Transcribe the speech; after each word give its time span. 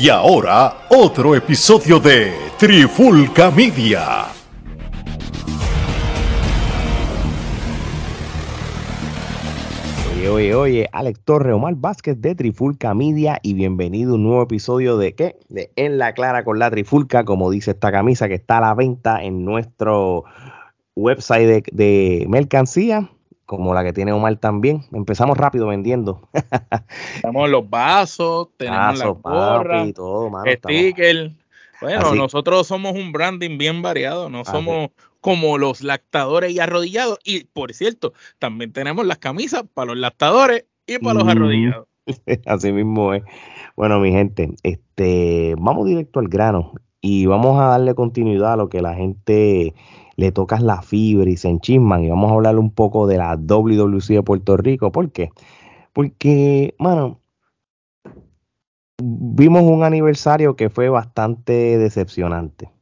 Y 0.00 0.10
ahora, 0.10 0.86
otro 0.90 1.34
episodio 1.34 1.98
de 1.98 2.32
Trifulca 2.56 3.50
Media. 3.50 4.26
Oye, 10.12 10.28
oye, 10.28 10.54
oye, 10.54 10.88
Alex 10.92 11.20
Torre, 11.24 11.52
Omar 11.52 11.74
Vázquez 11.74 12.20
de 12.20 12.36
Trifulca 12.36 12.94
Media 12.94 13.40
y 13.42 13.54
bienvenido 13.54 14.12
a 14.12 14.14
un 14.14 14.22
nuevo 14.22 14.42
episodio 14.44 14.98
de 14.98 15.16
¿qué? 15.16 15.36
De 15.48 15.72
En 15.74 15.98
la 15.98 16.14
Clara 16.14 16.44
con 16.44 16.60
la 16.60 16.70
Trifulca, 16.70 17.24
como 17.24 17.50
dice 17.50 17.72
esta 17.72 17.90
camisa 17.90 18.28
que 18.28 18.34
está 18.34 18.58
a 18.58 18.60
la 18.60 18.74
venta 18.74 19.24
en 19.24 19.44
nuestro 19.44 20.22
website 20.94 21.48
de, 21.48 21.64
de 21.72 22.26
mercancía, 22.28 23.10
como 23.48 23.72
la 23.72 23.82
que 23.82 23.94
tiene 23.94 24.12
Omar 24.12 24.36
también. 24.36 24.84
Empezamos 24.92 25.38
rápido 25.38 25.68
vendiendo. 25.68 26.28
tenemos 27.22 27.48
los 27.48 27.70
vasos, 27.70 28.48
tenemos 28.58 28.98
la 28.98 29.06
gorra, 29.06 29.78
papi, 29.78 29.94
todo, 29.94 30.28
mano, 30.28 30.52
sticker. 30.52 31.32
Bueno, 31.80 32.08
Así. 32.08 32.18
nosotros 32.18 32.66
somos 32.66 32.92
un 32.92 33.10
branding 33.10 33.56
bien 33.56 33.80
variado, 33.80 34.28
no 34.28 34.40
Así. 34.40 34.50
somos 34.50 34.90
como 35.22 35.56
los 35.56 35.82
lactadores 35.82 36.52
y 36.52 36.60
arrodillados. 36.60 37.20
Y 37.24 37.44
por 37.44 37.72
cierto, 37.72 38.12
también 38.38 38.74
tenemos 38.74 39.06
las 39.06 39.16
camisas 39.16 39.64
para 39.72 39.92
los 39.92 39.96
lactadores 39.96 40.66
y 40.86 40.98
para 40.98 41.20
los 41.20 41.26
arrodillados. 41.26 41.88
Así 42.44 42.70
mismo 42.70 43.14
es. 43.14 43.22
Bueno, 43.76 43.98
mi 43.98 44.12
gente, 44.12 44.50
este, 44.62 45.54
vamos 45.58 45.86
directo 45.86 46.20
al 46.20 46.28
grano 46.28 46.74
y 47.00 47.24
vamos 47.24 47.58
a 47.58 47.68
darle 47.68 47.94
continuidad 47.94 48.52
a 48.52 48.56
lo 48.56 48.68
que 48.68 48.82
la 48.82 48.94
gente 48.94 49.72
le 50.18 50.32
toca 50.32 50.58
la 50.58 50.82
fibra 50.82 51.30
y 51.30 51.36
se 51.36 51.48
enchisman 51.48 52.02
y 52.02 52.10
vamos 52.10 52.32
a 52.32 52.34
hablar 52.34 52.58
un 52.58 52.72
poco 52.72 53.06
de 53.06 53.18
la 53.18 53.36
WWC 53.36 54.08
de 54.08 54.22
Puerto 54.24 54.56
Rico. 54.56 54.90
¿Por 54.90 55.12
qué? 55.12 55.30
Porque, 55.92 56.74
mano, 56.80 57.20
vimos 59.00 59.62
un 59.62 59.84
aniversario 59.84 60.56
que 60.56 60.70
fue 60.70 60.88
bastante 60.88 61.78
decepcionante. 61.78 62.72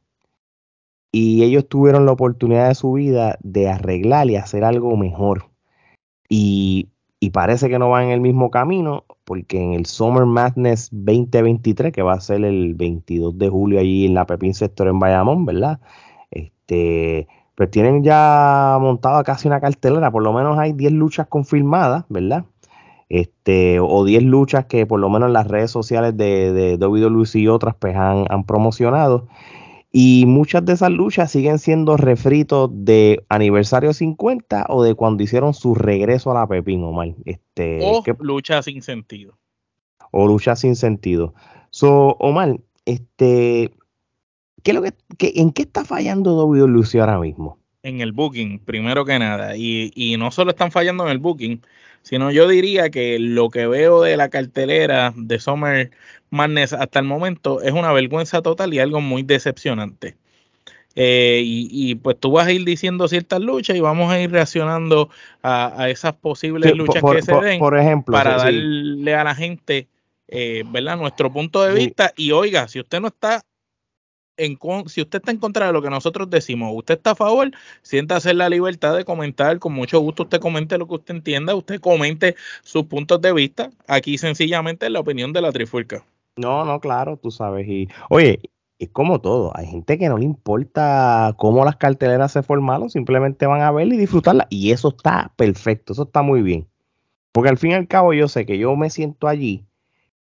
Y 1.11 1.43
ellos 1.43 1.67
tuvieron 1.69 2.07
la 2.07 2.13
oportunidad 2.13 2.69
de 2.69 2.75
su 2.75 2.93
vida 2.93 3.37
de 3.43 3.69
arreglar 3.69 4.27
y 4.31 4.35
hacer 4.35 4.63
algo 4.63 4.97
mejor. 4.97 5.51
Y, 6.27 6.89
y 7.19 7.29
parece 7.29 7.69
que 7.69 7.77
no 7.77 7.91
van 7.91 8.05
en 8.05 8.11
el 8.11 8.19
mismo 8.19 8.49
camino, 8.49 9.05
porque 9.25 9.61
en 9.61 9.73
el 9.73 9.85
Summer 9.85 10.25
Madness 10.25 10.89
2023, 10.91 11.93
que 11.93 12.01
va 12.01 12.13
a 12.13 12.19
ser 12.19 12.43
el 12.43 12.73
22 12.73 13.37
de 13.37 13.47
julio 13.47 13.79
allí 13.79 14.07
en 14.07 14.15
la 14.15 14.25
Pepín 14.25 14.55
Sector 14.55 14.87
en 14.87 14.97
Bayamón, 14.97 15.45
¿verdad? 15.45 15.79
Este, 16.69 17.27
pues 17.55 17.71
tienen 17.71 18.03
ya 18.03 18.77
montada 18.79 19.23
casi 19.23 19.47
una 19.47 19.61
cartelera, 19.61 20.11
por 20.11 20.21
lo 20.21 20.33
menos 20.33 20.59
hay 20.59 20.73
10 20.73 20.91
luchas 20.91 21.27
confirmadas, 21.27 22.03
¿verdad? 22.09 22.43
Este, 23.09 23.79
o 23.79 24.03
10 24.03 24.23
luchas 24.23 24.65
que 24.65 24.85
por 24.85 24.99
lo 24.99 25.09
menos 25.09 25.27
en 25.27 25.33
las 25.33 25.47
redes 25.47 25.71
sociales 25.71 26.15
de, 26.17 26.51
de 26.51 26.77
WWC 26.77 27.35
y 27.35 27.47
otras 27.47 27.73
pues 27.79 27.95
han, 27.95 28.25
han 28.29 28.43
promocionado. 28.43 29.27
Y 29.93 30.25
muchas 30.27 30.65
de 30.65 30.73
esas 30.73 30.91
luchas 30.91 31.31
siguen 31.31 31.57
siendo 31.57 31.95
refritos 31.95 32.69
de 32.73 33.23
aniversario 33.29 33.93
50 33.93 34.65
o 34.67 34.83
de 34.83 34.93
cuando 34.93 35.23
hicieron 35.23 35.53
su 35.53 35.73
regreso 35.73 36.29
a 36.31 36.33
la 36.35 36.47
Pepín, 36.47 36.83
Omar. 36.83 37.13
Este, 37.25 37.79
O 37.81 38.03
¿qué- 38.03 38.13
lucha 38.19 38.61
sin 38.61 38.81
sentido. 38.83 39.37
o 40.11 40.27
luchas 40.27 40.59
sin 40.59 40.75
sentido. 40.75 41.33
So, 41.69 42.17
Omar, 42.19 42.59
este, 42.85 43.71
¿qué 44.63 44.71
es 44.71 44.75
lo 44.75 44.81
que, 44.83 44.93
qué- 45.17 45.33
¿en 45.35 45.51
qué 45.51 45.63
está 45.63 45.85
fallando 45.85 46.33
WWC 46.35 46.99
ahora 46.99 47.19
mismo? 47.19 47.57
en 47.83 48.01
el 48.01 48.11
booking, 48.11 48.59
primero 48.59 49.05
que 49.05 49.19
nada. 49.19 49.55
Y, 49.55 49.91
y 49.95 50.17
no 50.17 50.31
solo 50.31 50.51
están 50.51 50.71
fallando 50.71 51.05
en 51.05 51.11
el 51.11 51.19
booking, 51.19 51.61
sino 52.01 52.31
yo 52.31 52.47
diría 52.47 52.89
que 52.89 53.19
lo 53.19 53.49
que 53.49 53.67
veo 53.67 54.01
de 54.01 54.17
la 54.17 54.29
cartelera 54.29 55.13
de 55.15 55.39
Summer 55.39 55.91
Madness 56.29 56.73
hasta 56.73 56.99
el 56.99 57.05
momento 57.05 57.61
es 57.61 57.71
una 57.71 57.91
vergüenza 57.93 58.41
total 58.41 58.73
y 58.73 58.79
algo 58.79 59.01
muy 59.01 59.23
decepcionante. 59.23 60.17
Eh, 60.95 61.41
y, 61.45 61.69
y, 61.71 61.95
pues 61.95 62.19
tú 62.19 62.31
vas 62.31 62.47
a 62.47 62.51
ir 62.51 62.65
diciendo 62.65 63.07
ciertas 63.07 63.39
luchas 63.41 63.77
y 63.77 63.81
vamos 63.81 64.11
a 64.11 64.19
ir 64.19 64.31
reaccionando 64.31 65.09
a, 65.43 65.83
a 65.83 65.89
esas 65.89 66.13
posibles 66.15 66.71
Sí, 66.71 66.77
luchas 66.77 67.01
por, 67.01 67.15
que 67.17 67.21
se 67.23 67.33
den 67.33 67.59
por 67.59 67.77
ejemplo, 67.77 68.17
para 68.17 68.31
sí, 68.33 68.39
sí. 68.39 68.45
darle 68.45 69.15
a 69.15 69.23
la 69.23 69.35
gente, 69.35 69.87
eh, 70.27 70.63
¿verdad? 70.67 70.97
Nuestro 70.97 71.31
punto 71.31 71.63
de 71.63 71.73
vista. 71.75 72.13
Y 72.17 72.31
oiga, 72.31 72.67
si 72.67 72.79
usted 72.79 72.99
no 72.99 73.09
está 73.09 73.41
en 74.37 74.57
si 74.87 75.01
usted 75.01 75.19
está 75.19 75.31
en 75.31 75.37
contra 75.37 75.67
de 75.67 75.73
lo 75.73 75.81
que 75.81 75.89
nosotros 75.89 76.29
decimos, 76.29 76.71
usted 76.73 76.95
está 76.95 77.11
a 77.11 77.15
favor, 77.15 77.51
siéntase 77.81 78.31
en 78.31 78.37
la 78.37 78.49
libertad 78.49 78.95
de 78.95 79.03
comentar, 79.03 79.59
con 79.59 79.73
mucho 79.73 79.99
gusto 79.99 80.23
usted 80.23 80.39
comente 80.39 80.77
lo 80.77 80.87
que 80.87 80.95
usted 80.95 81.15
entienda, 81.15 81.55
usted 81.55 81.79
comente 81.81 82.35
sus 82.61 82.83
puntos 82.83 83.21
de 83.21 83.33
vista, 83.33 83.71
aquí 83.87 84.17
sencillamente 84.17 84.85
es 84.85 84.91
la 84.91 84.99
opinión 84.99 85.33
de 85.33 85.41
la 85.41 85.51
trifulca. 85.51 86.05
No, 86.37 86.65
no, 86.65 86.79
claro, 86.79 87.17
tú 87.17 87.31
sabes. 87.31 87.67
Y, 87.67 87.87
oye, 88.09 88.39
es 88.79 88.89
como 88.89 89.19
todo. 89.21 89.51
Hay 89.55 89.65
gente 89.65 89.97
que 89.97 90.07
no 90.07 90.17
le 90.17 90.25
importa 90.25 91.33
cómo 91.37 91.65
las 91.65 91.77
carteleras 91.77 92.31
se 92.31 92.43
formaron, 92.43 92.89
simplemente 92.89 93.47
van 93.47 93.61
a 93.61 93.71
verla 93.71 93.95
y 93.95 93.97
disfrutarla. 93.97 94.47
Y 94.49 94.71
eso 94.71 94.89
está 94.89 95.33
perfecto, 95.35 95.93
eso 95.93 96.03
está 96.03 96.21
muy 96.21 96.41
bien. 96.41 96.67
Porque 97.31 97.49
al 97.49 97.57
fin 97.57 97.71
y 97.71 97.73
al 97.75 97.87
cabo 97.87 98.13
yo 98.13 98.27
sé 98.27 98.45
que 98.45 98.57
yo 98.57 98.75
me 98.75 98.89
siento 98.89 99.27
allí 99.27 99.66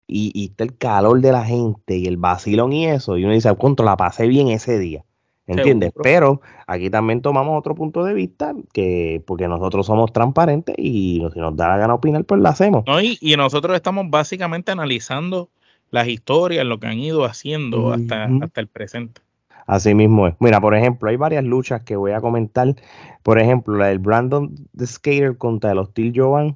y, 0.07 0.31
y 0.33 0.45
está 0.45 0.63
el 0.63 0.77
calor 0.77 1.21
de 1.21 1.31
la 1.31 1.43
gente 1.43 1.97
y 1.97 2.05
el 2.05 2.17
vacilón 2.17 2.73
y 2.73 2.87
eso. 2.87 3.17
Y 3.17 3.23
uno 3.23 3.33
dice, 3.33 3.53
contra 3.55 3.85
la 3.85 3.97
pasé 3.97 4.27
bien 4.27 4.49
ese 4.49 4.79
día. 4.79 5.03
¿Entiendes? 5.47 5.91
Seguro. 5.91 6.03
Pero 6.03 6.41
aquí 6.65 6.89
también 6.89 7.21
tomamos 7.21 7.57
otro 7.57 7.75
punto 7.75 8.03
de 8.03 8.13
vista, 8.13 8.55
que 8.73 9.21
porque 9.27 9.47
nosotros 9.47 9.85
somos 9.85 10.11
transparentes 10.11 10.75
y 10.77 11.23
si 11.33 11.39
nos 11.39 11.55
da 11.55 11.67
la 11.67 11.77
gana 11.77 11.93
opinar, 11.93 12.25
pues 12.25 12.41
lo 12.41 12.49
hacemos. 12.49 12.83
¿no? 12.87 12.99
Y, 12.99 13.17
y 13.21 13.35
nosotros 13.35 13.75
estamos 13.75 14.09
básicamente 14.09 14.71
analizando 14.71 15.49
las 15.91 16.07
historias, 16.07 16.65
lo 16.65 16.79
que 16.79 16.87
han 16.87 16.99
ido 16.99 17.25
haciendo 17.25 17.93
hasta, 17.93 18.25
hasta 18.41 18.61
el 18.61 18.67
presente. 18.67 19.21
Así 19.67 19.95
mismo 19.95 20.27
es. 20.27 20.35
Mira, 20.39 20.61
por 20.61 20.75
ejemplo, 20.75 21.09
hay 21.09 21.15
varias 21.15 21.43
luchas 21.43 21.81
que 21.81 21.95
voy 21.95 22.11
a 22.11 22.21
comentar. 22.21 22.75
Por 23.23 23.39
ejemplo, 23.39 23.77
la 23.77 23.87
del 23.87 23.99
Brandon 23.99 24.53
the 24.75 24.85
Skater 24.85 25.37
contra 25.37 25.71
el 25.71 25.79
Hostil 25.79 26.13
Jovan. 26.15 26.55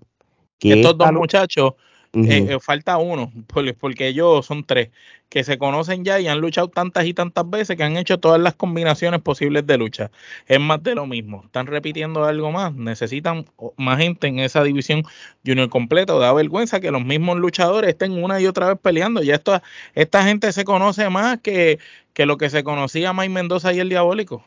Que 0.60 0.74
Estos 0.74 0.98
dos 0.98 1.12
muchachos 1.14 1.74
Eh, 2.14 2.46
eh, 2.50 2.60
falta 2.60 2.98
uno, 2.98 3.32
por- 3.48 3.76
porque 3.76 4.08
ellos 4.08 4.46
son 4.46 4.64
tres, 4.64 4.90
que 5.30 5.44
se 5.44 5.60
conocen 5.60 6.04
ya 6.04 6.20
y 6.20 6.28
han 6.28 6.42
luchado 6.42 6.68
tantas 6.68 7.06
y 7.06 7.14
tantas 7.14 7.48
veces 7.50 7.78
que 7.78 7.84
han 7.84 7.98
hecho 7.98 8.20
todas 8.20 8.42
las 8.42 8.56
combinaciones 8.56 9.22
posibles 9.22 9.68
de 9.68 9.78
lucha. 9.78 10.10
Es 10.48 10.60
más 10.60 10.82
de 10.82 10.96
lo 10.96 11.06
mismo. 11.06 11.44
Están 11.46 11.68
repitiendo 11.68 12.24
algo 12.26 12.52
más. 12.52 12.74
Necesitan 12.74 13.46
más 13.78 14.00
gente 14.00 14.28
en 14.28 14.40
esa 14.40 14.64
división 14.64 15.04
junior 15.46 15.70
completo. 15.70 16.18
Da 16.20 16.34
vergüenza 16.34 16.80
que 16.80 16.90
los 16.92 17.06
mismos 17.06 17.38
luchadores 17.38 17.90
estén 17.92 18.12
una 18.24 18.42
y 18.42 18.48
otra 18.48 18.68
vez 18.70 18.80
peleando. 18.82 19.22
Ya 19.22 19.36
esto, 19.36 19.62
esta 19.94 20.24
gente 20.24 20.52
se 20.52 20.66
conoce 20.66 21.10
más 21.10 21.40
que, 21.42 21.78
que 22.14 22.26
lo 22.26 22.38
que 22.38 22.50
se 22.50 22.64
conocía 22.64 23.14
Mike 23.14 23.30
Mendoza 23.30 23.72
y 23.74 23.80
el 23.80 23.90
Diabólico. 23.90 24.44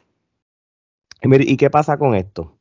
¿y 1.22 1.56
qué 1.56 1.70
pasa 1.70 1.96
con 1.96 2.16
esto? 2.16 2.56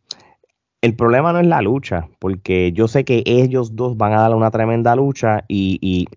El 0.82 0.96
problema 0.96 1.32
no 1.32 1.40
es 1.40 1.48
la 1.48 1.62
lucha, 1.62 2.08
porque 2.20 2.72
yo 2.74 2.88
sé 2.88 3.06
que 3.06 3.24
ellos 3.26 3.76
dos 3.76 3.98
van 3.98 4.14
a 4.14 4.22
dar 4.22 4.36
una 4.36 4.50
tremenda 4.52 4.96
lucha 4.96 5.44
y, 5.48 5.78
y- 5.82 6.08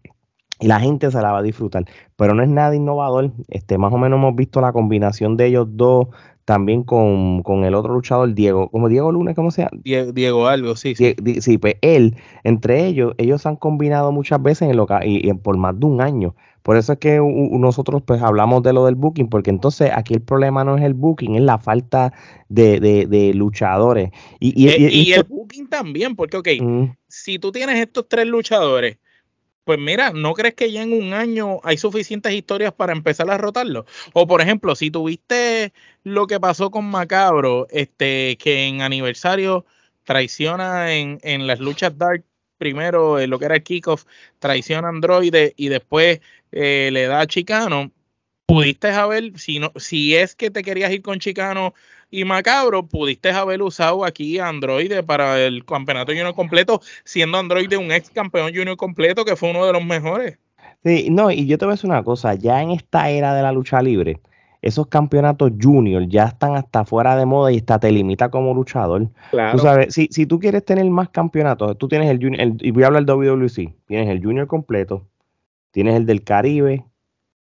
y 0.61 0.67
la 0.67 0.81
gente 0.81 1.11
se 1.11 1.21
la 1.21 1.33
va 1.33 1.39
a 1.39 1.43
disfrutar, 1.43 1.85
pero 2.17 2.35
no 2.35 2.43
es 2.43 2.49
nada 2.49 2.75
innovador. 2.77 3.33
Este, 3.49 3.77
más 3.79 3.93
o 3.93 3.99
menos 3.99 4.19
hemos 4.19 4.35
visto 4.37 4.61
la 4.61 4.73
combinación 4.73 5.37
de 5.37 5.47
ellos 5.47 5.67
dos 5.71 6.09
también 6.45 6.83
con, 6.83 7.43
con 7.43 7.65
el 7.65 7.75
otro 7.75 7.95
luchador, 7.95 8.35
Diego, 8.35 8.69
como 8.69 8.89
Diego 8.91 9.11
Lunes, 9.11 9.35
¿cómo 9.35 9.51
se 9.51 9.63
llama? 9.63 9.81
Die- 9.83 10.13
Diego 10.13 10.47
algo, 10.47 10.77
sí, 10.77 10.95
sí. 10.95 11.15
Sí, 11.41 11.57
pues 11.59 11.77
él, 11.81 12.17
entre 12.45 12.87
ellos, 12.87 13.15
ellos 13.17 13.41
se 13.41 13.49
han 13.49 13.57
combinado 13.57 14.13
muchas 14.13 14.43
veces 14.43 14.69
en 14.69 14.77
lo 14.77 14.87
ca- 14.87 15.07
y, 15.07 15.27
y 15.29 15.33
por 15.35 15.57
más 15.57 15.79
de 15.81 15.87
un 15.87 16.03
año. 16.03 16.35
Por 16.63 16.77
eso 16.77 16.93
es 16.95 16.99
que 16.99 17.19
nosotros 17.19 18.03
pues 18.07 18.23
hablamos 18.23 18.63
de 18.63 18.73
lo 18.75 18.85
del 18.87 18.95
booking, 18.95 19.29
porque 19.29 19.51
entonces 19.51 19.91
aquí 19.95 20.15
el 20.15 20.21
problema 20.23 20.65
no 20.65 20.77
es 20.77 20.83
el 20.83 20.95
booking, 20.95 21.35
es 21.35 21.43
la 21.43 21.59
falta 21.59 22.13
de, 22.49 22.79
de- 22.81 23.07
de 23.07 23.33
luchadores. 23.35 24.11
Y, 24.39 24.49
y- 24.65 24.69
Eh, 24.69 24.89
y- 24.93 25.13
el 25.13 25.25
booking 25.25 25.69
también, 25.69 26.15
porque, 26.15 26.37
ok, 26.37 26.49
Mm, 26.61 26.85
si 27.09 27.39
tú 27.39 27.53
tienes 27.53 27.79
estos 27.79 28.07
tres 28.09 28.27
luchadores, 28.27 28.99
pues 29.65 29.79
mira, 29.79 30.13
¿no 30.13 30.35
crees 30.35 30.55
que 30.55 30.71
ya 30.71 30.83
en 30.83 30.93
un 30.93 31.15
año 31.15 31.61
hay 31.65 31.79
suficientes 31.79 32.33
historias 32.33 32.73
para 32.73 32.93
empezar 32.93 33.31
a 33.31 33.39
rotarlo? 33.39 33.87
O 34.13 34.27
por 34.27 34.41
ejemplo, 34.41 34.75
si 34.77 34.91
tuviste 34.91 35.73
lo 36.03 36.27
que 36.27 36.39
pasó 36.39 36.71
con 36.71 36.85
Macabro, 36.85 37.67
este, 37.71 38.37
que 38.39 38.67
en 38.67 38.83
aniversario 38.83 39.65
traiciona 40.05 40.93
en, 40.95 41.19
en 41.23 41.47
las 41.47 41.61
luchas 41.61 41.97
Dark, 41.97 42.25
primero 42.59 43.19
en 43.19 43.31
lo 43.31 43.39
que 43.39 43.47
era 43.47 43.57
el 43.57 43.63
kickoff, 43.63 44.05
traiciona 44.39 44.89
a 44.89 44.91
Androide 44.91 45.55
y 45.57 45.69
después 45.69 46.21
eh, 46.53 46.91
le 46.93 47.07
da 47.07 47.21
a 47.21 47.27
Chicano, 47.27 47.91
pudiste 48.47 48.89
haber, 48.89 49.39
si 49.39 49.59
no, 49.59 49.73
si 49.77 50.15
es 50.15 50.35
que 50.35 50.51
te 50.51 50.63
querías 50.63 50.93
ir 50.93 51.03
con 51.03 51.19
Chicano 51.19 51.75
y 52.21 52.25
Macabro, 52.25 52.87
pudiste 52.87 53.31
haber 53.31 53.61
usado 53.63 54.05
aquí 54.05 54.39
Android 54.39 54.93
para 55.05 55.41
el 55.41 55.65
campeonato 55.65 56.13
junior 56.13 56.35
completo, 56.35 56.81
siendo 57.05 57.39
Android 57.39 57.73
un 57.77 57.91
ex 57.91 58.11
campeón 58.11 58.53
junior 58.55 58.77
completo 58.77 59.25
que 59.25 59.37
fue 59.37 59.51
uno 59.51 59.67
de 59.67 59.73
los 59.73 59.85
mejores. 59.85 60.39
Sí, 60.85 61.09
no, 61.11 61.31
y 61.31 61.47
yo 61.47 61.59
te 61.59 61.65
voy 61.65 61.73
a 61.73 61.77
decir 61.77 61.91
una 61.91 62.05
cosa, 62.05 62.35
ya 62.35 62.63
en 62.63 62.71
esta 62.71 63.09
era 63.11 63.35
de 63.35 63.43
la 63.43 63.53
lucha 63.53 63.81
libre, 63.83 64.21
esos 64.63 64.87
campeonatos 64.87 65.53
junior 65.61 66.07
ya 66.09 66.25
están 66.25 66.57
hasta 66.57 66.85
fuera 66.85 67.17
de 67.17 67.27
moda 67.27 67.51
y 67.53 67.57
hasta 67.59 67.79
te 67.79 67.91
limita 67.91 68.31
como 68.31 68.55
luchador. 68.55 69.09
Claro. 69.31 69.57
Tú 69.57 69.63
sabes, 69.63 69.93
si, 69.93 70.09
si 70.11 70.25
tú 70.27 70.39
quieres 70.39 70.65
tener 70.65 70.85
más 70.91 71.09
campeonatos, 71.09 71.77
tú 71.79 71.89
tienes 71.89 72.09
el 72.11 72.19
junior, 72.19 72.41
el- 72.41 72.57
y 72.61 72.71
voy 72.71 72.83
a 72.85 72.87
hablar 72.87 73.05
del 73.05 73.17
WWC, 73.17 73.75
tienes 73.87 74.09
el 74.09 74.23
junior 74.23 74.47
completo, 74.47 75.07
tienes 75.71 75.97
el 75.97 76.07
del 76.07 76.23
Caribe, 76.23 76.85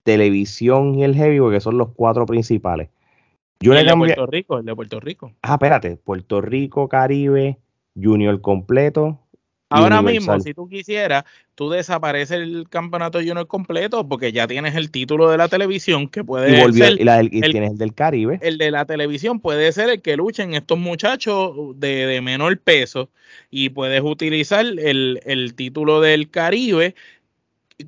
televisión 0.03 0.95
y 0.95 1.05
el 1.05 1.15
heavyweight, 1.15 1.55
que 1.57 1.61
son 1.61 1.79
los 1.79 1.89
cuatro 1.95 2.27
principales. 2.27 2.89
Yo 3.65 3.73
el 3.73 3.87
de 3.87 3.97
Puerto 3.97 4.27
Rico, 4.27 4.59
el 4.59 4.67
de 4.67 4.75
Puerto 4.75 5.01
Rico. 5.01 5.33
Ah, 5.41 5.55
espérate, 5.55 5.97
Puerto 5.97 6.43
Rico, 6.43 6.87
Caribe, 6.87 7.57
Junior 7.97 8.39
completo. 8.43 9.21
Ahora 9.71 10.03
mismo, 10.03 10.39
si 10.39 10.53
tú 10.53 10.69
quisieras, 10.69 11.25
tú 11.55 11.71
desapareces 11.71 12.37
el 12.37 12.69
campeonato 12.69 13.19
Junior 13.19 13.47
completo 13.47 14.07
porque 14.07 14.33
ya 14.33 14.47
tienes 14.47 14.75
el 14.75 14.91
título 14.91 15.31
de 15.31 15.39
la 15.39 15.49
televisión 15.49 16.09
que 16.09 16.23
puede 16.23 16.51
y 16.51 16.73
ser. 16.75 16.99
Y, 16.99 17.41
el, 17.41 17.51
tienes 17.51 17.73
el 17.73 17.79
del 17.79 17.95
Caribe. 17.95 18.39
El 18.43 18.59
de 18.59 18.71
la 18.71 18.85
televisión 18.85 19.41
puede 19.41 19.73
ser 19.73 19.89
el 19.89 20.03
que 20.03 20.17
luchen 20.17 20.53
estos 20.53 20.79
muchachos 20.79 21.55
de, 21.77 22.07
de 22.07 22.21
menor 22.21 22.59
peso 22.59 23.09
y 23.51 23.71
puedes 23.71 24.03
utilizar 24.03 24.65
el, 24.65 25.21
el 25.25 25.55
título 25.55 26.03
del 26.03 26.31
Caribe 26.31 26.95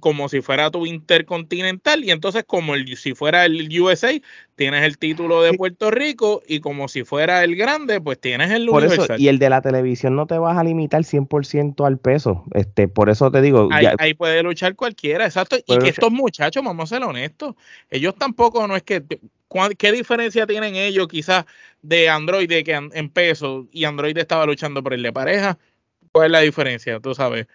como 0.00 0.28
si 0.28 0.40
fuera 0.40 0.70
tu 0.70 0.84
intercontinental 0.84 2.04
y 2.04 2.10
entonces 2.10 2.44
como 2.44 2.74
el, 2.74 2.96
si 2.96 3.14
fuera 3.14 3.44
el 3.44 3.80
USA 3.80 4.10
tienes 4.56 4.82
el 4.82 4.98
título 4.98 5.42
de 5.42 5.52
Puerto 5.52 5.92
Rico 5.92 6.42
y 6.46 6.58
como 6.58 6.88
si 6.88 7.04
fuera 7.04 7.44
el 7.44 7.54
grande 7.54 8.00
pues 8.00 8.20
tienes 8.20 8.50
el 8.50 8.66
por 8.66 8.84
Eso, 8.84 9.06
y 9.16 9.28
el 9.28 9.38
de 9.38 9.48
la 9.48 9.62
televisión 9.62 10.16
no 10.16 10.26
te 10.26 10.38
vas 10.38 10.58
a 10.58 10.64
limitar 10.64 11.02
100% 11.02 11.86
al 11.86 11.98
peso 11.98 12.44
este 12.54 12.88
por 12.88 13.10
eso 13.10 13.30
te 13.30 13.40
digo 13.40 13.68
ahí, 13.70 14.14
puede 14.14 14.42
luchar 14.42 14.74
cualquiera 14.74 15.24
exacto 15.24 15.56
y 15.64 15.78
que 15.78 15.88
estos 15.88 16.10
muchachos 16.10 16.64
vamos 16.64 16.90
a 16.90 16.96
ser 16.96 17.06
honestos 17.06 17.54
ellos 17.88 18.16
tampoco 18.16 18.66
no 18.66 18.74
es 18.74 18.82
que 18.82 19.04
¿Qué 19.78 19.92
diferencia 19.92 20.46
tienen 20.46 20.74
ellos 20.74 21.06
quizás 21.06 21.46
de 21.80 22.08
Android 22.08 22.48
que 22.48 22.72
en 22.74 23.08
peso 23.10 23.68
y 23.70 23.84
Android 23.84 24.18
estaba 24.18 24.44
luchando 24.44 24.82
por 24.82 24.92
el 24.92 25.02
de 25.02 25.12
pareja? 25.12 25.56
¿Cuál 26.12 26.26
es 26.26 26.32
la 26.32 26.40
diferencia? 26.40 26.98
Tú 27.00 27.14
sabes, 27.14 27.46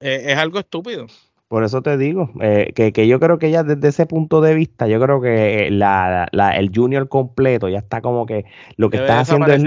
eh, 0.00 0.24
es 0.26 0.36
algo 0.36 0.58
estúpido. 0.58 1.06
Por 1.48 1.62
eso 1.62 1.82
te 1.82 1.98
digo, 1.98 2.30
eh, 2.40 2.72
que, 2.74 3.06
yo 3.06 3.20
creo 3.20 3.38
que 3.38 3.50
ya 3.50 3.62
desde 3.62 3.88
ese 3.88 4.06
punto 4.06 4.40
de 4.40 4.54
vista, 4.54 4.88
yo 4.88 4.98
creo 4.98 5.20
que 5.20 5.68
la, 5.70 6.26
el 6.56 6.70
junior 6.74 7.08
completo 7.08 7.68
ya 7.68 7.78
está 7.78 8.00
como 8.00 8.24
que 8.24 8.46
lo 8.76 8.88
que 8.88 8.96
estás 8.96 9.28
haciendo 9.28 9.52
es, 9.52 9.62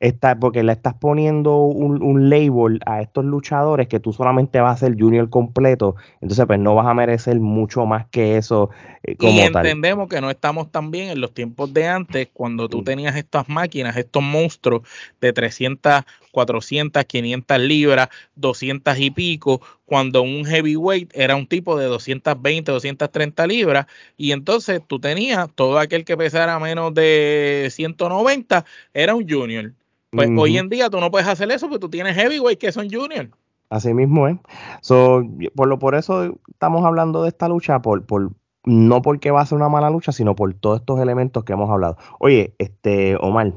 está, 0.00 0.38
porque 0.38 0.64
le 0.64 0.72
estás 0.72 0.94
poniendo 0.94 1.58
un, 1.58 2.28
label 2.28 2.80
a 2.84 3.00
estos 3.00 3.24
luchadores 3.24 3.88
que 3.88 4.00
tú 4.00 4.12
solamente 4.12 4.60
vas 4.60 4.82
a 4.82 4.86
ser 4.86 5.00
junior 5.00 5.30
completo, 5.30 5.94
entonces 6.20 6.44
pues 6.46 6.58
no 6.58 6.74
vas 6.74 6.86
a 6.86 6.94
merecer 6.94 7.38
mucho 7.38 7.86
más 7.86 8.06
que 8.08 8.36
eso 8.36 8.70
eh, 9.02 9.16
como 9.16 9.32
y 9.32 9.40
entendemos 9.40 10.08
que 10.08 10.20
no 10.20 10.30
estamos 10.30 10.70
tan 10.70 10.90
bien 10.90 11.10
en 11.10 11.20
los 11.20 11.32
tiempos 11.32 11.72
de 11.72 11.86
antes, 11.86 12.28
cuando 12.32 12.68
tú 12.68 12.82
tenías 12.82 13.16
estas 13.16 13.48
máquinas, 13.48 13.96
estos 13.96 14.22
monstruos 14.22 14.82
de 15.20 15.32
300, 15.32 16.02
400, 16.32 17.04
500 17.04 17.58
libras, 17.60 18.08
200 18.34 18.98
y 18.98 19.10
pico, 19.10 19.60
cuando 19.90 20.22
un 20.22 20.44
heavyweight 20.44 21.10
era 21.16 21.34
un 21.34 21.48
tipo 21.48 21.76
de 21.76 21.86
220, 21.86 22.70
230 22.70 23.46
libras, 23.48 23.86
y 24.16 24.30
entonces 24.30 24.80
tú 24.86 25.00
tenías 25.00 25.50
todo 25.52 25.80
aquel 25.80 26.04
que 26.04 26.16
pesara 26.16 26.60
menos 26.60 26.94
de 26.94 27.66
190, 27.72 28.64
era 28.94 29.16
un 29.16 29.28
junior. 29.28 29.72
Pues 30.12 30.30
hoy 30.38 30.58
en 30.58 30.68
día 30.68 30.90
tú 30.90 31.00
no 31.00 31.10
puedes 31.10 31.26
hacer 31.26 31.50
eso 31.50 31.68
porque 31.68 31.80
tú 31.80 31.90
tienes 31.90 32.14
heavyweight 32.14 32.60
que 32.60 32.70
son 32.70 32.88
junior. 32.88 33.30
Así 33.68 33.92
mismo, 33.92 34.28
¿eh? 34.28 34.38
So, 34.80 35.24
por, 35.56 35.66
lo, 35.66 35.80
por 35.80 35.96
eso 35.96 36.38
estamos 36.48 36.84
hablando 36.84 37.24
de 37.24 37.30
esta 37.30 37.48
lucha, 37.48 37.82
por, 37.82 38.06
por, 38.06 38.30
no 38.64 39.02
porque 39.02 39.32
va 39.32 39.40
a 39.40 39.46
ser 39.46 39.56
una 39.56 39.68
mala 39.68 39.90
lucha, 39.90 40.12
sino 40.12 40.36
por 40.36 40.54
todos 40.54 40.78
estos 40.78 41.00
elementos 41.00 41.42
que 41.42 41.54
hemos 41.54 41.68
hablado. 41.68 41.96
Oye, 42.20 42.54
este, 42.58 43.16
Omar, 43.16 43.54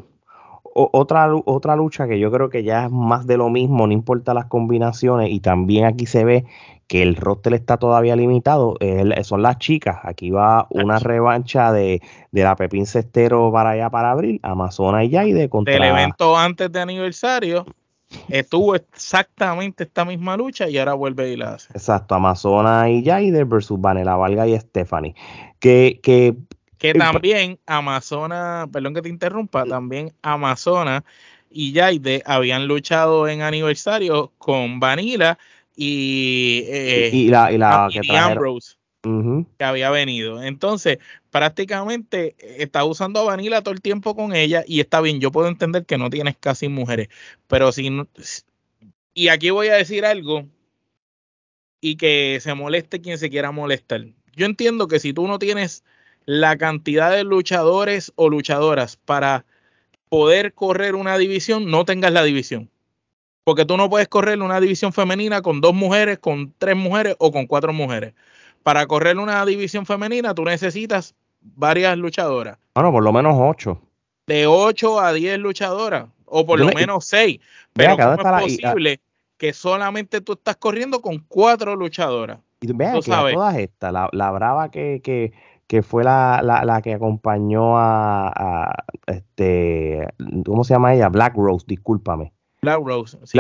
otra, 0.74 1.30
otra 1.46 1.76
lucha 1.76 2.08
que 2.08 2.20
yo 2.20 2.32
creo 2.32 2.50
que 2.50 2.64
ya 2.64 2.86
es 2.86 2.92
más 2.92 3.28
de 3.28 3.38
lo 3.38 3.50
mismo, 3.50 3.86
no 3.86 3.94
importa 3.94 4.34
las 4.34 4.46
combinaciones, 4.46 5.30
y 5.32 5.40
también 5.40 5.86
aquí 5.86 6.06
se 6.06 6.26
ve 6.26 6.46
que 6.88 7.02
el 7.02 7.16
roster 7.16 7.54
está 7.54 7.78
todavía 7.78 8.16
limitado, 8.16 8.78
son 9.24 9.42
las 9.42 9.58
chicas. 9.58 9.98
Aquí 10.04 10.32
va 10.32 10.68
una 10.70 11.00
revancha 11.00 11.72
de, 11.72 12.02
la 12.32 12.56
Pepín 12.56 12.86
Cestero 12.86 13.52
para 13.52 13.72
allá 13.72 13.90
para 13.90 14.12
abril, 14.12 14.40
Amazona 14.44 15.04
y 15.04 15.10
Yaide 15.10 15.50
contra... 15.50 15.74
Del 15.74 15.84
evento 15.84 16.38
antes 16.38 16.72
de 16.72 16.82
aniversario, 16.82 17.66
estuvo 18.30 18.76
exactamente 18.76 19.86
esta 19.86 20.06
misma 20.06 20.38
lucha 20.38 20.70
y 20.70 20.78
ahora 20.78 20.94
vuelve 20.94 21.32
y 21.32 21.38
la 21.38 21.54
hace. 21.54 21.72
Exacto, 21.74 22.16
Amazona 22.16 22.90
y 22.90 23.02
Yaide 23.02 23.44
versus 23.44 23.80
Vanela 23.80 24.16
Valga 24.16 24.48
y 24.48 24.60
Stephanie. 24.60 25.16
Que, 25.60 26.00
que 26.04 26.36
que 26.84 26.94
también 26.94 27.60
Amazona, 27.66 28.68
perdón 28.70 28.94
que 28.94 29.02
te 29.02 29.08
interrumpa, 29.08 29.64
también 29.64 30.12
Amazona 30.22 31.06
y 31.50 31.72
Yaide 31.72 32.22
habían 32.26 32.68
luchado 32.68 33.30
en 33.30 33.42
aniversario 33.42 34.34
con 34.38 34.82
Vanilla 34.82 35.40
y, 35.78 36.66
eh, 36.68 37.10
y, 37.14 37.30
la, 37.30 37.54
y 37.54 37.58
la 37.58 37.88
que 37.90 38.18
Ambrose. 38.18 38.76
que 39.02 39.64
había 39.64 39.92
venido. 39.92 40.44
Entonces, 40.44 40.98
prácticamente 41.32 42.36
está 42.62 42.84
usando 42.84 43.22
a 43.22 43.24
Vanilla 43.24 43.62
todo 43.62 43.74
el 43.74 43.82
tiempo 43.82 44.14
con 44.14 44.36
ella 44.36 44.66
y 44.68 44.82
está 44.82 45.00
bien, 45.00 45.22
yo 45.22 45.32
puedo 45.32 45.48
entender 45.48 45.86
que 45.86 45.98
no 45.98 46.10
tienes 46.10 46.36
casi 46.38 46.68
mujeres, 46.68 47.08
pero 47.48 47.72
si 47.72 47.90
no, 47.92 48.10
y 49.14 49.30
aquí 49.30 49.52
voy 49.52 49.70
a 49.70 49.76
decir 49.76 50.04
algo 50.04 50.50
y 51.80 51.96
que 51.96 52.40
se 52.42 52.54
moleste 52.56 53.00
quien 53.00 53.18
se 53.18 53.30
quiera 53.30 53.52
molestar. 53.52 54.06
Yo 54.36 54.46
entiendo 54.46 54.90
que 54.90 55.00
si 55.00 55.14
tú 55.14 55.28
no 55.28 55.40
tienes 55.40 55.86
la 56.26 56.58
cantidad 56.58 57.12
de 57.12 57.24
luchadores 57.24 58.12
o 58.16 58.30
luchadoras 58.30 58.98
para 58.98 59.46
poder 60.10 60.54
correr 60.54 60.96
una 60.96 61.18
división, 61.18 61.70
no 61.72 61.86
tengas 61.86 62.12
la 62.12 62.24
división. 62.24 62.70
Porque 63.44 63.66
tú 63.66 63.76
no 63.76 63.90
puedes 63.90 64.08
correr 64.08 64.42
una 64.42 64.60
división 64.60 64.94
femenina 64.94 65.42
con 65.42 65.60
dos 65.60 65.74
mujeres, 65.74 66.20
con 66.20 66.54
tres 66.58 66.76
mujeres 66.76 67.16
o 67.20 67.32
con 67.32 67.46
cuatro 67.46 67.74
mujeres. 67.74 68.14
Para 68.64 68.86
correr 68.86 69.18
una 69.18 69.46
división 69.46 69.86
femenina, 69.86 70.34
tú 70.34 70.46
necesitas 70.46 71.16
varias 71.42 71.98
luchadoras. 71.98 72.58
Bueno, 72.76 72.92
por 72.92 73.04
lo 73.04 73.12
menos 73.12 73.36
ocho. 73.38 73.82
De 74.28 74.48
ocho 74.48 75.02
a 75.02 75.12
diez 75.12 75.38
luchadoras, 75.38 76.06
o 76.26 76.46
por 76.46 76.60
lo 76.60 76.68
menos 76.68 77.06
seis. 77.06 77.42
Pero 77.74 77.98
¿cómo 77.98 78.14
es 78.14 78.60
posible 78.62 79.02
que 79.38 79.52
solamente 79.52 80.22
tú 80.22 80.34
estás 80.34 80.56
corriendo 80.56 81.02
con 81.02 81.20
cuatro 81.28 81.76
luchadoras? 81.76 82.40
Y 82.62 82.72
vea 82.72 82.94
que 82.94 83.12
todas 83.34 83.58
estas, 83.58 83.92
la, 83.92 84.08
la 84.14 84.32
brava 84.32 84.72
que, 84.72 85.02
que 85.04 85.34
que 85.74 85.82
fue 85.82 86.04
la, 86.04 86.40
la, 86.44 86.82
que 86.84 86.94
acompañó 86.94 87.80
a, 87.80 88.76
este, 89.08 90.08
¿cómo 90.46 90.64
se 90.64 90.76
llama 90.76 90.94
ella? 90.94 91.10
Black 91.10 91.34
Rose, 91.36 91.66
discúlpame. 91.68 92.32
Black 92.62 92.80
Rose. 92.86 93.18
Sí, 93.24 93.40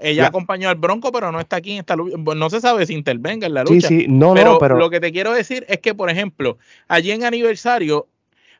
ella 0.00 0.26
acompañó 0.26 0.70
al 0.70 0.76
Bronco, 0.76 1.12
pero 1.12 1.30
no 1.32 1.40
está 1.40 1.56
aquí 1.56 1.72
en 1.72 1.80
esta 1.80 1.96
lucha. 1.96 2.16
No 2.16 2.48
se 2.48 2.62
sabe 2.62 2.86
si 2.86 2.94
intervenga 2.94 3.46
en 3.46 3.52
la 3.52 3.62
lucha. 3.62 3.88
Sí, 3.88 4.00
sí, 4.00 4.06
no, 4.08 4.32
pero, 4.32 4.52
no, 4.52 4.58
pero. 4.58 4.78
Lo 4.78 4.88
que 4.88 5.00
te 5.00 5.12
quiero 5.12 5.34
decir 5.34 5.66
es 5.68 5.80
que, 5.80 5.94
por 5.94 6.08
ejemplo, 6.08 6.56
allí 6.88 7.10
en 7.10 7.24
aniversario, 7.24 8.08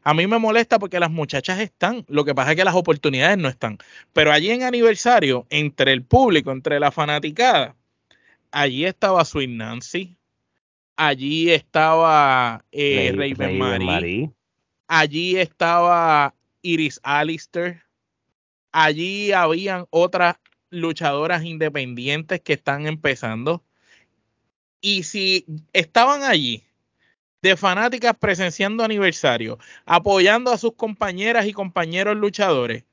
a 0.02 0.12
mí 0.12 0.26
me 0.26 0.38
molesta 0.38 0.78
porque 0.78 1.00
las 1.00 1.10
muchachas 1.10 1.60
están. 1.60 2.04
Lo 2.08 2.26
que 2.26 2.34
pasa 2.34 2.50
es 2.50 2.56
que 2.58 2.64
las 2.66 2.74
oportunidades 2.74 3.38
no 3.38 3.48
están. 3.48 3.78
Pero 4.12 4.30
allí 4.30 4.50
en 4.50 4.62
aniversario, 4.62 5.46
entre 5.48 5.94
el 5.94 6.02
público, 6.02 6.52
entre 6.52 6.78
la 6.80 6.90
fanaticada, 6.90 7.76
allí 8.52 8.84
estaba 8.84 9.24
Sweet 9.24 9.48
Nancy, 9.48 10.18
allí 10.96 11.50
estaba 11.50 12.64
eh, 12.72 13.12
Raven, 13.14 14.34
allí 14.88 15.36
estaba 15.36 16.34
Iris 16.62 17.00
Alistair, 17.02 17.82
allí 18.72 19.32
habían 19.32 19.86
otras 19.90 20.36
luchadoras 20.70 21.44
independientes 21.44 22.40
que 22.40 22.54
están 22.54 22.86
empezando. 22.86 23.62
Y 24.80 25.04
si 25.04 25.46
estaban 25.72 26.24
allí 26.24 26.62
de 27.40 27.56
fanáticas 27.56 28.16
presenciando 28.18 28.84
aniversario, 28.84 29.58
apoyando 29.86 30.50
a 30.50 30.58
sus 30.58 30.74
compañeras 30.74 31.46
y 31.46 31.52
compañeros 31.52 32.16
luchadores, 32.16 32.84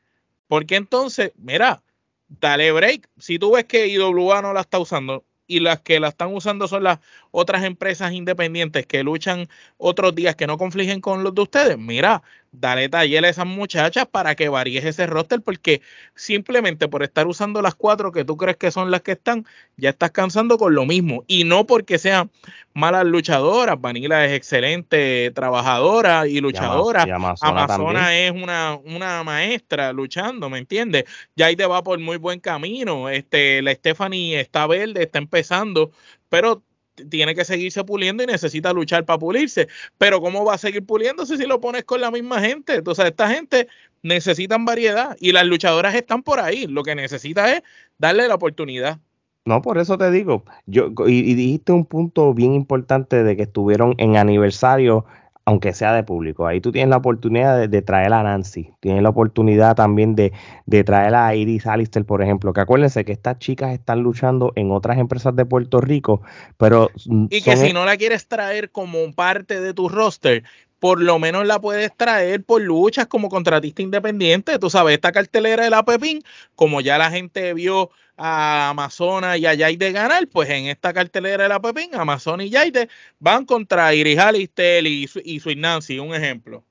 porque 0.48 0.76
entonces, 0.76 1.32
mira, 1.38 1.82
dale 2.28 2.72
break. 2.72 3.10
Si 3.18 3.40
tú 3.40 3.54
ves 3.54 3.66
que 3.66 3.88
IWA 3.88 4.42
no 4.42 4.54
la 4.54 4.62
está 4.62 4.80
usando, 4.80 5.26
y 5.52 5.60
las 5.60 5.82
que 5.82 6.00
la 6.00 6.08
están 6.08 6.34
usando 6.34 6.68
son 6.68 6.84
las 6.84 7.00
otras 7.32 7.64
empresas 7.64 8.14
independientes 8.14 8.86
que 8.88 9.04
luchan 9.04 9.48
otros 9.78 10.16
días 10.16 10.36
que 10.36 10.48
no 10.48 10.58
confligen 10.58 11.02
con 11.02 11.24
los 11.24 11.36
de 11.36 11.42
ustedes, 11.42 11.78
mira, 11.78 12.24
dale 12.52 12.90
taller 12.90 13.24
a 13.24 13.30
esas 13.30 13.46
muchachas 13.46 14.06
para 14.06 14.36
que 14.36 14.50
varíes 14.50 14.84
ese 14.84 15.08
roster, 15.08 15.42
porque 15.42 15.82
simplemente 16.16 16.88
por 16.88 17.04
estar 17.04 17.28
usando 17.28 17.62
las 17.62 17.76
cuatro 17.76 18.12
que 18.12 18.26
tú 18.26 18.38
crees 18.38 18.58
que 18.58 18.72
son 18.72 18.92
las 18.92 19.02
que 19.02 19.14
están, 19.14 19.46
ya 19.78 19.90
estás 19.90 20.12
cansando 20.12 20.58
con 20.58 20.76
lo 20.76 20.86
mismo. 20.86 21.24
Y 21.28 21.46
no 21.46 21.66
porque 21.66 21.98
sean 21.98 22.30
malas 22.74 23.06
luchadoras, 23.06 23.80
Vanilla 23.80 24.26
es 24.26 24.34
excelente 24.34 25.32
trabajadora 25.32 26.28
y 26.28 26.42
luchadora. 26.42 27.04
Amazona, 27.42 28.18
es 28.18 28.32
una, 28.32 28.76
una 28.76 29.24
maestra 29.24 29.94
luchando, 29.94 30.50
¿me 30.50 30.60
entiendes? 30.60 31.06
Ya 31.36 31.48
ahí 31.48 31.56
te 31.56 31.66
va 31.66 31.84
por 31.84 32.00
muy 32.00 32.18
buen 32.18 32.40
camino. 32.40 33.10
Este, 33.10 33.62
la 33.62 33.74
Stephanie 33.74 34.40
está 34.40 34.68
verde, 34.68 35.04
está 35.04 35.20
empezando, 35.20 35.92
pero 36.30 36.64
tiene 37.10 37.36
que 37.36 37.46
seguirse 37.46 37.84
puliendo 37.84 38.24
y 38.24 38.28
necesita 38.28 38.74
luchar 38.74 39.06
para 39.06 39.20
pulirse. 39.20 39.68
Pero 39.98 40.22
¿cómo 40.22 40.46
va 40.46 40.56
a 40.56 40.58
seguir 40.58 40.86
puliéndose 40.86 41.38
si 41.38 41.46
lo 41.46 41.60
pones 41.60 41.84
con 41.84 42.02
la 42.02 42.12
misma 42.12 42.40
gente? 42.40 42.76
Entonces, 42.76 43.06
esta 43.06 43.30
gente 43.30 43.68
necesitan 44.04 44.66
variedad 44.66 45.16
y 45.20 45.32
las 45.32 45.46
luchadoras 45.46 45.96
están 45.96 46.24
por 46.24 46.40
ahí. 46.40 46.68
Lo 46.68 46.84
que 46.84 46.96
necesita 46.96 47.56
es 47.56 47.64
darle 47.98 48.28
la 48.28 48.36
oportunidad. 48.36 49.00
No, 49.44 49.62
por 49.62 49.80
eso 49.80 49.98
te 49.98 50.12
digo, 50.12 50.44
yo 50.68 50.92
y, 51.08 51.34
dijiste 51.34 51.72
un 51.72 51.86
punto 51.86 52.34
bien 52.34 52.54
importante 52.54 53.24
de 53.24 53.36
que 53.36 53.44
estuvieron 53.44 53.96
en 53.98 54.16
aniversario, 54.16 55.06
aunque 55.52 55.74
sea 55.74 55.94
de 55.94 56.04
público. 56.04 56.48
Ahí 56.48 56.62
tú 56.62 56.72
tienes 56.72 56.90
la 56.90 56.98
oportunidad 56.98 57.68
de, 57.68 57.82
traer 57.82 58.14
a 58.14 58.24
Nancy, 58.24 58.72
tienes 58.80 59.04
la 59.04 59.10
oportunidad 59.10 59.76
también 59.76 60.16
de, 60.16 60.32
de, 60.66 60.84
traer 60.86 61.14
a 61.14 61.36
Iris 61.36 61.68
Alistair, 61.68 62.06
por 62.06 62.24
ejemplo, 62.24 62.54
que 62.54 62.62
acuérdense 62.62 63.04
que 63.04 63.12
estas 63.12 63.38
chicas 63.38 63.74
están 63.74 64.00
luchando 64.00 64.54
en 64.56 64.72
otras 64.72 64.98
empresas 64.98 65.36
de 65.36 65.46
Puerto 65.46 65.82
Rico, 65.82 66.22
pero... 66.58 66.90
Y 67.30 67.42
que 67.42 67.58
si 67.58 67.68
e 67.68 67.74
no 67.74 67.84
la 67.84 67.98
quieres 67.98 68.30
traer 68.30 68.72
como 68.72 69.12
parte 69.14 69.60
de 69.60 69.74
tu 69.74 69.90
roster, 69.90 70.44
por 70.82 71.00
lo 71.00 71.20
menos 71.20 71.46
la 71.46 71.62
puedes 71.62 71.96
traer 71.96 72.44
por 72.44 72.60
luchas 72.60 73.06
como 73.06 73.30
contratista 73.30 73.84
independiente. 73.84 74.58
Tú 74.58 74.72
sabes, 74.72 74.96
esta 74.96 75.12
cartelera 75.12 75.64
de 75.64 75.70
la 75.70 75.86
Pepín, 75.86 76.24
como 76.56 76.82
ya 76.82 76.98
la 76.98 77.12
gente 77.12 77.54
vio 77.54 77.92
a 78.18 78.70
Amazona 78.70 79.38
y 79.38 79.46
a 79.46 79.54
Yaide 79.54 79.92
ganar, 79.92 80.28
pues 80.28 80.50
en 80.50 80.66
esta 80.66 80.92
cartelera 80.92 81.44
de 81.44 81.50
la 81.50 81.62
Pepín, 81.62 81.92
Amazon 81.94 82.42
y 82.42 82.50
Yaide 82.50 82.90
van 83.20 83.46
contra 83.46 83.94
Iris 83.94 84.18
Alistel 84.18 84.88
y, 84.88 85.08
y 85.24 85.40
Sweet 85.40 85.60
Nancy, 85.60 86.00
un 86.00 86.16
ejemplo. 86.16 86.64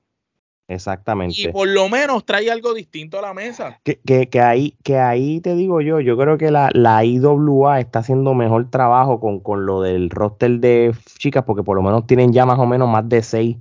Exactamente. 0.67 1.35
Y 1.37 1.47
por 1.47 1.69
lo 1.69 1.87
menos 1.87 2.25
trae 2.25 2.51
algo 2.51 2.73
distinto 2.73 3.17
a 3.17 3.21
la 3.21 3.33
mesa. 3.33 3.79
Que, 3.85 4.01
que, 4.05 4.27
que, 4.27 4.41
ahí, 4.41 4.75
que 4.83 4.97
ahí 4.97 5.39
te 5.39 5.55
digo 5.55 5.79
yo, 5.79 6.01
yo 6.01 6.17
creo 6.17 6.37
que 6.37 6.51
la, 6.51 6.69
la 6.73 7.05
IWA 7.05 7.79
está 7.79 7.99
haciendo 7.99 8.33
mejor 8.33 8.69
trabajo 8.69 9.21
con, 9.21 9.39
con 9.39 9.65
lo 9.65 9.81
del 9.81 10.09
roster 10.09 10.59
de 10.59 10.93
chicas, 11.17 11.45
porque 11.45 11.63
por 11.63 11.77
lo 11.77 11.81
menos 11.81 12.05
tienen 12.07 12.33
ya 12.33 12.45
más 12.45 12.59
o 12.59 12.65
menos 12.65 12.89
más 12.89 13.07
de 13.07 13.23
seis 13.23 13.55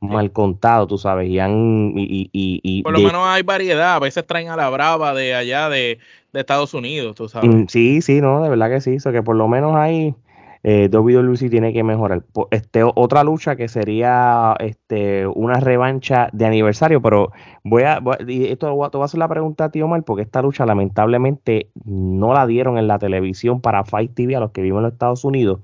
mal 0.00 0.32
contado, 0.32 0.86
tú 0.86 0.98
sabes, 0.98 1.28
y 1.28 1.38
han... 1.38 1.92
Y, 1.96 2.30
y, 2.32 2.60
y 2.62 2.82
Por 2.82 2.92
lo 2.92 3.00
menos 3.00 3.22
hay 3.26 3.42
variedad, 3.42 3.94
a 3.94 3.98
veces 3.98 4.26
traen 4.26 4.48
a 4.48 4.56
la 4.56 4.68
brava 4.70 5.14
de 5.14 5.34
allá 5.34 5.68
de, 5.68 5.98
de 6.32 6.40
Estados 6.40 6.74
Unidos, 6.74 7.14
tú 7.14 7.28
sabes. 7.28 7.50
Mm, 7.50 7.66
sí, 7.68 8.00
sí, 8.00 8.20
no, 8.20 8.42
de 8.42 8.48
verdad 8.48 8.70
que 8.70 8.80
sí, 8.80 8.94
eso 8.94 9.12
que 9.12 9.22
por 9.22 9.36
lo 9.36 9.46
menos 9.48 9.76
hay 9.76 10.14
eh, 10.62 10.90
WWE 10.92 11.48
tiene 11.48 11.72
que 11.72 11.82
mejorar. 11.82 12.22
Este, 12.50 12.82
otra 12.84 13.24
lucha 13.24 13.56
que 13.56 13.68
sería 13.68 14.54
este, 14.58 15.26
una 15.26 15.54
revancha 15.54 16.28
de 16.32 16.44
aniversario, 16.44 17.00
pero 17.00 17.32
voy 17.64 17.84
a, 17.84 18.02
esto 18.28 18.66
te 18.90 18.96
voy 18.98 19.02
a 19.02 19.04
hacer 19.04 19.18
la 19.18 19.28
pregunta 19.28 19.64
a 19.64 19.70
ti, 19.70 19.80
Omar, 19.80 20.02
porque 20.02 20.22
esta 20.22 20.42
lucha 20.42 20.66
lamentablemente 20.66 21.70
no 21.84 22.34
la 22.34 22.46
dieron 22.46 22.76
en 22.76 22.88
la 22.88 22.98
televisión 22.98 23.62
para 23.62 23.84
Fight 23.84 24.12
TV 24.14 24.36
a 24.36 24.40
los 24.40 24.50
que 24.50 24.60
viven 24.60 24.78
en 24.78 24.84
los 24.84 24.92
Estados 24.92 25.24
Unidos, 25.24 25.60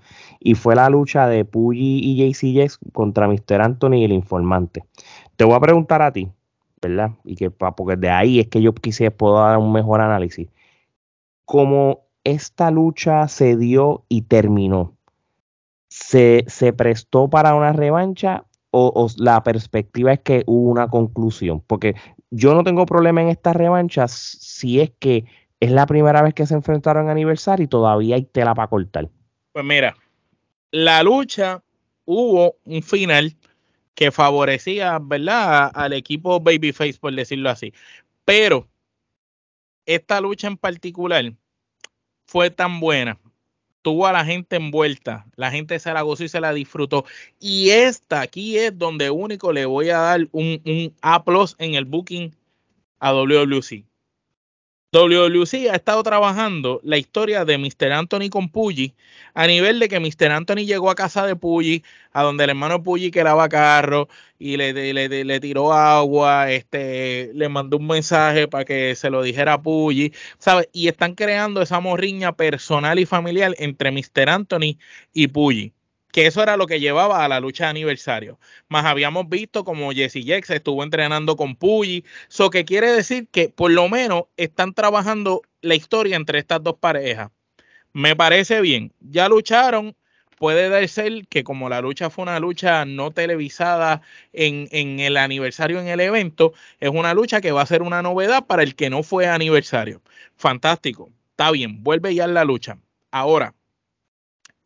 y 0.46 0.54
fue 0.54 0.76
la 0.76 0.88
lucha 0.88 1.26
de 1.26 1.44
Puggy 1.44 1.98
y 2.00 2.32
JC 2.32 2.70
contra 2.92 3.26
Mr. 3.26 3.60
Anthony 3.60 3.94
y 3.94 4.04
el 4.04 4.12
informante. 4.12 4.84
Te 5.34 5.44
voy 5.44 5.56
a 5.56 5.60
preguntar 5.60 6.02
a 6.02 6.12
ti, 6.12 6.30
¿verdad? 6.80 7.10
Y 7.24 7.34
que 7.34 7.50
porque 7.50 7.96
de 7.96 8.10
ahí 8.10 8.38
es 8.38 8.46
que 8.46 8.62
yo 8.62 8.72
quise 8.72 9.10
puedo 9.10 9.40
dar 9.40 9.58
un 9.58 9.72
mejor 9.72 10.00
análisis. 10.00 10.48
Como 11.44 12.06
esta 12.22 12.70
lucha 12.70 13.26
se 13.26 13.56
dio 13.56 14.04
y 14.08 14.22
terminó, 14.22 14.94
¿se, 15.88 16.44
prestó 16.76 17.28
para 17.28 17.56
una 17.56 17.72
revancha 17.72 18.44
o, 18.70 19.08
la 19.16 19.42
perspectiva 19.42 20.12
es 20.12 20.20
que 20.20 20.44
hubo 20.46 20.70
una 20.70 20.86
conclusión? 20.86 21.60
Porque 21.66 21.96
yo 22.30 22.54
no 22.54 22.62
tengo 22.62 22.86
problema 22.86 23.20
en 23.20 23.30
estas 23.30 23.56
revanchas 23.56 24.12
si 24.12 24.80
es 24.80 24.92
que 25.00 25.24
es 25.58 25.72
la 25.72 25.86
primera 25.86 26.22
vez 26.22 26.34
que 26.34 26.46
se 26.46 26.54
enfrentaron 26.54 27.08
a 27.08 27.12
aniversario 27.12 27.64
y 27.64 27.68
todavía 27.68 28.14
hay 28.14 28.26
tela 28.26 28.54
para 28.54 28.68
cortar. 28.68 29.08
Pues 29.52 29.64
mira, 29.64 29.96
la 30.76 31.02
lucha 31.02 31.62
hubo 32.04 32.58
un 32.64 32.82
final 32.82 33.34
que 33.94 34.10
favorecía, 34.10 34.98
¿verdad?, 35.00 35.70
al 35.72 35.94
equipo 35.94 36.38
Babyface, 36.38 36.98
por 37.00 37.14
decirlo 37.14 37.48
así. 37.48 37.72
Pero 38.26 38.68
esta 39.86 40.20
lucha 40.20 40.48
en 40.48 40.58
particular 40.58 41.32
fue 42.26 42.50
tan 42.50 42.78
buena, 42.78 43.18
tuvo 43.80 44.06
a 44.06 44.12
la 44.12 44.26
gente 44.26 44.56
envuelta, 44.56 45.24
la 45.34 45.50
gente 45.50 45.78
se 45.78 45.94
la 45.94 46.02
gozó 46.02 46.24
y 46.24 46.28
se 46.28 46.42
la 46.42 46.52
disfrutó. 46.52 47.06
Y 47.40 47.70
esta 47.70 48.20
aquí 48.20 48.58
es 48.58 48.76
donde 48.76 49.08
único 49.08 49.54
le 49.54 49.64
voy 49.64 49.88
a 49.88 49.98
dar 49.98 50.28
un, 50.32 50.60
un 50.66 50.94
A 51.00 51.24
en 51.58 51.74
el 51.74 51.86
booking 51.86 52.36
a 52.98 53.14
WWC. 53.14 53.82
WWC 54.92 55.68
ha 55.70 55.74
estado 55.74 56.02
trabajando 56.04 56.80
la 56.84 56.96
historia 56.96 57.44
de 57.44 57.58
Mr. 57.58 57.92
Anthony 57.92 58.30
con 58.30 58.48
Puggy 58.48 58.94
a 59.34 59.46
nivel 59.46 59.80
de 59.80 59.88
que 59.88 60.00
Mr. 60.00 60.30
Anthony 60.30 60.64
llegó 60.64 60.90
a 60.90 60.94
casa 60.94 61.26
de 61.26 61.36
Puggy, 61.36 61.82
a 62.12 62.22
donde 62.22 62.44
el 62.44 62.50
hermano 62.50 62.82
Puggy 62.82 63.10
que 63.10 63.24
carro 63.50 64.08
y 64.38 64.56
le, 64.56 64.72
le, 64.72 65.24
le, 65.24 65.40
tiró 65.40 65.72
agua, 65.72 66.50
este, 66.52 67.32
le 67.34 67.48
mandó 67.48 67.76
un 67.78 67.86
mensaje 67.86 68.48
para 68.48 68.64
que 68.64 68.94
se 68.94 69.10
lo 69.10 69.22
dijera 69.22 69.54
a 69.54 69.62
Puggy, 69.62 70.12
¿sabes? 70.38 70.68
Y 70.72 70.88
están 70.88 71.14
creando 71.14 71.62
esa 71.62 71.80
morriña 71.80 72.36
personal 72.36 72.98
y 72.98 73.06
familiar 73.06 73.54
entre 73.58 73.90
Mr. 73.90 74.28
Anthony 74.30 74.78
y 75.12 75.28
Puggy 75.28 75.75
que 76.16 76.26
eso 76.26 76.42
era 76.42 76.56
lo 76.56 76.66
que 76.66 76.80
llevaba 76.80 77.22
a 77.22 77.28
la 77.28 77.40
lucha 77.40 77.64
de 77.64 77.70
aniversario. 77.72 78.38
Más 78.68 78.86
habíamos 78.86 79.28
visto 79.28 79.64
como 79.64 79.92
Jesse 79.92 80.24
Jex 80.24 80.48
estuvo 80.48 80.82
entrenando 80.82 81.36
con 81.36 81.56
Puyi, 81.56 82.06
eso 82.26 82.48
que 82.48 82.64
quiere 82.64 82.90
decir 82.90 83.28
que 83.30 83.50
por 83.50 83.70
lo 83.70 83.90
menos 83.90 84.22
están 84.38 84.72
trabajando 84.72 85.42
la 85.60 85.74
historia 85.74 86.16
entre 86.16 86.38
estas 86.38 86.62
dos 86.62 86.76
parejas. 86.76 87.32
Me 87.92 88.16
parece 88.16 88.62
bien, 88.62 88.94
ya 89.00 89.28
lucharon, 89.28 89.94
puede 90.38 90.88
ser 90.88 91.26
que 91.28 91.44
como 91.44 91.68
la 91.68 91.82
lucha 91.82 92.08
fue 92.08 92.22
una 92.22 92.40
lucha 92.40 92.86
no 92.86 93.10
televisada 93.10 94.00
en, 94.32 94.68
en, 94.70 95.00
el 95.00 95.18
aniversario 95.18 95.80
en 95.80 95.88
el 95.88 96.00
evento, 96.00 96.54
es 96.80 96.88
una 96.88 97.12
lucha 97.12 97.42
que 97.42 97.52
va 97.52 97.60
a 97.60 97.66
ser 97.66 97.82
una 97.82 98.00
novedad 98.00 98.46
para 98.46 98.62
el 98.62 98.74
que 98.74 98.88
no 98.88 99.02
fue 99.02 99.28
aniversario. 99.28 100.00
Fantástico, 100.36 101.10
está 101.32 101.50
bien, 101.50 101.82
vuelve 101.82 102.14
ya 102.14 102.26
la 102.26 102.46
lucha. 102.46 102.78
Ahora, 103.10 103.54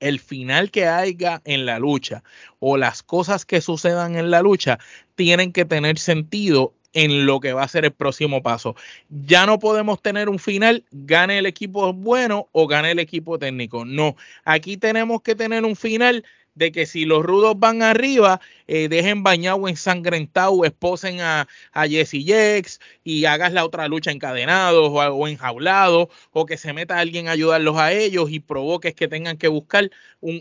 el 0.01 0.19
final 0.19 0.71
que 0.71 0.87
haya 0.87 1.41
en 1.45 1.67
la 1.67 1.79
lucha 1.79 2.23
o 2.59 2.77
las 2.77 3.03
cosas 3.03 3.45
que 3.45 3.61
sucedan 3.61 4.17
en 4.17 4.31
la 4.31 4.43
lucha 4.43 4.79
tienen 5.15 5.53
que 5.53 5.65
tener 5.65 5.99
sentido 5.99 6.75
en 6.93 7.27
lo 7.27 7.41
que 7.41 7.53
va 7.53 7.63
a 7.63 7.69
ser 7.69 7.85
el 7.85 7.93
próximo 7.93 8.43
paso. 8.43 8.75
Ya 9.09 9.47
no 9.47 9.59
podemos 9.59 10.03
tener 10.03 10.29
un 10.29 10.39
final, 10.39 10.85
gane 10.91 11.39
el 11.39 11.47
equipo 11.47 11.93
bueno 11.93 12.49
o 12.53 12.67
gane 12.67 12.91
el 12.91 12.99
equipo 12.99 13.39
técnico. 13.39 13.85
No, 13.85 14.17
aquí 14.45 14.77
tenemos 14.77 15.23
que 15.23 15.35
tener 15.35 15.65
un 15.65 15.77
final 15.77 16.25
de 16.55 16.73
que 16.73 16.87
si 16.87 17.05
los 17.05 17.23
rudos 17.23 17.59
van 17.59 17.83
arriba, 17.83 18.41
eh, 18.67 18.89
dejen 18.89 19.23
bañado 19.23 19.69
ensangrentado, 19.69 20.65
esposen 20.65 21.21
a, 21.21 21.49
a 21.73 21.87
Jesse 21.89 22.25
Jex 22.25 22.81
y 23.05 23.25
hagas 23.25 23.53
la 23.53 23.65
otra 23.65 23.89
lucha 23.89 24.11
encadenados 24.11 24.89
o, 24.89 24.95
o 24.95 25.29
enjaulados, 25.29 26.09
o 26.33 26.47
que 26.47 26.57
se 26.57 26.73
meta 26.73 26.99
alguien 26.99 27.29
a 27.29 27.33
ayudarlos 27.33 27.77
a 27.77 27.93
ellos 27.93 28.31
y 28.31 28.41
provoques 28.41 28.95
que 28.95 29.09
tengan 29.09 29.37
que 29.37 29.49
buscar 29.49 29.91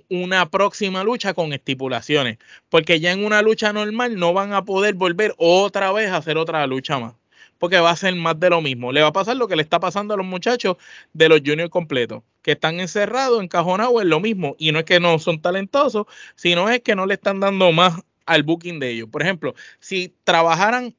una 0.09 0.49
próxima 0.49 1.03
lucha 1.03 1.33
con 1.33 1.53
estipulaciones, 1.53 2.37
porque 2.69 2.99
ya 2.99 3.11
en 3.11 3.23
una 3.25 3.41
lucha 3.41 3.71
normal 3.73 4.17
no 4.17 4.33
van 4.33 4.53
a 4.53 4.65
poder 4.65 4.95
volver 4.95 5.33
otra 5.37 5.91
vez 5.91 6.09
a 6.09 6.17
hacer 6.17 6.37
otra 6.37 6.65
lucha 6.67 6.99
más. 6.99 7.13
Porque 7.57 7.77
va 7.77 7.91
a 7.91 7.95
ser 7.97 8.15
más 8.15 8.39
de 8.39 8.49
lo 8.49 8.61
mismo. 8.61 8.93
Le 8.93 9.01
va 9.01 9.07
a 9.07 9.11
pasar 9.11 9.35
lo 9.35 9.49
que 9.49 9.57
le 9.57 9.61
está 9.61 9.81
pasando 9.81 10.13
a 10.13 10.17
los 10.17 10.25
muchachos 10.25 10.77
de 11.11 11.27
los 11.27 11.41
juniors 11.45 11.69
completos, 11.69 12.23
que 12.49 12.53
están 12.53 12.79
encerrados, 12.79 13.43
encajonados 13.43 14.01
en 14.01 14.09
lo 14.09 14.19
mismo. 14.19 14.55
Y 14.57 14.71
no 14.71 14.79
es 14.79 14.85
que 14.85 14.99
no 14.99 15.19
son 15.19 15.39
talentosos, 15.39 16.07
sino 16.35 16.67
es 16.67 16.81
que 16.81 16.95
no 16.95 17.05
le 17.05 17.13
están 17.13 17.39
dando 17.39 17.71
más 17.71 18.01
al 18.25 18.41
booking 18.41 18.79
de 18.79 18.89
ellos. 18.89 19.07
Por 19.07 19.21
ejemplo, 19.21 19.53
si 19.79 20.15
trabajaran 20.23 20.95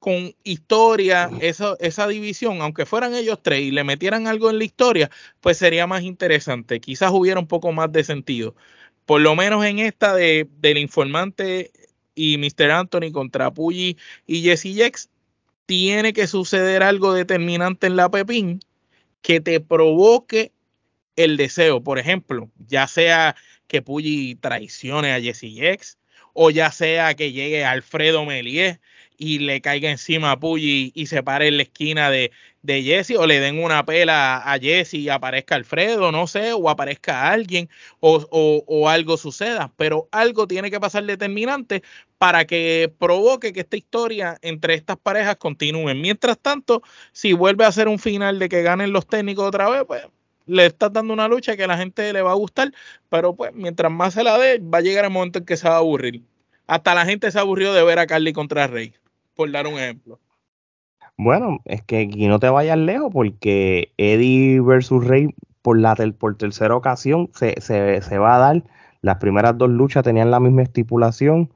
con 0.00 0.34
historia, 0.42 1.30
esa, 1.40 1.76
esa 1.78 2.08
división, 2.08 2.62
aunque 2.62 2.84
fueran 2.84 3.14
ellos 3.14 3.38
tres 3.40 3.60
y 3.60 3.70
le 3.70 3.84
metieran 3.84 4.26
algo 4.26 4.50
en 4.50 4.58
la 4.58 4.64
historia, 4.64 5.08
pues 5.40 5.56
sería 5.56 5.86
más 5.86 6.02
interesante. 6.02 6.80
Quizás 6.80 7.12
hubiera 7.12 7.38
un 7.38 7.46
poco 7.46 7.70
más 7.70 7.92
de 7.92 8.02
sentido. 8.02 8.56
Por 9.06 9.20
lo 9.20 9.36
menos 9.36 9.64
en 9.64 9.78
esta 9.78 10.16
de, 10.16 10.48
del 10.58 10.78
informante 10.78 11.70
y 12.16 12.38
Mr. 12.38 12.72
Anthony 12.72 13.12
contra 13.12 13.52
Puyi 13.52 13.96
y 14.26 14.42
Jesse 14.42 14.74
Jex, 14.74 15.10
tiene 15.64 16.12
que 16.12 16.26
suceder 16.26 16.82
algo 16.82 17.12
determinante 17.12 17.86
en 17.86 17.94
la 17.94 18.10
Pepín 18.10 18.58
que 19.22 19.40
te 19.40 19.60
provoque 19.60 20.50
el 21.18 21.36
deseo. 21.36 21.82
Por 21.82 21.98
ejemplo, 21.98 22.50
ya 22.58 22.86
sea 22.86 23.36
que 23.66 23.82
Pulli 23.82 24.36
traicione 24.36 25.12
a 25.12 25.20
Jesse 25.20 25.44
X, 25.58 25.98
o 26.32 26.50
ya 26.50 26.70
sea 26.70 27.14
que 27.14 27.32
llegue 27.32 27.64
Alfredo 27.64 28.24
Melier 28.24 28.80
y 29.16 29.40
le 29.40 29.60
caiga 29.60 29.90
encima 29.90 30.30
a 30.30 30.38
Pulli 30.38 30.92
y 30.94 31.06
se 31.06 31.22
pare 31.24 31.48
en 31.48 31.56
la 31.56 31.64
esquina 31.64 32.10
de, 32.10 32.30
de 32.62 32.82
Jesse 32.84 33.16
o 33.16 33.26
le 33.26 33.40
den 33.40 33.62
una 33.62 33.84
pela 33.84 34.36
a 34.36 34.58
Jesse 34.58 34.94
y 34.94 35.08
aparezca 35.08 35.56
Alfredo, 35.56 36.12
no 36.12 36.28
sé, 36.28 36.52
o 36.52 36.70
aparezca 36.70 37.30
alguien 37.30 37.68
o, 38.00 38.88
algo 38.88 39.16
suceda, 39.16 39.72
pero 39.76 40.08
algo 40.12 40.46
tiene 40.46 40.70
que 40.70 40.78
pasar 40.78 41.04
determinante 41.04 41.82
para 42.18 42.46
que 42.46 42.92
provoque 42.98 43.52
que 43.52 43.60
esta 43.60 43.76
historia 43.76 44.38
entre 44.42 44.74
estas 44.74 44.96
parejas 44.98 45.36
continúe. 45.36 45.94
Mientras 45.94 46.38
tanto, 46.38 46.82
si 47.12 47.32
vuelve 47.32 47.64
a 47.64 47.72
ser 47.72 47.88
un 47.88 47.98
final 47.98 48.38
de 48.38 48.48
que 48.48 48.62
ganen 48.62 48.92
los 48.92 49.06
técnicos 49.08 49.46
otra 49.48 49.68
vez, 49.68 49.82
pues 49.86 50.02
le 50.48 50.66
estás 50.66 50.92
dando 50.92 51.12
una 51.14 51.28
lucha 51.28 51.56
que 51.56 51.64
a 51.64 51.68
la 51.68 51.76
gente 51.76 52.12
le 52.12 52.22
va 52.22 52.32
a 52.32 52.34
gustar, 52.34 52.72
pero 53.08 53.34
pues 53.36 53.54
mientras 53.54 53.92
más 53.92 54.14
se 54.14 54.24
la 54.24 54.36
dé, 54.38 54.58
va 54.58 54.78
a 54.78 54.80
llegar 54.80 55.04
el 55.04 55.10
momento 55.12 55.38
en 55.38 55.44
que 55.44 55.56
se 55.56 55.68
va 55.68 55.76
a 55.76 55.78
aburrir. 55.78 56.22
Hasta 56.66 56.94
la 56.94 57.04
gente 57.06 57.30
se 57.30 57.38
aburrió 57.38 57.72
de 57.72 57.84
ver 57.84 57.98
a 57.98 58.06
Carly 58.06 58.32
contra 58.32 58.66
Rey, 58.66 58.94
por 59.34 59.50
dar 59.52 59.66
un 59.66 59.74
ejemplo. 59.74 60.18
Bueno, 61.16 61.58
es 61.64 61.82
que 61.82 62.02
aquí 62.02 62.28
no 62.28 62.38
te 62.38 62.48
vayas 62.48 62.78
lejos 62.78 63.10
porque 63.12 63.92
Eddie 63.96 64.60
versus 64.60 65.04
Rey 65.04 65.28
por, 65.62 65.78
la 65.78 65.94
por 66.18 66.36
tercera 66.36 66.76
ocasión 66.76 67.30
se, 67.34 67.60
se, 67.60 68.00
se 68.02 68.18
va 68.18 68.36
a 68.36 68.38
dar. 68.38 68.62
Las 69.02 69.16
primeras 69.16 69.56
dos 69.58 69.70
luchas 69.70 70.04
tenían 70.04 70.30
la 70.30 70.40
misma 70.40 70.62
estipulación. 70.62 71.52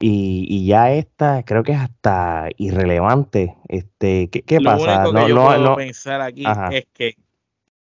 Y, 0.00 0.46
y, 0.50 0.66
ya 0.66 0.92
esta 0.92 1.44
creo 1.44 1.62
que 1.62 1.72
es 1.72 1.78
hasta 1.78 2.48
irrelevante. 2.56 3.56
Este, 3.68 4.28
¿qué, 4.28 4.42
qué 4.42 4.60
Lo 4.60 4.70
pasa? 4.70 5.08
único 5.08 5.12
que 5.14 5.20
No, 5.20 5.28
yo 5.28 5.34
no, 5.34 5.46
puedo 5.46 5.58
no. 5.70 5.76
pensar 5.76 6.20
aquí 6.20 6.44
Ajá. 6.44 6.68
es 6.72 6.86
que 6.92 7.14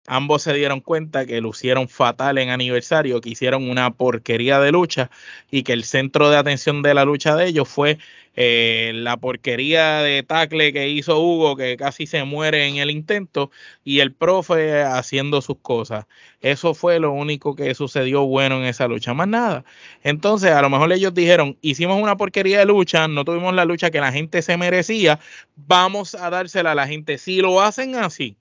ambos 0.08 0.44
se 0.44 0.54
dieron 0.54 0.82
cuenta 0.82 1.26
que 1.26 1.42
lucieron 1.42 1.90
fatal 1.90 2.38
en 2.38 2.50
aniversario, 2.50 3.22
que 3.22 3.30
hicieron 3.30 3.70
una 3.70 3.92
porquería 3.92 4.60
de 4.60 4.72
lucha 4.72 5.10
y 5.52 5.64
que 5.64 5.74
el 5.74 5.84
centro 5.84 6.30
de 6.30 6.38
atención 6.38 6.82
de 6.82 6.94
la 6.94 7.06
lucha 7.06 7.36
de 7.36 7.48
ellos 7.48 7.68
fue 7.68 7.98
eh, 8.38 8.92
la 8.96 9.18
porquería 9.18 10.02
de 10.02 10.22
tackle 10.24 10.74
que 10.74 10.90
hizo 10.90 11.20
Hugo, 11.20 11.56
que 11.56 11.78
casi 11.78 12.06
se 12.06 12.24
muere 12.26 12.68
en 12.68 12.78
el 12.78 12.92
intento, 12.92 13.50
y 13.84 14.00
el 14.00 14.14
profe 14.14 14.82
haciendo 14.84 15.42
sus 15.42 15.58
cosas. 15.60 16.06
Eso 16.42 16.74
fue 16.74 17.00
lo 17.00 17.12
único 17.14 17.56
que 17.56 17.74
sucedió 17.76 18.26
bueno 18.26 18.58
en 18.58 18.66
esa 18.66 18.88
lucha, 18.88 19.14
más 19.14 19.28
nada. 19.28 19.64
Entonces, 20.04 20.52
a 20.52 20.62
lo 20.62 20.70
mejor 20.70 20.92
ellos 20.92 21.14
dijeron, 21.14 21.58
hicimos 21.62 22.02
una 22.02 22.18
porquería 22.18 22.60
de 22.60 22.66
lucha, 22.66 23.08
no 23.08 23.24
tuvimos 23.26 23.54
la 23.54 23.66
lucha 23.66 23.90
que 23.92 24.02
la 24.02 24.12
gente 24.12 24.42
se 24.42 24.58
merecía, 24.58 25.20
vamos 25.56 26.16
a 26.16 26.30
dársela 26.30 26.74
a 26.74 26.76
la 26.76 26.88
gente. 26.88 27.18
Si 27.18 27.38
lo 27.40 27.62
hacen 27.62 27.96
así, 27.96 28.38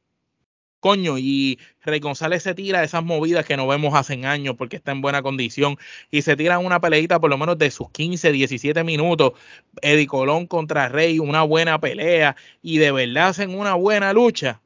coño, 0.85 1.17
y 1.17 1.59
Rey 1.81 1.99
González 1.99 2.43
se 2.43 2.55
tira 2.55 2.85
esas 2.85 3.03
movidas 3.03 3.47
que 3.47 3.57
no 3.57 3.67
vemos 3.67 3.95
hace 3.95 4.23
años 4.26 4.55
porque 4.59 4.76
está 4.76 4.93
en 4.93 5.00
buena 5.00 5.23
condición 5.23 5.79
y 6.11 6.21
se 6.21 6.37
tiran 6.37 6.62
una 6.62 6.79
peleita 6.79 7.19
por 7.19 7.31
lo 7.31 7.38
menos 7.38 7.57
de 7.57 7.71
sus 7.71 7.88
15, 7.88 8.33
17 8.33 8.85
minutos, 8.85 9.33
Eddie 9.81 10.07
Colón 10.07 10.47
contra 10.47 10.91
Rey, 10.91 11.19
una 11.19 11.43
buena 11.43 11.81
pelea 11.81 12.37
y 12.61 12.76
de 12.76 12.93
verdad 12.93 13.29
hacen 13.29 13.59
una 13.59 13.73
buena 13.73 14.12
lucha, 14.12 14.61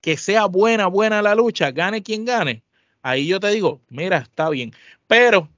que 0.00 0.16
sea 0.16 0.46
buena, 0.46 0.88
buena 0.88 1.22
la 1.22 1.36
lucha, 1.36 1.70
gane 1.70 2.02
quien 2.02 2.24
gane, 2.24 2.64
ahí 3.02 3.28
yo 3.28 3.38
te 3.38 3.50
digo, 3.50 3.80
mira, 3.88 4.18
está 4.18 4.50
bien, 4.50 4.72
pero 5.06 5.48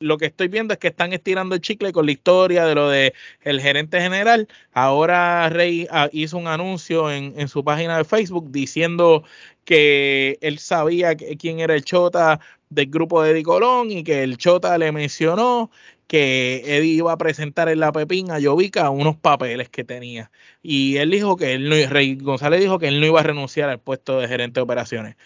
lo 0.00 0.18
que 0.18 0.26
estoy 0.26 0.48
viendo 0.48 0.72
es 0.74 0.80
que 0.80 0.88
están 0.88 1.12
estirando 1.12 1.54
el 1.54 1.60
chicle 1.60 1.92
con 1.92 2.06
la 2.06 2.12
historia 2.12 2.64
de 2.64 2.74
lo 2.74 2.88
de 2.88 3.14
el 3.42 3.60
gerente 3.60 4.00
general. 4.00 4.48
Ahora 4.72 5.48
Rey 5.50 5.86
ah, 5.90 6.08
hizo 6.12 6.38
un 6.38 6.48
anuncio 6.48 7.10
en, 7.12 7.48
su 7.48 7.62
página 7.64 7.98
de 7.98 8.04
Facebook 8.04 8.50
diciendo 8.50 9.24
que 9.64 10.38
él 10.40 10.58
sabía 10.58 11.14
que, 11.16 11.36
quién 11.36 11.60
era 11.60 11.74
el 11.74 11.84
chota 11.84 12.40
del 12.70 12.86
grupo 12.86 13.22
de 13.22 13.32
Eddie 13.32 13.42
Colón 13.42 13.90
y 13.90 14.02
que 14.02 14.22
el 14.22 14.38
chota 14.38 14.76
le 14.78 14.90
mencionó 14.90 15.70
que 16.06 16.62
Eddie 16.64 16.94
iba 16.94 17.12
a 17.12 17.18
presentar 17.18 17.68
en 17.68 17.80
la 17.80 17.92
Pepín 17.92 18.30
a 18.30 18.38
Yovica 18.40 18.90
unos 18.90 19.16
papeles 19.16 19.68
que 19.68 19.84
tenía. 19.84 20.30
Y 20.62 20.96
él 20.96 21.10
dijo 21.10 21.36
que 21.36 21.52
él 21.54 21.68
no, 21.68 21.76
Rey 21.88 22.16
González 22.16 22.60
dijo 22.60 22.78
que 22.78 22.88
él 22.88 23.00
no 23.00 23.06
iba 23.06 23.20
a 23.20 23.22
renunciar 23.22 23.68
al 23.70 23.80
puesto 23.80 24.18
de 24.18 24.28
gerente 24.28 24.60
de 24.60 24.62
operaciones. 24.62 25.16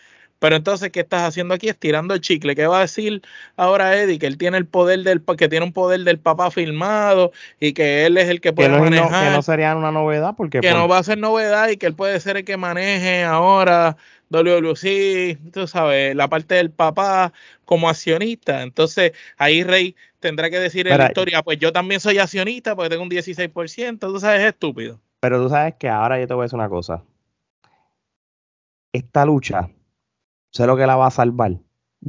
Pero 0.44 0.56
entonces, 0.56 0.90
¿qué 0.90 1.00
estás 1.00 1.22
haciendo 1.22 1.54
aquí? 1.54 1.70
Estirando 1.70 2.12
el 2.12 2.20
chicle. 2.20 2.54
¿Qué 2.54 2.66
va 2.66 2.76
a 2.76 2.80
decir 2.82 3.22
ahora 3.56 3.98
Eddie? 3.98 4.18
Que 4.18 4.26
él 4.26 4.36
tiene 4.36 4.58
el 4.58 4.66
poder 4.66 5.02
del 5.02 5.22
que 5.38 5.48
tiene 5.48 5.64
un 5.64 5.72
poder 5.72 6.00
del 6.00 6.18
papá 6.18 6.50
filmado 6.50 7.32
y 7.60 7.72
que 7.72 8.04
él 8.04 8.18
es 8.18 8.28
el 8.28 8.42
que 8.42 8.52
puede 8.52 8.68
que 8.68 8.76
no, 8.76 8.84
manejar. 8.84 9.30
Que 9.30 9.36
no 9.36 9.40
sería 9.40 9.74
una 9.74 9.90
novedad 9.90 10.34
porque 10.36 10.60
que 10.60 10.68
por... 10.68 10.76
no 10.76 10.86
va 10.86 10.98
a 10.98 11.02
ser 11.02 11.16
novedad 11.16 11.70
y 11.70 11.78
que 11.78 11.86
él 11.86 11.94
puede 11.94 12.20
ser 12.20 12.36
el 12.36 12.44
que 12.44 12.58
maneje 12.58 13.24
ahora 13.24 13.96
WWC, 14.28 15.50
tú 15.50 15.66
sabes, 15.66 16.14
la 16.14 16.28
parte 16.28 16.56
del 16.56 16.70
papá 16.70 17.32
como 17.64 17.88
accionista. 17.88 18.60
Entonces, 18.60 19.12
ahí 19.38 19.64
Rey 19.64 19.96
tendrá 20.20 20.50
que 20.50 20.58
decir 20.58 20.86
en 20.88 20.98
la 20.98 21.06
historia, 21.06 21.42
pues 21.42 21.58
yo 21.58 21.72
también 21.72 22.00
soy 22.00 22.18
accionista 22.18 22.76
porque 22.76 22.90
tengo 22.90 23.02
un 23.02 23.10
16%, 23.10 23.98
tú 23.98 24.20
sabes, 24.20 24.42
es 24.42 24.48
estúpido. 24.48 25.00
Pero 25.20 25.42
tú 25.42 25.48
sabes 25.48 25.76
que 25.78 25.88
ahora 25.88 26.20
yo 26.20 26.26
te 26.26 26.34
voy 26.34 26.42
a 26.42 26.44
decir 26.44 26.58
una 26.58 26.68
cosa. 26.68 27.02
Esta 28.92 29.24
lucha 29.24 29.70
sé 30.54 30.66
lo 30.66 30.76
que 30.76 30.86
la 30.86 30.96
va 30.96 31.08
a 31.08 31.10
salvar. 31.10 31.58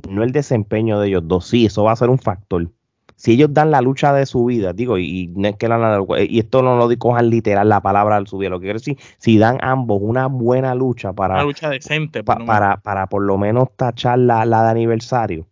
No 0.10 0.24
el 0.24 0.32
desempeño 0.32 1.00
de 1.00 1.08
ellos 1.08 1.24
dos. 1.25 1.48
Sí, 1.48 1.66
eso 1.66 1.84
va 1.84 1.94
a 1.94 1.96
ser 1.96 2.10
un 2.10 2.20
factor. 2.20 2.70
Si 3.16 3.32
ellos 3.32 3.54
dan 3.54 3.72
la 3.72 3.82
lucha 3.82 4.13
de 4.13 4.26
su 4.26 4.46
vida, 4.46 4.74
digo, 4.74 4.98
y, 4.98 5.32
no 5.36 5.48
es 5.48 5.56
que 5.56 5.69
la, 5.69 6.04
y 6.28 6.39
esto 6.39 6.62
no 6.62 6.76
lo 6.76 6.98
cojan 6.98 7.30
literal 7.30 7.69
la 7.69 7.82
palabra 7.82 8.19
de 8.19 8.28
su 8.28 8.38
vida, 8.38 8.50
lo 8.50 8.60
que 8.60 8.65
quiero 8.65 8.80
decir, 8.80 8.98
si 9.17 9.38
dan 9.38 9.58
ambos 9.62 10.00
una 10.02 10.28
buena 10.28 10.76
lucha 10.76 11.13
para. 11.13 11.36
Una 11.36 11.43
lucha 11.43 11.69
decente, 11.69 12.24
pa, 12.24 12.38
para, 12.46 12.78
para 12.78 13.08
por 13.08 13.24
lo 13.24 13.38
menos 13.38 13.69
tachar 13.78 14.19
la, 14.19 14.46
la 14.46 14.63
de 14.65 14.72
aniversario. 14.72 15.48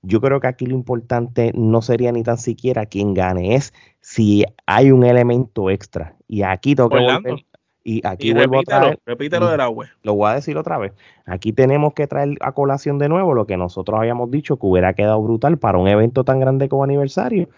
Yo 0.00 0.20
creo 0.20 0.40
que 0.40 0.48
aquí 0.48 0.66
lo 0.66 0.74
importante 0.74 1.52
no 1.54 1.82
sería 1.82 2.10
ni 2.12 2.22
tan 2.22 2.38
siquiera 2.38 2.86
quién 2.86 3.14
gane, 3.14 3.54
es 3.54 3.72
si 4.00 4.44
hay 4.66 4.90
un 4.90 5.04
elemento 5.04 5.70
extra. 5.70 6.16
Y 6.26 6.42
aquí 6.42 6.74
tengo 6.74 6.88
que 6.88 6.98
volver, 6.98 7.44
y 7.84 8.06
aquí 8.06 8.30
y 8.30 8.32
vuelvo 8.32 8.54
repítelo, 8.54 8.76
a 8.76 8.80
traer. 8.80 8.98
Repítelo 9.06 9.50
de 9.50 9.56
la 9.56 9.68
web. 9.68 9.88
Lo 10.02 10.14
voy 10.14 10.30
a 10.30 10.34
decir 10.34 10.56
otra 10.56 10.78
vez. 10.78 10.92
Aquí 11.26 11.52
tenemos 11.52 11.94
que 11.94 12.06
traer 12.06 12.36
a 12.40 12.52
colación 12.52 12.98
de 12.98 13.08
nuevo 13.08 13.34
lo 13.34 13.46
que 13.46 13.56
nosotros 13.56 13.98
habíamos 13.98 14.30
dicho 14.30 14.56
que 14.56 14.66
hubiera 14.66 14.94
quedado 14.94 15.20
brutal 15.22 15.58
para 15.58 15.78
un 15.78 15.88
evento 15.88 16.24
tan 16.24 16.40
grande 16.40 16.68
como 16.68 16.84
aniversario. 16.84 17.48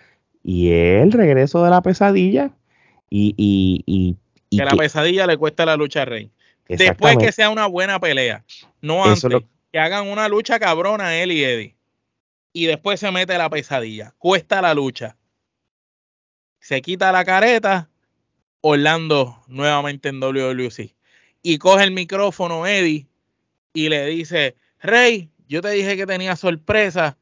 Y 0.42 0.70
el 0.70 1.12
regreso 1.12 1.62
de 1.64 1.70
la 1.70 1.82
pesadilla. 1.82 2.50
Y, 3.10 3.34
y, 3.36 3.82
y, 3.86 4.16
y 4.50 4.56
que, 4.56 4.64
que, 4.64 4.70
la 4.70 4.76
pesadilla 4.76 5.26
le 5.26 5.36
cuesta 5.36 5.66
la 5.66 5.76
lucha 5.76 6.02
a 6.02 6.04
Rey. 6.06 6.30
Después 6.68 7.16
que 7.18 7.32
sea 7.32 7.50
una 7.50 7.66
buena 7.66 8.00
pelea. 8.00 8.44
No 8.80 9.04
antes. 9.04 9.24
Lo... 9.24 9.42
Que 9.72 9.78
hagan 9.78 10.08
una 10.08 10.28
lucha 10.28 10.58
cabrona 10.58 11.16
él 11.16 11.32
y 11.32 11.44
Eddie. 11.44 11.76
Y 12.52 12.66
después 12.66 13.00
se 13.00 13.10
mete 13.10 13.36
la 13.36 13.50
pesadilla. 13.50 14.14
Cuesta 14.18 14.62
la 14.62 14.72
lucha. 14.72 15.16
Se 16.60 16.80
quita 16.80 17.12
la 17.12 17.24
careta 17.24 17.90
Orlando 18.66 19.42
nuevamente 19.46 20.08
en 20.08 20.20
WWC. 20.20 20.94
Y 21.42 21.58
coge 21.58 21.84
el 21.84 21.90
micrófono 21.90 22.66
Eddie 22.66 23.06
y 23.74 23.90
le 23.90 24.06
dice, 24.06 24.56
Rey, 24.80 25.28
yo 25.46 25.60
te 25.60 25.68
dije 25.68 25.98
que 25.98 26.06
tenía 26.06 26.34
sorpresa. 26.34 27.18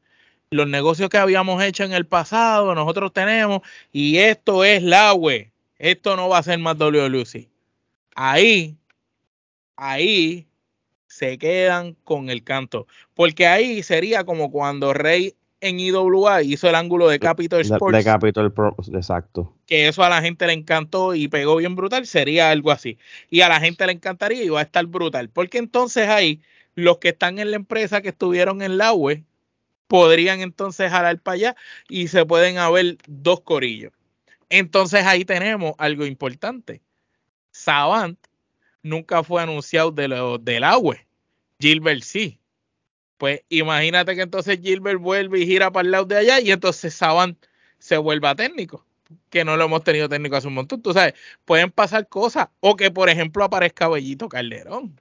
Los 0.51 0.69
negocios 0.69 1.09
que 1.09 1.17
habíamos 1.17 1.61
hecho 1.61 1.83
en 1.83 1.91
el 1.91 2.05
pasado, 2.05 2.73
nosotros 2.73 3.11
tenemos, 3.11 3.59
y 3.91 4.19
esto 4.19 4.63
es 4.63 4.83
la 4.83 5.13
web. 5.13 5.51
Esto 5.79 6.15
no 6.15 6.29
va 6.29 6.37
a 6.37 6.43
ser 6.43 6.59
más 6.59 6.77
WWC. 6.77 7.49
Ahí, 8.15 8.77
ahí 9.75 10.47
se 11.07 11.37
quedan 11.37 11.97
con 12.05 12.29
el 12.29 12.45
canto. 12.45 12.87
Porque 13.15 13.47
ahí 13.47 13.83
sería 13.83 14.23
como 14.23 14.49
cuando 14.49 14.93
Rey 14.93 15.35
en 15.63 15.79
IWA 15.79 16.43
hizo 16.43 16.67
el 16.67 16.75
ángulo 16.75 17.07
de 17.07 17.19
Capitol 17.19 17.61
Sports. 17.61 17.93
De, 17.93 17.97
de 17.99 18.03
Capitol 18.03 18.51
Pro, 18.51 18.75
exacto. 18.93 19.55
Que 19.65 19.87
eso 19.87 20.03
a 20.03 20.09
la 20.09 20.21
gente 20.21 20.45
le 20.45 20.53
encantó 20.53 21.15
y 21.15 21.29
pegó 21.29 21.55
bien 21.55 21.75
brutal, 21.75 22.05
sería 22.05 22.51
algo 22.51 22.69
así. 22.69 22.97
Y 23.29 23.41
a 23.41 23.49
la 23.49 23.61
gente 23.61 23.85
le 23.85 23.93
encantaría 23.93 24.43
y 24.43 24.49
va 24.49 24.59
a 24.59 24.63
estar 24.63 24.85
brutal. 24.85 25.29
Porque 25.29 25.57
entonces 25.57 26.09
ahí, 26.09 26.41
los 26.75 26.97
que 26.97 27.09
están 27.09 27.39
en 27.39 27.51
la 27.51 27.55
empresa 27.55 28.01
que 28.01 28.09
estuvieron 28.09 28.61
en 28.61 28.77
la 28.77 28.93
UE, 28.93 29.23
podrían 29.87 30.41
entonces 30.41 30.91
jalar 30.91 31.19
para 31.19 31.35
allá 31.35 31.55
y 31.87 32.09
se 32.09 32.25
pueden 32.25 32.57
haber 32.57 32.97
dos 33.07 33.39
corillos. 33.41 33.93
Entonces 34.49 35.05
ahí 35.05 35.23
tenemos 35.23 35.75
algo 35.77 36.05
importante. 36.05 36.81
Savant 37.51 38.19
nunca 38.81 39.23
fue 39.23 39.41
anunciado 39.41 39.91
de 39.91 40.09
lo, 40.09 40.37
del 40.37 40.65
AWE. 40.65 41.07
Gilbert 41.59 42.01
sí. 42.01 42.39
Pues 43.23 43.41
imagínate 43.47 44.17
que 44.17 44.21
entonces 44.21 44.59
Gilbert 44.61 44.99
vuelve 44.99 45.39
y 45.39 45.45
gira 45.45 45.71
para 45.71 45.85
el 45.85 45.91
lado 45.91 46.03
de 46.03 46.17
allá 46.17 46.41
y 46.41 46.51
entonces 46.51 46.93
Saban 46.93 47.37
se 47.79 47.95
vuelva 47.95 48.35
técnico, 48.35 48.83
que 49.29 49.45
no 49.45 49.55
lo 49.55 49.63
hemos 49.63 49.81
tenido 49.81 50.09
técnico 50.09 50.35
hace 50.35 50.49
un 50.49 50.55
montón. 50.55 50.81
Tú 50.81 50.91
sabes, 50.91 51.13
pueden 51.45 51.71
pasar 51.71 52.09
cosas 52.09 52.49
o 52.59 52.75
que 52.75 52.91
por 52.91 53.07
ejemplo 53.07 53.45
aparezca 53.45 53.87
Bellito 53.87 54.27
Calderón. 54.27 54.99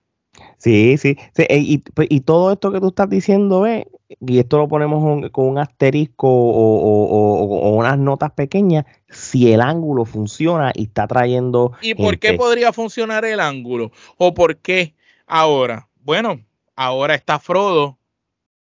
Sí, 0.57 0.99
sí, 0.99 1.17
sí 1.35 1.47
y, 1.51 1.83
y, 1.99 2.21
todo 2.21 2.53
esto 2.53 2.71
que 2.71 2.79
tú 2.79 2.91
estás 2.91 3.11
diciendo 3.11 3.67
es, 3.67 3.87
y 4.21 4.39
esto 4.39 4.59
lo 4.59 4.69
ponemos 4.69 5.29
con 5.33 5.49
un 5.49 5.59
asterisco 5.59 6.29
o, 6.29 6.77
o, 6.77 7.05
o, 7.07 7.71
o, 7.71 7.77
unas 7.77 7.99
notas 7.99 8.31
pequeñas, 8.31 8.85
si 9.09 9.53
el 9.53 9.61
ángulo 9.61 10.05
funciona 10.05 10.71
y 10.77 10.85
está 10.85 11.09
trayendo... 11.09 11.73
¿Y 11.83 11.97
por 11.97 12.13
gente. 12.13 12.29
qué 12.29 12.35
podría 12.35 12.73
funcionar 12.73 13.25
el 13.25 13.41
ángulo? 13.41 13.91
¿O 14.17 14.33
por 14.33 14.59
qué 14.59 14.95
ahora? 15.27 15.89
Bueno, 16.05 16.41
ahora 16.77 17.17
está 17.17 17.41
Frodo 17.41 17.99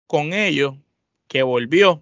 con 0.09 0.33
ellos 0.33 0.73
que 1.27 1.43
volvió 1.43 2.01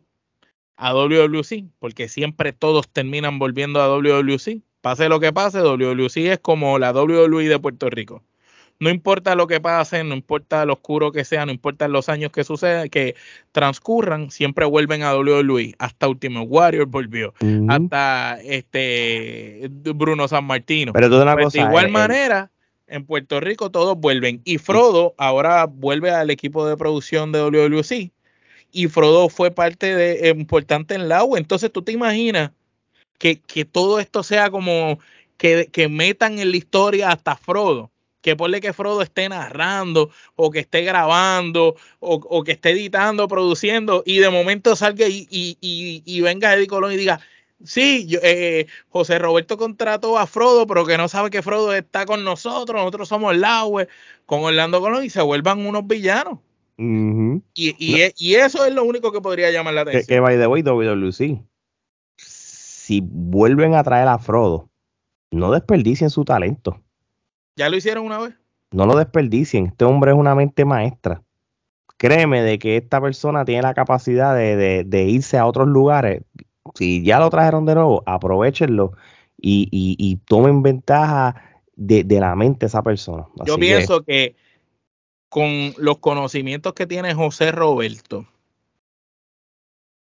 a 0.77 0.93
WWC, 0.93 1.65
porque 1.77 2.07
siempre 2.07 2.53
todos 2.53 2.87
terminan 2.87 3.37
volviendo 3.37 3.81
a 3.81 3.89
WWC. 3.89 4.61
Pase 4.79 5.09
lo 5.09 5.19
que 5.19 5.33
pase, 5.33 5.59
WWC 5.59 6.15
es 6.31 6.39
como 6.39 6.79
la 6.79 6.93
WWE 6.93 7.49
de 7.49 7.59
Puerto 7.59 7.89
Rico. 7.89 8.23
No 8.79 8.89
importa 8.89 9.35
lo 9.35 9.47
que 9.47 9.59
pase, 9.59 10.05
no 10.05 10.15
importa 10.15 10.65
lo 10.65 10.73
oscuro 10.73 11.11
que 11.11 11.25
sea, 11.25 11.45
no 11.45 11.51
importa 11.51 11.89
los 11.89 12.07
años 12.07 12.31
que 12.31 12.45
suceda, 12.45 12.87
que 12.87 13.15
transcurran, 13.51 14.31
siempre 14.31 14.63
vuelven 14.63 15.03
a 15.03 15.13
WWE. 15.13 15.75
Hasta 15.77 16.07
Ultimate 16.07 16.47
Warrior 16.47 16.85
volvió, 16.85 17.33
uh 17.41 17.45
-huh. 17.45 17.73
hasta 17.73 18.39
este 18.41 19.69
Bruno 19.69 20.29
San 20.29 20.45
Martino. 20.45 20.93
Pero 20.93 21.09
tú 21.09 21.21
una 21.21 21.33
pues 21.33 21.47
cosa, 21.47 21.59
de 21.59 21.67
igual 21.67 21.89
manera, 21.89 22.51
en 22.87 23.05
Puerto 23.05 23.39
Rico 23.39 23.69
todos 23.69 23.97
vuelven. 23.97 24.41
Y 24.45 24.57
Frodo 24.57 25.13
ahora 25.17 25.65
vuelve 25.65 26.11
al 26.11 26.29
equipo 26.29 26.67
de 26.67 26.77
producción 26.77 27.31
de 27.31 27.41
WWC. 27.41 28.11
Y 28.71 28.87
Frodo 28.87 29.29
fue 29.29 29.51
parte 29.51 29.95
de, 29.95 30.29
eh, 30.29 30.33
importante 30.37 30.95
en 30.95 31.09
la 31.09 31.23
U. 31.23 31.37
Entonces 31.37 31.71
tú 31.71 31.81
te 31.81 31.91
imaginas 31.91 32.51
que, 33.17 33.39
que 33.41 33.65
todo 33.65 33.99
esto 33.99 34.23
sea 34.23 34.49
como 34.49 34.99
que, 35.37 35.69
que, 35.71 35.87
metan 35.87 36.39
en 36.39 36.51
la 36.51 36.57
historia 36.57 37.11
hasta 37.11 37.35
Frodo. 37.35 37.91
que 38.21 38.35
ponle 38.35 38.59
que 38.61 38.73
Frodo 38.73 39.01
esté 39.01 39.29
narrando 39.29 40.09
o 40.35 40.51
que 40.51 40.59
esté 40.59 40.81
grabando 40.81 41.75
o, 41.99 42.43
que 42.43 42.53
esté 42.53 42.71
editando, 42.71 43.27
produciendo 43.27 44.03
y 44.05 44.19
de 44.19 44.29
momento 44.29 44.75
salga 44.75 45.07
y, 45.07 45.27
y, 45.29 45.57
y, 46.05 46.21
venga 46.21 46.53
Eddie 46.53 46.67
Colón 46.67 46.91
y 46.91 46.97
diga, 46.97 47.21
sí, 47.63 48.05
yo, 48.07 48.19
eh, 48.23 48.67
José 48.89 49.19
Roberto 49.19 49.57
contrató 49.57 50.17
a 50.17 50.27
Frodo, 50.27 50.67
pero 50.67 50.85
que 50.85 50.97
no 50.97 51.07
sabe 51.07 51.29
que 51.29 51.41
Frodo 51.41 51.73
está 51.73 52.05
con 52.05 52.23
nosotros, 52.23 52.79
nosotros 52.79 53.07
somos 53.07 53.35
Laue, 53.35 53.87
con 54.25 54.43
Orlando 54.43 54.81
Colón 54.81 55.03
y 55.03 55.09
se 55.09 55.21
vuelvan 55.21 55.65
unos 55.65 55.85
villanos. 55.87 56.39
y, 56.77 57.43
y, 57.53 58.35
eso 58.35 58.65
es 58.65 58.73
lo 58.73 58.83
único 58.83 59.11
que 59.11 59.21
podría 59.21 59.51
llamar 59.51 59.73
la 59.73 59.81
atención. 59.81 60.03
Que, 60.03 60.13
que 60.15 60.19
by 60.19 60.37
the 60.37 60.47
way, 60.47 60.61
WWC, 60.61 61.41
si 62.17 63.01
vuelven 63.03 63.75
a 63.75 63.83
traer 63.83 64.07
a 64.07 64.17
Frodo, 64.17 64.69
no 65.31 65.51
desperdicien 65.51 66.09
su 66.09 66.23
talento. 66.23 66.81
¿Ya 67.57 67.69
lo 67.69 67.75
hicieron 67.75 68.05
una 68.05 68.19
vez? 68.19 68.35
No 68.71 68.85
lo 68.85 68.95
desperdicien. 68.95 69.67
Este 69.67 69.85
hombre 69.85 70.11
es 70.11 70.17
una 70.17 70.35
mente 70.35 70.65
maestra. 70.65 71.21
Créeme 71.97 72.41
de 72.43 72.59
que 72.59 72.77
esta 72.77 73.01
persona 73.01 73.43
tiene 73.43 73.63
la 73.63 73.73
capacidad 73.73 74.35
de, 74.35 75.05
irse 75.09 75.37
a 75.37 75.45
otros 75.45 75.67
lugares. 75.67 76.21
Si 76.75 77.03
ya 77.03 77.19
lo 77.19 77.29
trajeron 77.29 77.65
de 77.65 77.75
nuevo, 77.75 78.03
aprovechenlo 78.05 78.93
y, 79.39 80.19
tomen 80.25 80.63
ventaja 80.63 81.61
de, 81.75 82.05
la 82.19 82.35
mente 82.35 82.61
de 82.61 82.67
esa 82.67 82.83
persona. 82.83 83.27
Yo 83.45 83.57
pienso 83.57 84.03
que 84.03 84.35
con 85.29 85.73
los 85.77 85.99
conocimientos 85.99 86.73
que 86.73 86.87
tiene 86.87 87.13
José 87.13 87.51
Roberto, 87.51 88.25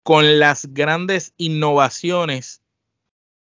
con 0.04 0.40
las 0.40 0.72
grandes 0.74 1.34
innovaciones, 1.38 2.62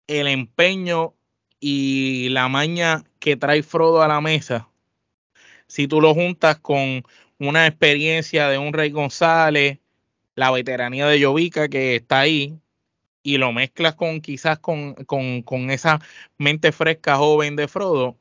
el 0.08 0.26
empeño 0.26 1.14
y 1.60 2.28
la 2.30 2.48
maña 2.48 3.04
que 3.20 3.36
trae 3.36 3.62
Frodo 3.62 4.02
a 4.02 4.08
la 4.08 4.20
mesa, 4.20 4.68
si 5.66 5.86
tú 5.86 6.00
lo 6.00 6.14
juntas 6.14 6.58
con 6.58 7.04
una 7.38 7.66
experiencia 7.66 8.48
de 8.48 8.58
un 8.58 8.72
Rey 8.72 8.90
González, 8.90 9.78
la 10.34 10.50
veteranía 10.50 11.06
de 11.06 11.22
Jovica 11.22 11.68
que 11.68 11.96
está 11.96 12.20
ahí, 12.20 12.58
y 13.28 13.36
lo 13.36 13.52
mezclas 13.52 13.94
con 13.94 14.22
quizás 14.22 14.58
con, 14.58 14.94
con, 15.04 15.42
con 15.42 15.70
esa 15.70 16.00
mente 16.38 16.72
fresca 16.72 17.16
joven 17.16 17.56
de 17.56 17.68
Frodo, 17.68 18.16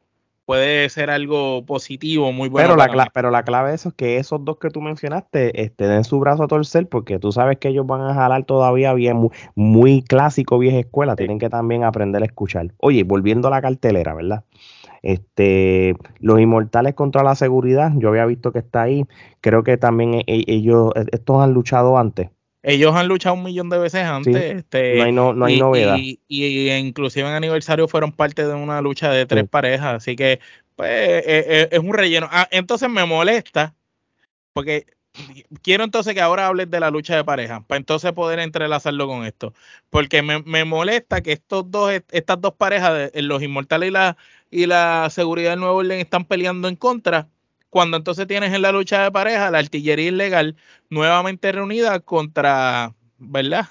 puede 0.46 0.90
ser 0.90 1.10
algo 1.10 1.66
positivo, 1.66 2.34
muy 2.34 2.50
bueno. 2.50 2.76
Pero, 2.76 2.96
la, 2.96 3.10
pero 3.14 3.32
la 3.32 3.44
clave 3.44 3.70
de 3.70 3.76
eso 3.76 3.90
es 3.90 3.96
que 3.96 4.18
esos 4.18 4.44
dos 4.44 4.58
que 4.58 4.70
tú 4.70 4.82
mencionaste 4.82 5.62
este, 5.62 5.88
den 5.88 6.04
su 6.04 6.20
brazo 6.20 6.44
a 6.44 6.48
torcer, 6.48 6.90
porque 6.90 7.20
tú 7.20 7.32
sabes 7.32 7.58
que 7.58 7.70
ellos 7.70 7.88
van 7.88 8.02
a 8.02 8.14
jalar 8.14 8.44
todavía 8.44 8.94
bien, 8.94 9.30
muy, 9.56 10.02
clásico, 10.02 10.60
vieja 10.60 10.80
escuela, 10.80 11.16
tienen 11.16 11.40
que 11.40 11.50
también 11.50 11.86
aprender 11.86 12.22
a 12.22 12.26
escuchar. 12.26 12.74
Oye, 12.78 13.04
volviendo 13.04 13.48
a 13.48 13.52
la 13.52 13.62
cartelera, 13.62 14.14
¿verdad? 14.14 14.44
Este, 15.04 15.96
los 16.20 16.40
inmortales 16.42 16.96
contra 16.96 17.24
la 17.24 17.36
seguridad, 17.36 17.94
yo 17.96 18.10
había 18.10 18.26
visto 18.26 18.52
que 18.52 18.60
está 18.60 18.82
ahí, 18.82 19.06
creo 19.40 19.64
que 19.64 19.78
también 19.78 20.16
e, 20.16 20.24
e, 20.28 20.44
ellos, 20.48 20.92
e, 20.96 21.06
estos 21.14 21.42
han 21.42 21.54
luchado 21.54 21.98
antes. 21.98 22.30
Ellos 22.64 22.96
han 22.96 23.08
luchado 23.08 23.36
un 23.36 23.44
millón 23.44 23.70
de 23.70 23.78
veces 23.78 24.04
antes. 24.04 24.36
este, 24.36 24.96
no 24.96 25.04
hay, 25.04 25.12
no, 25.12 25.46
hay 25.46 25.60
novedad. 25.60 25.98
Y, 25.98 26.70
inclusive 26.72 27.28
en 27.28 27.36
aniversario 27.36 27.88
fueron 27.88 28.12
parte 28.12 28.46
de 28.46 28.54
una 28.54 28.82
lucha 28.82 29.12
de 29.12 29.26
tres 29.26 29.48
parejas. 29.48 29.96
Así 29.96 30.16
que 30.16 30.40
pues, 30.76 30.90
eh, 30.90 31.24
eh, 31.26 31.70
es 31.72 31.80
un 31.80 31.94
relleno. 31.94 32.28
Ah, 32.32 32.48
entonces 32.52 32.90
me 32.90 33.06
molesta 33.06 33.76
porque 34.54 34.88
quiero 35.62 35.84
entonces 35.84 36.14
que 36.14 36.22
ahora 36.22 36.48
hables 36.48 36.70
de 36.70 36.80
la 36.80 36.90
lucha 36.90 37.16
de 37.16 37.24
pareja, 37.24 37.62
para 37.62 37.78
entonces 37.78 38.12
poder 38.14 38.40
entrelazarlo 38.40 39.08
con 39.08 39.26
esto. 39.26 39.54
Porque 39.90 40.22
me, 40.22 40.42
me 40.44 40.66
molesta 40.66 41.22
que 41.22 41.34
estos 41.34 41.70
dos, 41.70 41.92
estas 42.12 42.42
dos 42.42 42.54
parejas, 42.56 43.12
los 43.14 43.44
inmortales 43.44 43.90
y 43.90 43.92
la, 43.92 44.18
y 44.50 44.66
la 44.66 45.10
seguridad 45.12 45.52
del 45.52 45.60
Nuevo 45.60 45.78
Orden, 45.78 46.00
están 46.00 46.26
peleando 46.26 46.68
en 46.68 46.76
contra 46.76 47.30
cuando 47.70 47.98
entonces 47.98 48.28
tienes 48.28 48.54
en 48.54 48.62
la 48.62 48.72
lucha 48.72 49.04
de 49.04 49.12
pareja 49.12 49.52
la 49.52 49.60
artillería 49.60 50.08
ilegal 50.08 50.56
nuevamente 50.90 51.52
reunida 51.52 52.00
contra, 52.00 52.94
¿verdad? 53.18 53.68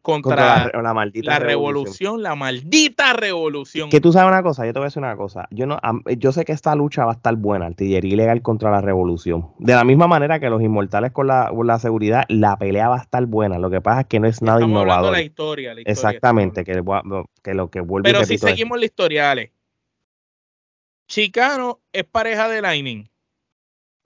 Contra, 0.00 0.70
la, 0.72 0.94
maldita 0.94 1.38
revolución, 1.38 2.22
la 2.22 2.34
maldita 2.34 3.12
revolución. 3.12 3.90
Que 3.90 4.00
tú 4.00 4.10
sabes 4.10 4.28
una 4.28 4.42
cosa, 4.42 4.64
yo 4.64 4.72
te 4.72 4.78
voy 4.78 4.86
a 4.86 4.88
decir 4.88 5.02
una 5.02 5.16
cosa. 5.16 5.46
Yo 5.50 5.66
no, 5.66 5.78
yo 6.16 6.32
sé 6.32 6.46
que 6.46 6.52
esta 6.52 6.74
lucha 6.74 7.04
va 7.04 7.12
a 7.12 7.14
estar 7.16 7.36
buena, 7.36 7.66
artillería 7.66 8.14
ilegal 8.14 8.40
contra 8.40 8.70
la 8.70 8.80
revolución. 8.80 9.50
De 9.58 9.74
la 9.74 9.84
misma 9.84 10.06
manera 10.06 10.40
que 10.40 10.48
los 10.48 10.62
inmortales 10.62 11.12
con 11.12 11.26
la, 11.26 11.78
seguridad, 11.78 12.24
la 12.28 12.56
pelea 12.56 12.88
va 12.88 12.96
a 12.96 13.02
estar 13.02 13.26
buena. 13.26 13.58
Lo 13.58 13.68
que 13.68 13.82
pasa 13.82 14.02
es 14.02 14.06
que 14.06 14.18
no 14.18 14.28
es 14.28 14.40
nada 14.40 14.62
innovador. 14.62 15.12
La 15.12 15.20
historia, 15.20 15.74
la 15.74 15.80
historia, 15.80 15.92
Exactamente, 15.92 16.64
que, 16.64 16.82
que, 17.42 17.54
lo 17.54 17.70
que 17.70 17.80
vuelve. 17.80 18.10
Pero 18.10 18.24
si 18.24 18.38
seguimos 18.38 18.78
la 18.78 18.86
historia, 18.86 19.32
Ale. 19.32 19.52
Chicano 21.06 21.80
es 21.92 22.04
pareja 22.04 22.48
de 22.48 22.62
Lightning 22.62 23.10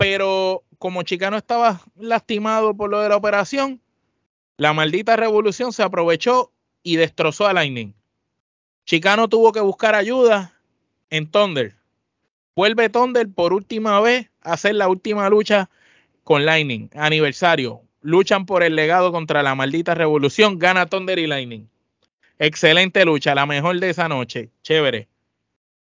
pero 0.02 0.64
como 0.78 1.04
Chicano 1.04 1.36
estaba 1.36 1.80
lastimado 1.94 2.76
por 2.76 2.90
lo 2.90 3.00
de 3.00 3.08
la 3.08 3.16
operación, 3.16 3.80
la 4.56 4.72
maldita 4.72 5.14
revolución 5.14 5.72
se 5.72 5.84
aprovechó 5.84 6.52
y 6.82 6.96
destrozó 6.96 7.46
a 7.46 7.52
Lightning. 7.52 7.94
Chicano 8.84 9.28
tuvo 9.28 9.52
que 9.52 9.60
buscar 9.60 9.94
ayuda 9.94 10.58
en 11.08 11.30
Thunder. 11.30 11.76
Vuelve 12.56 12.88
Thunder 12.88 13.28
por 13.32 13.52
última 13.52 14.00
vez 14.00 14.28
a 14.40 14.54
hacer 14.54 14.74
la 14.74 14.88
última 14.88 15.28
lucha 15.28 15.70
con 16.24 16.44
Lightning. 16.44 16.90
Aniversario. 16.94 17.82
Luchan 18.00 18.44
por 18.44 18.64
el 18.64 18.74
legado 18.74 19.12
contra 19.12 19.44
la 19.44 19.54
maldita 19.54 19.94
revolución. 19.94 20.58
Gana 20.58 20.86
Thunder 20.86 21.20
y 21.20 21.28
Lightning. 21.28 21.68
Excelente 22.40 23.04
lucha, 23.04 23.36
la 23.36 23.46
mejor 23.46 23.78
de 23.78 23.90
esa 23.90 24.08
noche. 24.08 24.50
Chévere. 24.62 25.11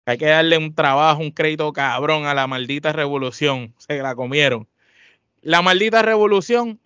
Hay 0.06 0.18
que 0.18 0.26
darle 0.26 0.58
un 0.58 0.74
trabajo, 0.74 1.22
un 1.22 1.30
crédito 1.30 1.72
cabrón 1.72 2.26
a 2.26 2.34
la 2.34 2.46
maldita 2.46 2.92
revolución. 2.92 3.74
Se 3.78 3.98
la 4.02 4.14
comieron. 4.14 4.68
La 5.40 5.62
maldita 5.62 6.02
revolución 6.02 6.78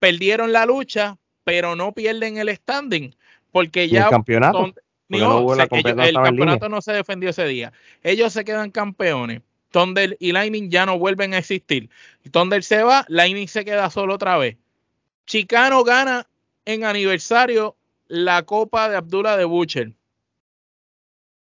perdieron 0.00 0.52
la 0.52 0.66
lucha, 0.66 1.16
pero 1.44 1.76
no 1.76 1.92
pierden 1.92 2.38
el 2.38 2.54
standing. 2.54 3.14
Porque 3.52 3.88
ya. 3.88 4.04
El 4.04 4.10
campeonato. 4.10 4.72
el 5.08 6.14
campeonato 6.14 6.68
no 6.68 6.82
se 6.82 6.92
defendió 6.92 7.30
ese 7.30 7.46
día. 7.46 7.72
Ellos 8.02 8.32
se 8.32 8.44
quedan 8.44 8.70
campeones. 8.70 9.42
Thunder 9.70 10.16
y 10.20 10.32
Lightning 10.32 10.70
ya 10.70 10.86
no 10.86 10.98
vuelven 10.98 11.34
a 11.34 11.38
existir. 11.38 11.90
Thunder 12.30 12.62
se 12.62 12.82
va, 12.82 13.04
Lightning 13.08 13.48
se 13.48 13.64
queda 13.64 13.90
solo 13.90 14.14
otra 14.14 14.38
vez. 14.38 14.56
Chicano 15.26 15.84
gana 15.84 16.26
en 16.64 16.84
aniversario 16.84 17.76
la 18.08 18.42
Copa 18.42 18.88
de 18.88 18.96
Abdullah 18.96 19.36
de 19.36 19.44
Butcher 19.44 19.92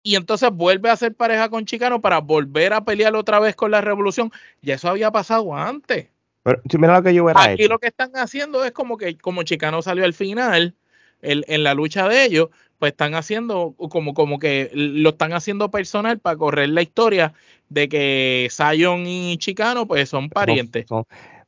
y 0.06 0.16
entonces 0.16 0.50
vuelve 0.52 0.90
a 0.90 0.96
ser 0.96 1.14
pareja 1.14 1.48
con 1.48 1.64
Chicano 1.64 2.00
para 2.02 2.20
volver 2.20 2.74
a 2.74 2.84
pelear 2.84 3.16
otra 3.16 3.40
vez 3.40 3.56
con 3.56 3.70
la 3.70 3.80
revolución. 3.80 4.30
Y 4.60 4.70
eso 4.70 4.88
había 4.88 5.10
pasado 5.10 5.56
antes. 5.56 6.08
Pero 6.42 6.60
mira 6.78 6.98
lo 6.98 7.02
que 7.02 7.14
yo 7.14 7.26
Aquí 7.34 7.66
lo 7.66 7.78
que 7.78 7.86
están 7.86 8.10
haciendo 8.14 8.64
es 8.66 8.72
como 8.72 8.98
que 8.98 9.16
como 9.16 9.42
Chicano 9.44 9.80
salió 9.80 10.04
al 10.04 10.12
final 10.12 10.74
en 11.22 11.64
la 11.64 11.72
lucha 11.72 12.06
de 12.06 12.22
ellos, 12.22 12.50
pues 12.78 12.92
están 12.92 13.14
haciendo 13.14 13.74
como, 13.88 14.12
como 14.12 14.38
que 14.38 14.70
lo 14.74 15.08
están 15.08 15.32
haciendo 15.32 15.70
personal 15.70 16.18
para 16.18 16.36
correr 16.36 16.68
la 16.68 16.82
historia 16.82 17.32
de 17.70 17.88
que 17.88 18.48
Zion 18.50 19.06
y 19.06 19.38
Chicano 19.38 19.86
pues 19.86 20.10
son 20.10 20.28
parientes. 20.28 20.84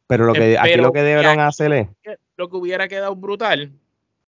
pero 0.06 0.24
lo 0.24 0.32
que 0.32 0.56
aquí 0.58 0.76
lo 0.76 0.92
que 0.92 1.02
debieron 1.02 1.40
hacer 1.40 1.72
es 1.74 1.88
lo 2.38 2.48
que 2.48 2.56
hubiera 2.56 2.88
quedado 2.88 3.14
brutal 3.14 3.70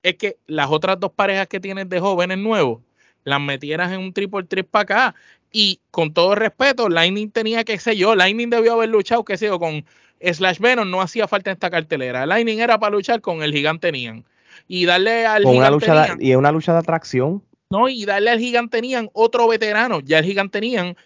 es 0.03 0.15
que 0.15 0.39
las 0.47 0.71
otras 0.71 0.99
dos 0.99 1.13
parejas 1.13 1.49
que 1.49 1.61
tienes 1.61 1.87
de 1.91 2.01
jóvenes 2.01 2.39
nuevos 2.39 2.81
las 3.27 3.41
metieras 3.41 3.93
en 3.93 4.01
un 4.01 4.13
triple 4.13 4.45
triple 4.45 4.71
para 4.71 4.83
acá. 4.83 5.15
Y 5.53 5.81
con 5.91 6.13
todo 6.15 6.35
respeto, 6.35 6.89
Lightning 6.89 7.31
tenía 7.31 7.65
que 7.65 7.79
ser 7.79 7.97
yo, 7.97 8.15
Lightning 8.15 8.51
debió 8.51 8.75
haber 8.75 8.89
luchado, 8.89 9.25
qué 9.25 9.37
sé 9.37 9.47
yo, 9.47 9.59
con 9.59 9.85
Slash 10.21 10.59
Venom, 10.59 10.91
no 10.91 11.01
hacía 11.01 11.29
falta 11.29 11.51
en 11.51 11.55
esta 11.55 11.71
cartelera. 11.71 12.25
Lightning 12.25 12.61
era 12.61 12.79
para 12.79 12.95
luchar 12.95 13.21
con 13.21 13.43
el 13.43 13.53
gigante 13.53 13.93
Nian. 13.93 14.25
Y 14.69 14.87
darle 14.87 15.27
al 15.27 15.43
gigante 15.43 15.59
una 15.59 15.71
lucha 15.71 16.17
Y 16.19 16.35
una 16.35 16.53
lucha 16.53 16.73
de 16.73 16.79
atracción. 16.79 17.43
No, 17.71 17.89
y 17.89 18.05
darle 18.05 18.31
al 18.31 18.39
gigante 18.39 18.81
Nian 18.81 19.11
otro 19.13 19.49
veterano. 19.49 20.01
Ya 20.01 20.19
el 20.19 20.25
gigante 20.25 20.61
Nian 20.61 20.97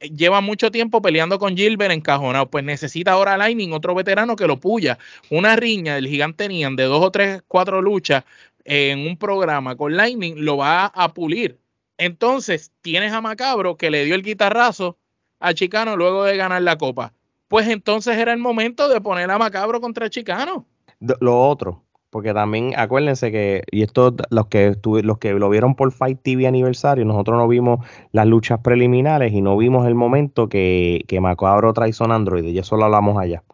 eh, 0.00 0.10
lleva 0.10 0.40
mucho 0.40 0.70
tiempo 0.70 1.00
peleando 1.00 1.38
con 1.38 1.56
Gilbert 1.56 1.92
encajonado. 1.92 2.50
Pues 2.50 2.64
necesita 2.64 3.12
ahora 3.12 3.36
Lightning, 3.38 3.72
otro 3.72 3.94
veterano 3.94 4.36
que 4.36 4.46
lo 4.46 4.58
puya. 4.58 4.98
Una 5.30 5.56
riña 5.56 5.94
del 5.94 6.08
gigante 6.08 6.48
Nian 6.48 6.76
de 6.76 6.84
dos 6.84 7.02
o 7.02 7.10
tres, 7.10 7.42
cuatro 7.48 7.80
luchas 7.80 8.24
en 8.64 9.06
un 9.06 9.16
programa 9.16 9.76
con 9.76 9.96
Lightning 9.96 10.34
lo 10.38 10.56
va 10.58 10.86
a 10.86 11.12
pulir. 11.12 11.58
Entonces, 12.04 12.72
tienes 12.80 13.12
a 13.12 13.20
Macabro 13.20 13.76
que 13.76 13.90
le 13.90 14.04
dio 14.04 14.16
el 14.16 14.22
guitarrazo 14.22 14.98
a 15.38 15.54
Chicano 15.54 15.96
luego 15.96 16.24
de 16.24 16.36
ganar 16.36 16.60
la 16.62 16.76
copa. 16.76 17.12
Pues 17.46 17.68
entonces 17.68 18.16
era 18.16 18.32
el 18.32 18.38
momento 18.38 18.88
de 18.88 19.00
poner 19.00 19.30
a 19.30 19.38
Macabro 19.38 19.80
contra 19.80 20.10
Chicano. 20.10 20.66
Lo 20.98 21.40
otro, 21.48 21.84
porque 22.10 22.34
también 22.34 22.72
acuérdense 22.76 23.30
que, 23.30 23.62
y 23.70 23.82
esto 23.82 24.16
los 24.30 24.46
que 24.48 24.74
los 24.84 25.18
que 25.18 25.32
lo 25.34 25.48
vieron 25.48 25.76
por 25.76 25.92
Fight 25.92 26.18
TV 26.22 26.48
aniversario, 26.48 27.04
nosotros 27.04 27.38
no 27.38 27.46
vimos 27.46 27.86
las 28.10 28.26
luchas 28.26 28.58
preliminares 28.60 29.32
y 29.32 29.40
no 29.40 29.56
vimos 29.56 29.86
el 29.86 29.94
momento 29.94 30.48
que, 30.48 31.04
que 31.06 31.20
Macabro 31.20 31.72
traicionó 31.72 32.14
a 32.14 32.16
Android, 32.16 32.44
y 32.44 32.58
eso 32.58 32.76
lo 32.76 32.86
hablamos 32.86 33.16
allá. 33.16 33.44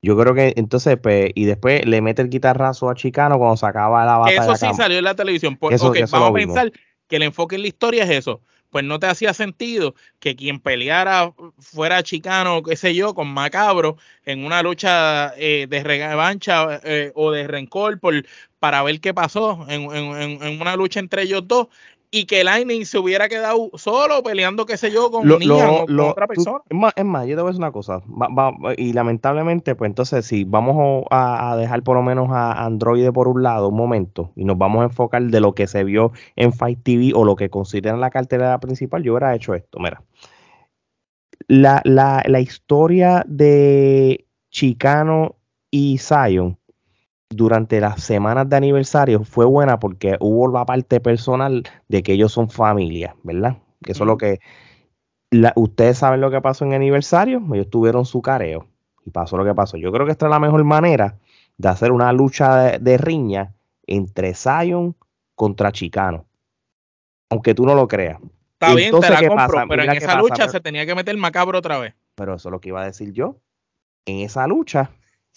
Yo 0.00 0.16
creo 0.16 0.34
que 0.34 0.54
entonces, 0.56 0.96
pues, 1.02 1.30
y 1.34 1.44
después 1.44 1.84
le 1.84 2.00
mete 2.00 2.22
el 2.22 2.30
guitarrazo 2.30 2.88
a 2.88 2.94
Chicano 2.94 3.38
cuando 3.38 3.56
se 3.56 3.66
acaba 3.66 4.04
la 4.06 4.18
batalla. 4.18 4.42
Eso 4.42 4.56
sí 4.56 4.74
salió 4.74 4.98
en 4.98 5.04
la 5.04 5.14
televisión. 5.14 5.56
Por, 5.56 5.74
eso, 5.74 5.92
vamos 6.12 6.30
a 6.30 6.32
pensar 6.32 6.72
que 7.08 7.16
el 7.16 7.22
enfoque 7.22 7.56
en 7.56 7.62
la 7.62 7.68
historia 7.68 8.04
es 8.04 8.10
eso. 8.10 8.42
pues 8.70 8.84
no 8.84 8.98
te 8.98 9.06
hacía 9.06 9.32
sentido 9.32 9.94
que 10.18 10.36
quien 10.36 10.60
peleara 10.60 11.32
fuera 11.58 12.02
chicano, 12.02 12.62
qué 12.62 12.76
sé 12.76 12.94
yo, 12.94 13.14
con 13.14 13.28
Macabro 13.28 13.96
en 14.24 14.44
una 14.44 14.62
lucha 14.62 15.32
eh, 15.36 15.66
de 15.68 15.82
revancha 15.82 16.80
eh, 16.84 17.12
o 17.14 17.30
de 17.30 17.46
rencor 17.46 18.00
por, 18.00 18.14
para 18.58 18.82
ver 18.82 19.00
qué 19.00 19.14
pasó 19.14 19.64
en, 19.68 19.82
en, 19.92 20.60
una 20.60 20.76
lucha 20.76 21.00
entre 21.00 21.22
ellos 21.22 21.46
dos 21.46 21.68
y 22.10 22.26
que 22.26 22.44
Lightning 22.44 22.84
se 22.84 22.98
hubiera 22.98 23.28
quedado 23.28 23.70
solo 23.74 24.22
peleando, 24.22 24.66
qué 24.66 24.76
sé 24.76 24.90
yo, 24.90 25.10
con, 25.10 25.30
otra 26.00 26.26
persona. 26.26 26.58
es, 26.68 26.76
más, 26.76 26.92
es, 26.96 27.04
más, 27.04 27.26
yo 27.26 27.36
te 27.36 27.42
voy 27.42 27.48
a 27.48 27.52
decir 27.52 27.62
una 27.62 27.72
cosa, 27.72 28.02
y 28.76 28.92
lamentablemente, 28.92 29.74
pues 29.74 29.88
entonces, 29.88 30.24
si 30.26 30.44
vamos 30.44 31.04
a, 31.10 31.56
dejar 31.56 31.82
por 31.82 31.96
lo 31.96 32.02
menos 32.02 32.28
a 32.30 32.64
Android 32.64 33.10
por 33.12 33.28
un 33.28 33.42
lado 33.42 33.68
un 33.68 33.76
momento 33.76 34.32
y 34.36 34.44
nos 34.44 34.58
vamos 34.58 34.82
a 34.82 34.84
enfocar 34.84 35.22
de 35.22 35.40
lo 35.40 35.54
que 35.54 35.66
se 35.66 35.84
vio 35.84 36.12
en 36.34 36.52
Fight 36.52 36.82
TV 36.82 37.12
o 37.14 37.24
lo 37.24 37.36
que 37.36 37.50
consideran 37.50 38.00
la 38.00 38.10
cartelera 38.10 38.58
principal, 38.60 39.02
yo 39.02 39.12
hubiera 39.12 39.34
hecho 39.34 39.54
esto, 39.54 39.78
mira. 39.78 40.02
La, 41.48 41.80
la, 41.84 42.24
la 42.26 42.40
historia 42.40 43.24
de 43.28 44.26
Chicano 44.50 45.36
y 45.70 45.98
Zion 45.98 46.58
durante 47.30 47.80
las 47.80 48.02
semanas 48.02 48.48
de 48.48 48.56
aniversario 48.56 49.24
fue 49.24 49.44
buena 49.44 49.78
porque 49.78 50.16
hubo 50.20 50.50
la 50.50 50.64
parte 50.64 51.00
personal 51.00 51.64
de 51.88 52.02
que 52.02 52.12
ellos 52.12 52.32
son 52.32 52.50
familia, 52.50 53.16
¿verdad? 53.22 53.58
Que 53.82 53.92
eso 53.92 54.04
es 54.04 54.06
lo 54.06 54.16
que... 54.16 54.40
ustedes 55.56 55.98
saben 55.98 56.20
lo 56.20 56.30
que 56.30 56.40
pasó 56.40 56.64
en 56.64 56.74
aniversario, 56.74 57.42
ellos 57.52 57.70
tuvieron 57.70 58.04
su 58.04 58.22
careo 58.22 58.66
y 59.04 59.10
pasó 59.10 59.36
lo 59.36 59.44
que 59.44 59.54
pasó. 59.54 59.76
Yo 59.76 59.92
creo 59.92 60.06
que 60.06 60.12
esta 60.12 60.26
es 60.26 60.30
la 60.30 60.40
mejor 60.40 60.62
manera 60.64 61.18
de 61.58 61.68
hacer 61.68 61.92
una 61.92 62.12
lucha 62.12 62.78
de, 62.78 62.98
riña 62.98 63.54
entre 63.86 64.34
Zion 64.34 64.94
contra 65.34 65.72
Chicano. 65.72 66.26
Aunque 67.30 67.54
tú 67.54 67.64
no 67.64 67.74
lo 67.74 67.88
creas. 67.88 68.20
Está 68.52 68.74
bien, 68.74 68.98
te 68.98 69.10
la 69.10 69.28
compro, 69.28 69.64
pero 69.68 69.82
en 69.82 69.90
esa 69.90 70.18
lucha 70.18 70.48
se 70.48 70.60
tenía 70.60 70.86
que 70.86 70.94
meter 70.94 71.16
macabro 71.16 71.58
otra 71.58 71.78
vez. 71.78 71.94
Pero 72.14 72.34
eso 72.34 72.48
es 72.48 72.52
lo 72.52 72.60
que 72.60 72.70
iba 72.70 72.82
a 72.82 72.86
decir 72.86 73.12
yo. 73.12 73.36
En 74.06 74.20
esa 74.20 74.46
lucha 74.46 74.90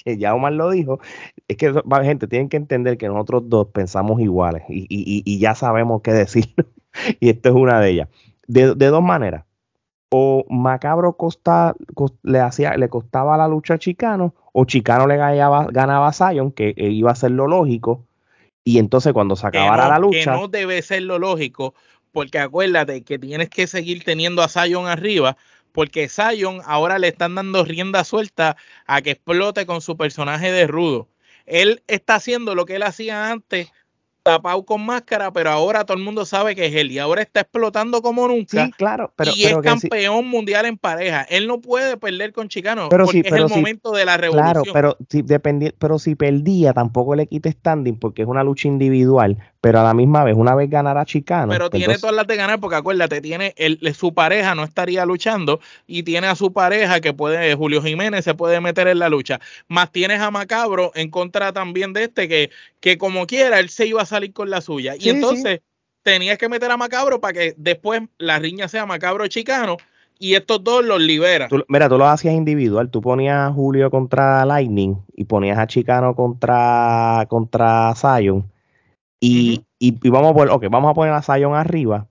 ya 0.05 0.33
Omar 0.33 0.53
lo 0.53 0.69
dijo, 0.69 0.99
es 1.47 1.57
que, 1.57 1.73
gente, 2.03 2.27
tienen 2.27 2.49
que 2.49 2.57
entender 2.57 2.97
que 2.97 3.07
nosotros 3.07 3.43
dos 3.47 3.67
pensamos 3.67 4.21
iguales 4.21 4.63
y, 4.69 5.39
ya 5.39 5.55
sabemos 5.55 6.01
qué 6.01 6.13
decir. 6.13 6.53
y 7.19 7.29
esto 7.29 7.49
es 7.49 7.55
una 7.55 7.79
de 7.79 7.89
ellas. 7.89 8.09
De, 8.47 8.73
dos 8.73 9.03
maneras. 9.03 9.45
O 10.12 10.45
Macabro 10.49 11.13
costa, 11.13 11.75
le, 12.23 12.39
hacía, 12.39 12.75
le 12.77 12.89
costaba 12.89 13.38
la 13.38 13.47
lucha 13.47 13.75
a 13.75 13.77
Chicano, 13.77 14.33
o 14.53 14.65
Chicano 14.65 15.05
le 15.05 15.17
ganaba, 15.17 15.67
ganaba 15.69 16.07
a 16.07 16.13
Zion, 16.13 16.51
que 16.51 16.73
eh, 16.75 16.89
iba 16.89 17.12
a 17.12 17.15
ser 17.15 17.31
lo 17.31 17.47
lógico. 17.47 18.05
Y 18.63 18.79
entonces 18.79 19.13
cuando 19.13 19.35
se 19.35 19.47
acabara 19.47 19.88
la 19.88 19.99
lucha. 19.99 20.31
Que 20.33 20.39
no 20.39 20.47
debe 20.47 20.81
ser 20.81 21.03
lo 21.03 21.19
lógico, 21.19 21.75
porque 22.12 22.39
acuérdate 22.39 23.03
que 23.03 23.19
tienes 23.19 23.49
que 23.49 23.67
seguir 23.67 24.03
teniendo 24.03 24.41
a 24.41 24.47
Zion 24.47 24.88
arriba, 24.88 25.38
porque 25.79 26.09
Zion 26.09 26.59
ahora 26.65 26.99
le 26.99 27.07
están 27.07 27.35
dando 27.35 27.63
rienda 27.63 28.03
suelta 28.03 28.57
a 28.85 29.01
que 29.01 29.11
explote 29.11 29.65
con 29.65 29.79
su 29.79 29.95
personaje 29.95 30.51
de 30.51 30.67
rudo. 30.67 31.07
Él 31.45 31.83
está 31.87 32.15
haciendo 32.15 32.53
lo 32.53 32.65
que 32.65 32.75
él 32.75 32.83
hacía 32.83 33.31
antes 33.31 33.71
tapado 34.21 34.65
con 34.65 34.85
máscara, 34.85 35.31
pero 35.31 35.51
ahora 35.51 35.85
todo 35.85 35.95
el 35.95 36.03
mundo 36.03 36.25
sabe 36.25 36.53
que 36.53 36.65
es 36.65 36.75
él 36.75 36.91
y 36.91 36.99
ahora 36.99 37.21
está 37.21 37.39
explotando 37.39 38.01
como 38.01 38.27
nunca. 38.27 38.65
Sí, 38.65 38.71
claro, 38.73 39.13
pero, 39.15 39.31
y 39.33 39.45
es 39.45 39.57
campeón 39.59 40.27
mundial 40.27 40.65
en 40.65 40.77
pareja. 40.77 41.21
Él 41.29 41.47
no 41.47 41.61
puede 41.61 41.95
perder 41.95 42.33
con 42.33 42.49
Chicano 42.49 42.89
pero 42.89 43.05
porque 43.05 43.19
es 43.19 43.31
el 43.31 43.47
momento 43.47 43.91
de 43.91 44.03
la 44.03 44.17
revolución. 44.17 44.65
Claro, 44.65 44.73
pero 44.73 44.97
si 45.09 45.23
pero 45.77 45.97
si 45.97 46.15
perdía 46.15 46.73
tampoco 46.73 47.15
le 47.15 47.25
quite 47.27 47.53
standing 47.53 47.97
porque 47.97 48.23
es 48.23 48.27
una 48.27 48.43
lucha 48.43 48.67
individual, 48.67 49.37
pero 49.62 49.80
a 49.80 49.84
la 49.84 49.93
misma 49.93 50.24
vez 50.24 50.36
una 50.38 50.56
vez 50.56 50.69
ganará 50.69 51.06
Chicano. 51.06 51.52
Pero 51.52 51.69
tiene 51.69 51.98
todas 51.98 52.15
las 52.15 52.28
de 52.28 52.36
ganar 52.36 52.60
porque 52.60 52.78
acuérdate, 52.78 53.22
tiene 53.22 53.54
el, 53.58 53.80
su 53.93 54.13
pareja 54.13 54.56
no 54.56 54.63
estaría 54.63 55.06
luchando 55.06 55.60
y 55.86 56.04
tiene 56.04 56.28
a 56.28 56.36
su 56.36 56.54
pareja 56.54 57.02
que 57.02 57.13
puede 57.13 57.54
Julio 57.56 57.82
Jiménez 57.82 58.24
se 58.24 58.34
puede 58.34 58.62
meter 58.62 58.88
en 58.88 59.00
la 59.00 59.10
lucha. 59.10 59.39
Más 59.67 59.91
tienes 59.91 60.22
a 60.22 60.32
Macabro 60.32 60.91
en 60.95 61.10
contra 61.10 61.52
también 61.52 61.93
de 61.93 62.04
este 62.04 62.28
que 62.28 62.52
que 62.80 62.98
como 62.98 63.28
quiera 63.28 63.60
él 63.60 63.69
se 63.69 63.86
iba 63.86 64.02
a 64.02 64.06
salir 64.06 64.32
con 64.34 64.50
la 64.50 64.62
suya. 64.62 64.95
y 64.98 65.10
entonces 65.10 65.62
tenías 66.04 66.38
que 66.38 66.48
meter 66.48 66.72
a 66.72 66.78
Macabro 66.78 67.19
para 67.19 67.34
que 67.34 67.54
después 67.58 68.04
la 68.17 68.39
riña 68.39 68.67
sea 68.67 68.86
Macabro 68.86 69.28
Chicano 69.28 69.78
y 70.19 70.36
estos 70.36 70.63
dos 70.63 70.84
los 70.84 71.02
libera. 71.02 71.48
mira, 71.69 71.88
tú 71.88 71.98
lo 71.98 72.06
hacías 72.06 72.34
individual. 72.34 72.89
Tú 72.89 73.02
ponías 73.02 73.50
a 73.50 73.54
Julio 73.54 73.89
contra 73.89 74.45
Lightning 74.45 74.98
y 75.15 75.24
ponías 75.24 75.58
a 75.58 75.65
Chicano 75.65 76.13
contra, 76.13 77.26
contra 77.30 77.93
Zion. 77.95 78.45
Y, 79.19 79.65
y, 79.79 80.10
vamos, 80.10 80.32
a 80.32 80.34
poner, 80.34 80.53
okay, 80.53 80.69
vamos 80.69 80.91
a 80.91 80.93
poner 80.93 81.13
a 81.13 81.21
Zion 81.21 81.53
arriba. 81.55 82.08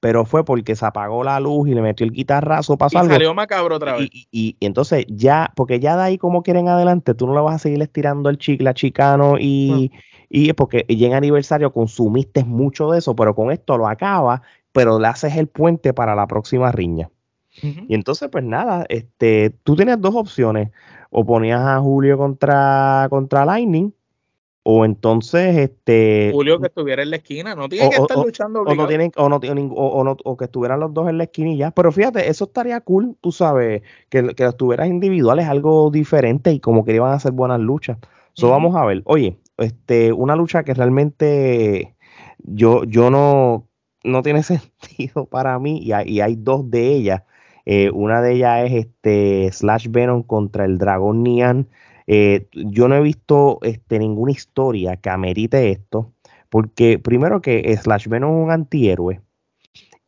Pero 0.00 0.26
fue 0.26 0.44
porque 0.44 0.76
se 0.76 0.84
apagó 0.84 1.24
la 1.24 1.40
luz 1.40 1.68
y 1.68 1.74
le 1.74 1.80
metió 1.80 2.04
el 2.04 2.12
guitarrazo, 2.12 2.76
pasó 2.76 3.02
y 3.02 3.08
salió 3.08 3.32
macabro 3.32 3.76
otra 3.76 3.94
vez. 3.94 4.10
Y, 4.12 4.28
y, 4.30 4.56
entonces 4.60 5.06
ya, 5.08 5.50
porque 5.56 5.80
ya 5.80 5.96
de 5.96 6.02
ahí 6.02 6.18
como 6.18 6.42
quieren 6.42 6.68
adelante, 6.68 7.14
tú 7.14 7.26
no 7.26 7.34
le 7.34 7.40
vas 7.40 7.54
a 7.54 7.58
seguir 7.58 7.80
estirando 7.80 8.28
el 8.28 8.36
chicle 8.36 8.68
a 8.68 8.74
Chicano 8.74 9.38
y, 9.40 9.92
y 10.28 10.48
es 10.50 10.54
porque 10.54 10.84
ya 10.88 11.06
en 11.06 11.14
aniversario 11.14 11.72
consumiste 11.72 12.44
mucho 12.44 12.90
de 12.90 12.98
eso, 12.98 13.16
pero 13.16 13.34
con 13.34 13.50
esto 13.50 13.78
lo 13.78 13.88
acaba, 13.88 14.42
pero 14.72 14.98
le 14.98 15.08
haces 15.08 15.36
el 15.36 15.46
puente 15.46 15.94
para 15.94 16.14
la 16.14 16.26
próxima 16.26 16.70
riña. 16.70 17.08
Y 17.62 17.94
entonces, 17.94 18.28
pues 18.30 18.44
nada, 18.44 18.84
este, 18.88 19.50
tú 19.62 19.76
tenías 19.76 20.00
dos 20.00 20.14
opciones. 20.14 20.70
O 21.10 21.24
ponías 21.24 21.60
a 21.60 21.78
Julio 21.78 22.18
contra, 22.18 23.06
contra 23.08 23.44
Lightning, 23.44 23.94
o 24.64 24.84
entonces 24.84 25.56
este 25.56 26.30
Julio 26.32 26.58
que 26.58 26.66
estuviera 26.66 27.02
en 27.02 27.10
la 27.10 27.16
esquina. 27.16 27.54
No 27.54 27.68
tiene 27.68 27.90
que 27.90 27.96
estar 27.96 28.18
luchando 28.18 28.62
o 28.62 28.74
no 28.74 28.88
tienen 28.88 29.12
o 29.16 29.28
no, 29.28 29.36
o, 29.36 30.16
o, 30.24 30.36
que 30.36 30.46
estuvieran 30.46 30.80
los 30.80 30.92
dos 30.92 31.08
en 31.08 31.18
la 31.18 31.24
esquina 31.24 31.50
y 31.50 31.58
ya. 31.58 31.70
Pero 31.70 31.92
fíjate 31.92 32.28
eso 32.28 32.44
estaría 32.44 32.80
cool 32.80 33.16
tú 33.20 33.30
sabes 33.30 33.82
que, 34.08 34.34
que 34.34 34.44
estuvieras 34.44 34.88
individuales 34.88 35.46
algo 35.46 35.90
diferente 35.90 36.50
y 36.50 36.58
como 36.58 36.84
que 36.84 36.94
iban 36.94 37.12
a 37.12 37.14
hacer 37.14 37.32
buenas 37.32 37.60
luchas. 37.60 37.98
Eso 38.36 38.50
vamos 38.50 38.74
a 38.74 38.84
ver. 38.84 39.02
Oye 39.04 39.38
este, 39.58 40.12
una 40.12 40.36
lucha 40.36 40.64
que 40.64 40.74
realmente 40.74 41.96
yo, 42.38 42.84
yo 42.84 43.10
no, 43.10 43.68
no 44.02 44.22
tiene 44.22 44.42
sentido 44.42 45.26
para 45.26 45.58
mí 45.58 45.78
y 45.78 45.92
hay, 45.92 46.20
hay 46.20 46.36
dos 46.36 46.70
de 46.70 46.94
ellas. 46.94 47.22
Eh, 47.66 47.90
una 47.90 48.20
de 48.20 48.32
ellas 48.34 48.70
es 48.70 48.86
este 48.86 49.50
Slash 49.52 49.88
Venom 49.88 50.22
contra 50.22 50.64
el 50.64 50.78
dragón 50.78 51.22
Nian. 51.22 51.68
Eh, 52.06 52.48
yo 52.52 52.88
no 52.88 52.96
he 52.96 53.00
visto 53.00 53.58
este, 53.62 53.98
ninguna 53.98 54.32
historia 54.32 54.96
que 54.96 55.10
amerite 55.10 55.70
esto, 55.70 56.12
porque 56.50 56.98
primero 56.98 57.40
que 57.40 57.76
Slash 57.76 58.08
Venom 58.08 58.38
es 58.38 58.44
un 58.44 58.50
antihéroe 58.50 59.20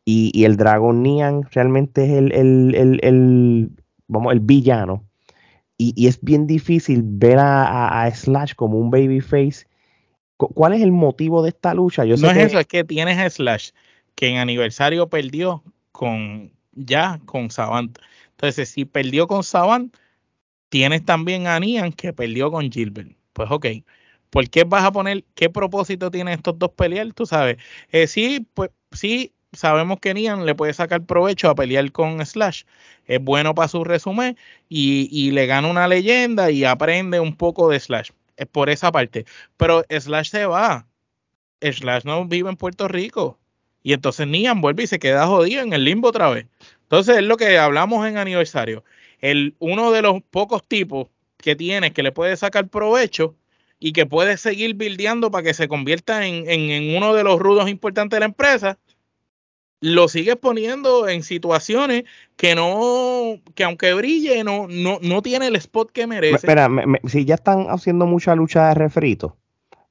y, 0.05 0.45
el 0.45 0.55
dragón 0.55 1.03
Nian 1.03 1.43
realmente 1.51 2.05
es 2.05 2.11
el, 2.11 2.31
el, 2.31 2.99
el, 3.03 3.71
vamos, 4.07 4.31
el 4.31 4.39
villano 4.39 5.03
y, 5.77 6.07
es 6.07 6.21
bien 6.21 6.47
difícil 6.47 7.01
ver 7.03 7.37
a, 7.39 8.09
Slash 8.13 8.53
como 8.55 8.79
un 8.79 8.89
babyface. 8.89 9.67
¿Cuál 10.37 10.73
es 10.73 10.81
el 10.81 10.91
motivo 10.91 11.43
de 11.43 11.49
esta 11.49 11.73
lucha? 11.73 12.05
Yo 12.05 12.15
no 12.17 12.29
es 12.29 12.37
eso, 12.37 12.59
es 12.59 12.67
que 12.67 12.83
tienes 12.83 13.17
a 13.17 13.29
Slash 13.29 13.71
que 14.15 14.29
en 14.29 14.37
aniversario 14.37 15.09
perdió 15.09 15.63
con 15.91 16.51
ya 16.73 17.19
con 17.25 17.51
Savant. 17.51 17.97
Entonces, 18.31 18.69
si 18.69 18.85
perdió 18.85 19.27
con 19.27 19.43
Savant, 19.43 19.95
tienes 20.69 21.05
también 21.05 21.47
a 21.47 21.59
Nian 21.59 21.91
que 21.93 22.13
perdió 22.13 22.51
con 22.51 22.71
Gilbert. 22.71 23.11
Pues 23.33 23.49
ok. 23.51 23.67
¿Por 24.29 24.49
qué 24.49 24.63
vas 24.63 24.83
a 24.83 24.91
poner, 24.91 25.23
qué 25.35 25.49
propósito 25.49 26.11
tienen 26.11 26.33
estos 26.35 26.59
dos 26.59 26.71
pelear? 26.71 27.13
Tú 27.13 27.25
sabes. 27.25 27.57
Eh, 27.91 28.07
sí, 28.07 28.45
pues 28.53 28.71
sí, 28.91 29.33
sabemos 29.53 29.99
que 29.99 30.13
Nian 30.13 30.45
le 30.45 30.55
puede 30.55 30.73
sacar 30.73 31.05
provecho 31.05 31.49
a 31.49 31.55
pelear 31.55 31.91
con 31.91 32.23
Slash. 32.25 32.63
Es 33.05 33.23
bueno 33.23 33.55
para 33.55 33.67
su 33.67 33.83
resumen 33.83 34.37
y, 34.69 35.31
le 35.31 35.45
gana 35.45 35.67
una 35.67 35.87
leyenda 35.87 36.51
y 36.51 36.65
aprende 36.65 37.19
un 37.19 37.35
poco 37.35 37.69
de 37.69 37.79
Slash. 37.79 38.11
Es 38.35 38.47
por 38.47 38.69
esa 38.69 38.91
parte. 38.91 39.25
Pero 39.57 39.83
Slash 39.89 40.29
se 40.29 40.45
va. 40.45 40.87
Slash 41.61 42.03
no 42.03 42.25
vive 42.25 42.49
en 42.49 42.57
Puerto 42.57 42.87
Rico. 42.87 43.39
Y 43.81 43.93
entonces 43.93 44.27
Nian 44.27 44.61
vuelve 44.61 44.83
y 44.83 44.87
se 44.87 44.99
queda 44.99 45.27
jodido 45.27 45.63
en 45.63 45.73
el 45.73 45.85
limbo 45.85 46.09
otra 46.09 46.29
vez. 46.29 46.47
Entonces 46.83 47.17
es 47.17 47.23
lo 47.23 47.37
que 47.37 47.57
hablamos 47.57 48.05
en 48.07 48.17
aniversario. 48.17 48.83
El, 49.19 49.55
uno 49.59 49.91
de 49.91 50.01
los 50.01 50.21
pocos 50.21 50.63
tipos 50.67 51.07
que 51.37 51.55
tiene 51.55 51.93
que 51.93 52.03
le 52.03 52.11
puede 52.11 52.35
sacar 52.37 52.67
provecho 52.67 53.35
y 53.79 53.93
que 53.93 54.05
puede 54.05 54.37
seguir 54.37 54.75
bildeando 54.75 55.31
para 55.31 55.43
que 55.43 55.53
se 55.53 55.67
convierta 55.67 56.25
en, 56.25 56.49
en, 56.49 56.97
uno 56.97 57.13
de 57.13 57.23
los 57.23 57.39
rudos 57.39 57.69
importantes 57.69 58.17
de 58.17 58.21
la 58.21 58.25
empresa 58.25 58.77
lo 59.79 60.07
sigues 60.07 60.35
poniendo 60.37 61.07
en 61.07 61.21
situaciones 61.21 62.05
que 62.35 62.55
no, 62.55 63.39
que 63.53 63.63
aunque 63.63 63.93
brille, 63.93 64.43
no, 64.43 64.65
no, 64.67 64.97
no 65.01 65.21
tiene 65.21 65.47
el 65.47 65.55
spot 65.55 65.91
que 65.91 66.07
merece. 66.07 66.35
Espera, 66.35 66.67
si 67.05 67.25
ya 67.25 67.35
están 67.35 67.67
haciendo 67.69 68.07
mucha 68.07 68.35
lucha 68.35 68.69
de 68.69 68.73
refrito, 68.73 69.37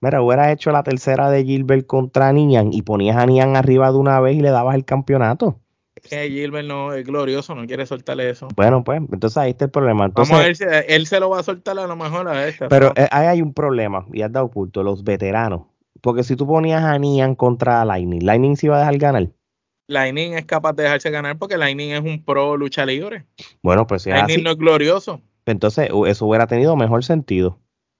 mira, 0.01 0.21
hubiera 0.23 0.51
hecho 0.51 0.73
la 0.73 0.83
tercera 0.83 1.31
de 1.31 1.45
Gilbert 1.45 1.87
contra 1.87 2.33
Nian 2.33 2.73
y 2.73 2.83
ponías 2.83 3.17
a 3.17 3.27
Nian 3.27 3.55
arriba 3.55 3.93
de 3.93 3.99
una 3.99 4.19
vez 4.19 4.37
y 4.37 4.41
le 4.41 4.51
dabas 4.51 4.75
el 4.75 4.85
campeonato. 4.85 5.61
Que 6.03 6.29
Gilbert 6.29 6.67
no 6.67 6.93
es 6.93 7.07
glorioso, 7.07 7.55
no 7.55 7.67
quiere 7.67 7.87
soltarle 7.87 8.31
eso. 8.31 8.49
Bueno, 8.55 8.85
pues, 8.85 9.01
entonces 9.11 9.37
ahí 9.39 9.51
está 9.51 9.65
el 9.65 9.71
problema. 9.71 10.09
Vamos 10.09 10.31
a 10.31 10.39
ver 10.39 10.57
si 10.57 10.65
él 10.89 11.07
se 11.07 11.19
lo 11.21 11.31
va 11.31 11.41
a 11.41 11.43
soltar 11.43 11.79
a 11.79 11.87
lo 11.87 11.97
mejor 11.97 12.29
a 12.29 12.47
esta. 12.47 12.69
Pero 12.69 12.93
eh, 12.97 13.09
ahí 13.11 13.27
hay 13.27 13.43
un 13.43 13.53
problema, 13.55 14.07
y 14.13 14.23
has 14.23 14.31
dado 14.31 14.47
oculto, 14.47 14.83
los 14.83 15.03
veteranos. 15.05 15.63
Porque 16.01 16.23
si 16.23 16.37
tú 16.37 16.47
ponías 16.47 16.85
a 16.85 16.99
Nian 16.99 17.35
contra 17.35 17.85
Lightning, 17.85 18.25
Lightning 18.25 18.57
se 18.57 18.67
iba 18.67 18.77
a 18.77 18.81
dejar 18.81 18.99
ganar. 18.99 19.29
Lightning 19.89 20.35
es 20.35 20.45
capaz 20.45 20.73
de 20.75 20.83
dejarse 20.83 21.11
ganar 21.11 21.39
porque 21.39 21.57
Lightning 21.57 21.91
es 21.91 22.01
un 22.01 22.25
pro 22.25 22.57
lucha 22.57 22.85
libre. 22.85 23.25
Bueno, 23.63 23.87
pues 23.87 24.03
si 24.03 24.11
Lightning 24.11 24.43
no 24.43 24.51
es 24.51 24.57
glorioso. 24.57 25.21
Entonces, 25.47 25.89
eso 26.07 26.27
hubiera 26.27 26.47
tenido 26.47 26.77
mejor 26.77 27.05
sentido. 27.05 27.59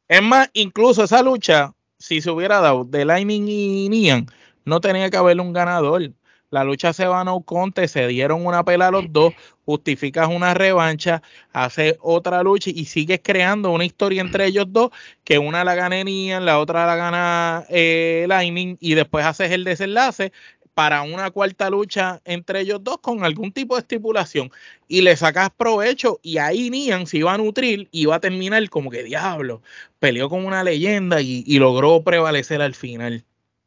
Es 0.09 0.23
más, 0.23 0.51
incluso 0.53 1.05
esa 1.05 1.23
lucha, 1.23 1.75
si 1.99 2.21
se 2.21 2.31
hubiera 2.31 2.61
dado 2.61 2.85
de 2.85 3.05
Lightning 3.05 3.47
y 3.49 3.89
Nian, 3.89 4.27
no 4.65 4.81
tenía 4.81 5.11
que 5.11 5.17
haber 5.17 5.41
un 5.41 5.53
ganador. 5.53 6.13
La 6.51 6.63
lucha 6.65 6.93
se 6.93 7.07
va 7.07 7.21
a 7.23 7.25
no 7.25 7.41
conte, 7.41 7.89
se 7.89 8.07
dieron 8.07 8.47
una 8.47 8.65
pela 8.65 8.89
a 8.89 8.91
los 8.91 9.13
dos, 9.13 9.35
justificas 9.65 10.29
una 10.29 10.55
revancha, 10.55 11.23
haces 11.53 11.97
otra 12.01 12.43
lucha 12.43 12.71
y 12.73 12.85
sigues 12.85 13.21
creando 13.23 13.73
una 13.73 13.85
historia 13.85 14.23
entre 14.23 14.47
ellos 14.47 14.67
dos, 14.69 14.91
que 15.25 15.39
una 15.39 15.65
la 15.65 15.75
gana 15.75 16.05
Nian, 16.05 16.45
la 16.45 16.61
otra 16.61 16.87
la 16.87 16.97
gana 16.97 17.65
eh, 17.69 18.27
Lightning, 18.29 18.77
y 18.81 18.95
después 18.95 19.25
haces 19.27 19.51
el 19.51 19.65
desenlace 19.65 20.33
para 20.75 21.03
una 21.03 21.31
cuarta 21.31 21.71
lucha 21.71 22.21
entre 22.25 22.61
ellos 22.61 22.85
dos 22.85 22.99
con 22.99 23.25
algún 23.25 23.51
tipo 23.51 23.75
de 23.77 23.81
estipulación 23.81 24.51
y 24.87 25.01
le 25.01 25.17
sacas 25.17 25.51
provecho 25.51 26.21
y 26.23 26.39
ahí 26.39 26.71
Nian 26.71 27.07
se 27.07 27.19
iba 27.19 27.33
a 27.33 27.39
nutrir 27.39 27.89
y 27.91 28.03
iba 28.03 28.17
a 28.17 28.21
terminar 28.21 28.69
como 28.69 28.91
que 28.91 29.03
diablo, 29.03 29.63
peleó 29.99 30.29
con 30.29 30.45
una 30.45 30.63
leyenda 30.63 31.21
y, 31.23 31.43
y 31.47 31.59
logró 31.59 32.05
prevalecer 32.05 32.61
al 32.63 32.75
final. 32.75 33.25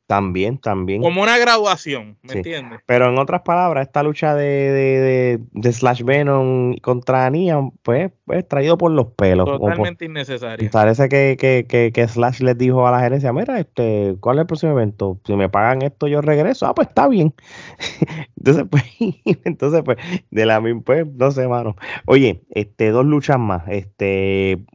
También, 0.10 0.58
también. 0.58 1.04
Como 1.04 1.22
una 1.22 1.38
graduación, 1.38 2.18
¿me 2.24 2.34
entiendes? 2.34 2.80
Pero 2.88 3.10
en 3.12 3.20
otras 3.20 3.42
palabras, 3.44 3.86
esta 3.86 4.02
lucha 4.02 4.34
de, 4.34 4.48
de, 4.48 5.40
de, 5.52 5.72
Slash 5.72 6.02
Venom 6.02 6.78
contra 6.78 7.30
Nian, 7.30 7.70
pues, 7.84 8.12
pues 8.26 8.48
traído 8.48 8.76
por 8.76 8.90
los 8.90 9.12
pelos. 9.12 9.46
Totalmente 9.46 10.06
innecesario. 10.06 10.68
Parece 10.72 11.10
que, 11.10 11.38
que, 11.40 11.68
que, 11.70 11.92
que, 11.92 12.08
Slash 12.08 12.40
les 12.40 12.58
dijo 12.58 12.88
a 12.88 12.92
la 12.92 13.02
gerencia, 13.02 13.32
mira, 13.32 13.60
este, 13.60 14.16
¿cuál 14.20 14.38
es 14.38 14.42
el 14.42 14.48
próximo 14.48 14.72
evento? 14.72 15.20
Si 15.26 15.36
me 15.36 15.48
pagan 15.48 15.84
esto, 15.84 16.08
yo 16.08 16.22
regreso. 16.22 16.66
Ah, 16.66 16.74
pues 16.74 16.88
está 16.88 17.08
bien. 17.08 17.36
entonces, 18.36 18.66
pues, 18.68 18.84
entonces, 19.46 19.84
pues, 19.86 19.98
de 20.32 20.46
la 20.48 20.60
misma, 20.60 20.82
pues, 20.82 21.06
no 21.06 21.30
sé, 21.30 21.48
mano. 21.48 21.76
Oye, 22.08 22.42
este, 22.50 22.90
dos 22.90 23.06
luchas 23.06 23.38
más. 23.38 23.62
Este, 23.68 24.66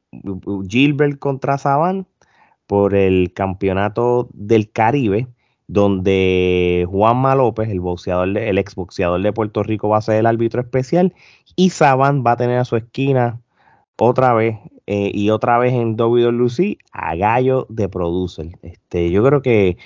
Gilbert 0.68 1.18
contra 1.18 1.59
Saban 1.59 2.07
por 2.66 2.94
el 2.94 3.33
campeonato 3.33 4.29
del 4.33 4.70
Caribe, 4.70 5.29
donde 5.66 6.87
Juanma 6.90 7.35
López, 7.35 7.68
el 7.68 7.81
boxeador, 7.81 8.37
el 8.37 8.59
exboxeador 8.59 9.22
de 9.22 9.33
Puerto 9.33 9.62
Rico, 9.62 9.88
va 9.88 9.98
a 9.98 10.03
ser 10.03 10.16
el 10.16 10.27
árbitro 10.27 10.61
especial 10.61 11.14
y 11.57 11.70
Saban 11.70 12.24
va 12.27 12.33
a 12.33 12.37
tener 12.37 12.59
a 12.59 12.64
su 12.64 12.77
esquina 12.77 13.40
otra 13.96 14.35
vez 14.35 14.59
eh, 14.87 15.11
y 15.14 15.31
otra 15.31 15.59
vez 15.59 15.72
en 15.72 15.96
WWC 15.96 16.79
a 16.92 17.16
Gallo 17.16 17.66
de 17.70 17.88
Producer. 17.88 18.48
Este, 18.62 19.11
yo 19.11 19.24
creo 19.24 19.40
que 19.40 19.79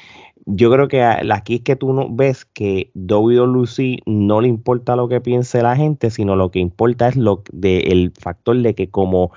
yo 0.51 0.73
creo 0.73 0.89
que 0.89 1.03
aquí 1.03 1.57
es 1.57 1.61
que 1.61 1.77
tú 1.77 1.93
no 1.93 2.09
ves 2.11 2.47
que 2.47 2.91
WWC 2.95 4.03
no 4.07 4.41
le 4.41 4.49
importa 4.49 4.97
lo 4.97 5.07
que 5.07 5.21
piense 5.21 5.63
la 5.63 5.77
gente, 5.77 6.11
sino 6.11 6.37
lo 6.37 6.51
que 6.51 6.59
importa 6.59 7.09
es 7.09 7.17
lo 7.17 7.43
de, 7.53 7.81
el 7.81 8.13
factor 8.19 8.57
de 8.57 8.75
que 8.75 8.89
como 8.89 9.31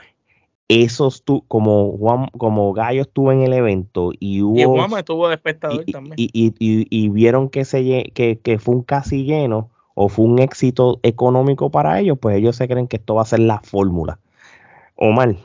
esos 0.71 1.23
tú, 1.23 1.43
como 1.47 1.97
Juan, 1.97 2.27
como 2.37 2.71
Gallo 2.71 3.01
estuvo 3.01 3.31
en 3.31 3.41
el 3.41 3.51
evento 3.51 4.11
y 4.17 4.41
hubo. 4.41 4.57
Y 4.57 4.63
Juan 4.63 4.97
estuvo 4.97 5.27
de 5.27 5.35
espectador 5.35 5.83
y, 5.85 5.91
también. 5.91 6.15
Y, 6.17 7.09
vieron 7.09 7.49
que, 7.49 7.65
se, 7.65 8.11
que, 8.13 8.39
que 8.39 8.59
fue 8.59 8.75
un 8.75 8.83
casi 8.83 9.25
lleno 9.25 9.69
o 9.95 10.07
fue 10.07 10.25
un 10.25 10.39
éxito 10.39 10.99
económico 11.03 11.69
para 11.69 11.99
ellos, 11.99 12.17
pues 12.19 12.37
ellos 12.37 12.55
se 12.55 12.67
creen 12.67 12.87
que 12.87 12.97
esto 12.97 13.15
va 13.15 13.23
a 13.23 13.25
ser 13.25 13.39
la 13.39 13.59
fórmula. 13.59 14.19
Omar, 14.95 15.35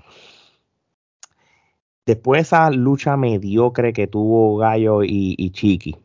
después 2.04 2.38
de 2.38 2.42
esa 2.42 2.70
lucha 2.70 3.16
mediocre 3.16 3.92
que 3.92 4.06
tuvo 4.06 4.56
Gallo 4.56 5.02
y, 5.02 5.34
y 5.36 5.50
Chiqui, 5.50 5.96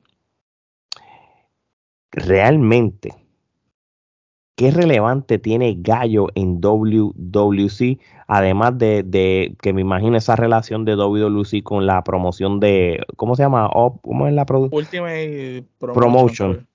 realmente 2.11 3.20
¿Qué 4.61 4.69
relevante 4.69 5.39
tiene 5.39 5.75
Gallo 5.79 6.27
en 6.35 6.61
WWC? 6.61 7.97
Además 8.27 8.77
de, 8.77 9.55
que 9.59 9.73
me 9.73 9.81
imagino 9.81 10.15
esa 10.15 10.35
relación 10.35 10.85
de 10.85 10.95
WWC 10.95 11.63
con 11.63 11.87
la 11.87 12.03
promoción 12.03 12.59
de, 12.59 13.03
¿cómo 13.15 13.35
se 13.35 13.41
llama? 13.41 13.71
¿Cómo 14.03 14.27
es 14.27 14.33
la 14.35 14.45
producción? 14.45 14.79
Ultimate 14.79 15.63
Promotion. 15.79 16.67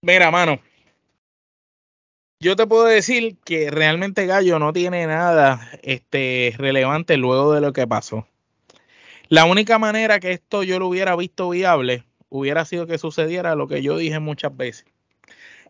Mira, 0.00 0.30
mano, 0.30 0.58
yo 2.40 2.56
te 2.56 2.66
puedo 2.66 2.86
decir 2.86 3.36
que 3.44 3.70
realmente 3.70 4.24
Gallo 4.24 4.58
no 4.58 4.72
tiene 4.72 5.06
nada 5.06 5.60
este, 5.82 6.54
relevante 6.56 7.18
luego 7.18 7.52
de 7.52 7.60
lo 7.60 7.74
que 7.74 7.86
pasó. 7.86 8.26
La 9.28 9.44
única 9.44 9.78
manera 9.78 10.18
que 10.18 10.32
esto 10.32 10.62
yo 10.62 10.78
lo 10.78 10.88
hubiera 10.88 11.14
visto 11.14 11.50
viable 11.50 12.04
hubiera 12.30 12.64
sido 12.64 12.86
que 12.86 12.96
sucediera 12.96 13.54
lo 13.54 13.68
que 13.68 13.82
yo 13.82 13.98
dije 13.98 14.18
muchas 14.18 14.56
veces 14.56 14.86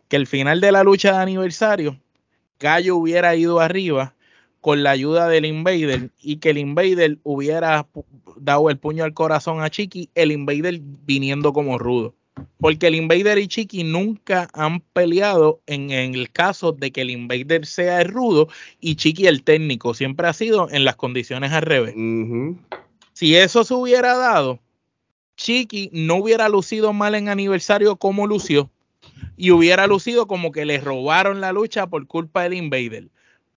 que 0.09 0.17
el 0.17 0.27
final 0.27 0.59
de 0.59 0.73
la 0.73 0.83
lucha 0.83 1.13
de 1.13 1.19
aniversario, 1.19 1.97
Gallo 2.59 2.97
hubiera 2.97 3.35
ido 3.35 3.61
arriba 3.61 4.15
con 4.59 4.83
la 4.83 4.89
ayuda 4.91 5.29
del 5.29 5.45
Invader 5.45 6.09
y 6.21 6.37
que 6.37 6.49
el 6.49 6.57
Invader 6.57 7.19
hubiera 7.23 7.87
dado 8.35 8.69
el 8.69 8.77
puño 8.77 9.05
al 9.05 9.13
corazón 9.13 9.61
a 9.61 9.69
Chiqui, 9.69 10.09
el 10.15 10.31
Invader 10.33 10.81
viniendo 10.81 11.53
como 11.53 11.77
rudo. 11.77 12.15
Porque 12.59 12.87
el 12.87 12.95
Invader 12.95 13.37
y 13.37 13.47
Chiqui 13.47 13.83
nunca 13.83 14.49
han 14.53 14.81
peleado 14.81 15.61
en, 15.67 15.91
el 15.91 16.31
caso 16.31 16.71
de 16.71 16.91
que 16.91 17.01
el 17.01 17.11
Invader 17.11 17.65
sea 17.65 18.01
el 18.01 18.09
rudo 18.09 18.49
y 18.81 18.95
Chiqui 18.95 19.27
el 19.27 19.43
técnico. 19.43 19.93
Siempre 19.93 20.27
ha 20.27 20.33
sido 20.33 20.69
en 20.71 20.85
las 20.85 20.95
condiciones 20.95 21.51
al 21.51 21.61
revés. 21.61 21.93
Si 23.13 23.35
eso 23.35 23.63
se 23.63 23.73
hubiera 23.73 24.17
dado, 24.17 24.59
Chiqui 25.37 25.89
no 25.93 26.15
hubiera 26.15 26.49
lucido 26.49 26.91
mal 26.93 27.15
en 27.15 27.29
aniversario 27.29 27.95
como 27.95 28.27
lució 28.27 28.69
y 29.37 29.51
hubiera 29.51 29.87
lucido 29.87 30.27
como 30.27 30.51
que 30.51 30.65
le 30.65 30.79
robaron 30.79 31.41
la 31.41 31.51
lucha 31.51 31.87
por 31.87 32.07
culpa 32.07 32.43
del 32.43 32.53
Invader. 32.53 33.09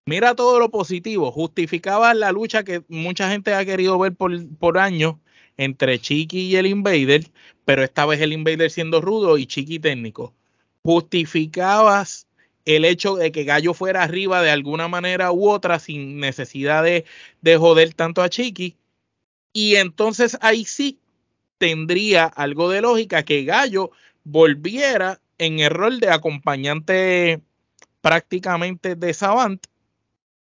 Mira 0.05 0.35
todo 0.35 0.59
lo 0.59 0.71
positivo, 0.71 1.31
justificaba 1.31 2.13
la 2.15 2.33
lucha 2.33 2.65
que 2.65 2.83
mucha 2.89 3.31
gente 3.31 3.55
ha 3.55 3.65
querido 3.65 3.99
ver 3.99 4.15
por, 4.15 4.33
por 4.59 4.79
años 4.79 5.17
entre 5.57 5.99
Chiqui 5.99 6.41
y 6.41 6.57
el 6.57 6.67
Invader, 6.67 7.31
pero 7.65 7.85
esta 7.85 8.07
vez 8.07 8.21
el 8.21 8.33
Invader 8.33 8.71
siendo 8.71 9.01
rudo 9.01 9.39
y 9.39 9.47
Chiqui 9.47 9.79
técnico. 9.79 10.35
Justificabas 10.83 12.27
el 12.65 12.85
hecho 12.85 13.17
de 13.17 13.33
que 13.33 13.45
Gallo 13.45 13.75
fuera 13.75 14.03
arriba 14.03 14.43
de 14.43 14.51
alguna 14.51 14.89
manera 14.89 15.33
u 15.33 15.49
otra 15.49 15.79
sin 15.79 16.19
necesidad 16.19 16.83
de, 16.83 17.05
de 17.41 17.57
joder 17.57 17.95
tanto 17.95 18.23
a 18.23 18.29
Chiqui. 18.29 18.77
Y 19.53 19.77
entonces 19.77 20.39
ahí 20.41 20.65
sí 20.65 20.99
tendría 21.59 22.25
algo 22.25 22.71
de 22.71 22.81
lógica 22.81 23.23
que 23.25 23.45
Gallo 23.45 23.93
volviera 24.25 25.21
en 25.43 25.59
error 25.59 25.99
de 25.99 26.09
acompañante 26.09 27.41
prácticamente 28.01 28.95
de 28.95 29.13
Savant 29.13 29.65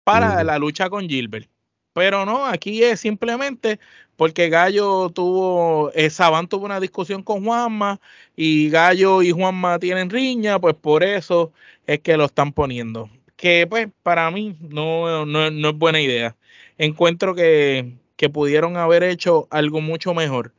para 0.04 0.42
la 0.42 0.58
lucha 0.58 0.88
con 0.88 1.08
Gilbert. 1.08 1.48
Pero 1.92 2.24
no, 2.24 2.46
aquí 2.46 2.82
es 2.82 3.00
simplemente 3.00 3.78
porque 4.16 4.48
Gallo 4.48 5.10
tuvo, 5.10 5.90
eh, 5.94 6.08
Savant 6.10 6.48
tuvo 6.48 6.64
una 6.64 6.80
discusión 6.80 7.22
con 7.22 7.44
Juanma 7.44 8.00
y 8.34 8.70
Gallo 8.70 9.22
y 9.22 9.32
Juanma 9.32 9.78
tienen 9.78 10.10
riña, 10.10 10.58
pues 10.58 10.74
por 10.74 11.02
eso 11.04 11.52
es 11.86 12.00
que 12.00 12.16
lo 12.16 12.26
están 12.26 12.52
poniendo. 12.52 13.10
Que 13.36 13.66
pues 13.68 13.88
para 14.02 14.30
mí 14.30 14.56
no, 14.60 15.26
no, 15.26 15.50
no 15.50 15.68
es 15.68 15.76
buena 15.76 16.00
idea. 16.00 16.36
Encuentro 16.78 17.34
que, 17.34 17.92
que 18.16 18.30
pudieron 18.30 18.76
haber 18.78 19.02
hecho 19.02 19.46
algo 19.50 19.80
mucho 19.80 20.14
mejor 20.14 20.52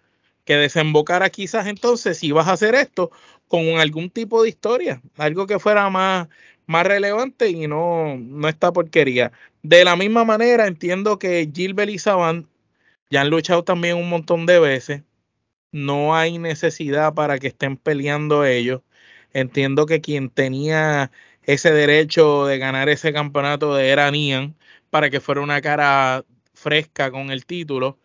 que 0.47 0.55
desembocara 0.55 1.29
quizás 1.29 1.67
entonces 1.67 2.17
si 2.19 2.31
vas 2.31 2.47
a 2.47 2.53
hacer 2.53 2.73
esto 2.73 3.11
con 3.47 3.79
algún 3.79 4.09
tipo 4.09 4.43
de 4.43 4.49
historia, 4.49 5.01
algo 5.17 5.47
que 5.47 5.59
fuera 5.59 5.89
más, 5.89 6.27
más 6.65 6.85
relevante 6.85 7.49
y 7.49 7.67
no, 7.67 8.17
no 8.17 8.47
esta 8.47 8.71
porquería. 8.73 9.31
De 9.63 9.83
la 9.85 9.95
misma 9.95 10.23
manera, 10.25 10.67
entiendo 10.67 11.19
que 11.19 11.49
Gilbert 11.53 11.89
y 11.91 11.99
Saban 11.99 12.47
ya 13.09 13.21
han 13.21 13.29
luchado 13.29 13.63
también 13.63 13.97
un 13.97 14.09
montón 14.09 14.45
de 14.45 14.59
veces. 14.59 15.03
No 15.71 16.15
hay 16.15 16.37
necesidad 16.39 17.13
para 17.13 17.39
que 17.39 17.47
estén 17.47 17.77
peleando 17.77 18.45
ellos. 18.45 18.81
Entiendo 19.33 19.85
que 19.85 20.01
quien 20.01 20.29
tenía 20.29 21.11
ese 21.43 21.71
derecho 21.71 22.45
de 22.45 22.57
ganar 22.59 22.89
ese 22.89 23.13
campeonato 23.13 23.77
era 23.79 24.11
Nian 24.11 24.55
para 24.89 25.09
que 25.09 25.21
fuera 25.21 25.41
una 25.41 25.61
cara 25.61 26.25
fresca 26.53 27.11
con 27.11 27.31
el 27.31 27.45
título 27.45 27.99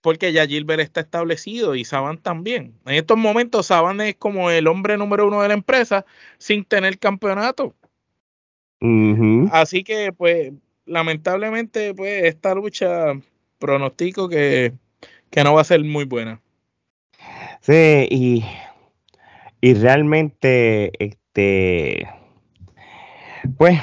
porque 0.00 0.32
ya 0.32 0.46
Gilbert 0.46 0.80
está 0.80 1.00
establecido 1.00 1.74
y 1.74 1.84
Saban 1.84 2.18
también. 2.18 2.74
En 2.86 2.94
estos 2.94 3.18
momentos 3.18 3.66
Saban 3.66 4.00
es 4.00 4.16
como 4.16 4.50
el 4.50 4.66
hombre 4.66 4.96
número 4.96 5.26
uno 5.26 5.42
de 5.42 5.48
la 5.48 5.54
empresa 5.54 6.04
sin 6.38 6.64
tener 6.64 6.98
campeonato. 6.98 7.74
Así 9.52 9.84
que 9.84 10.12
pues 10.12 10.52
lamentablemente 10.86 11.94
pues 11.94 12.24
esta 12.24 12.54
lucha 12.54 13.12
pronostico 13.58 14.28
que, 14.28 14.72
que, 15.30 15.44
no 15.44 15.54
va 15.54 15.60
a 15.60 15.64
ser 15.64 15.84
muy 15.84 16.04
buena. 16.04 16.40
Sí, 17.60 18.08
y, 18.10 18.44
y 19.60 19.74
realmente 19.74 20.92
este 20.98 22.08
pues 23.58 23.80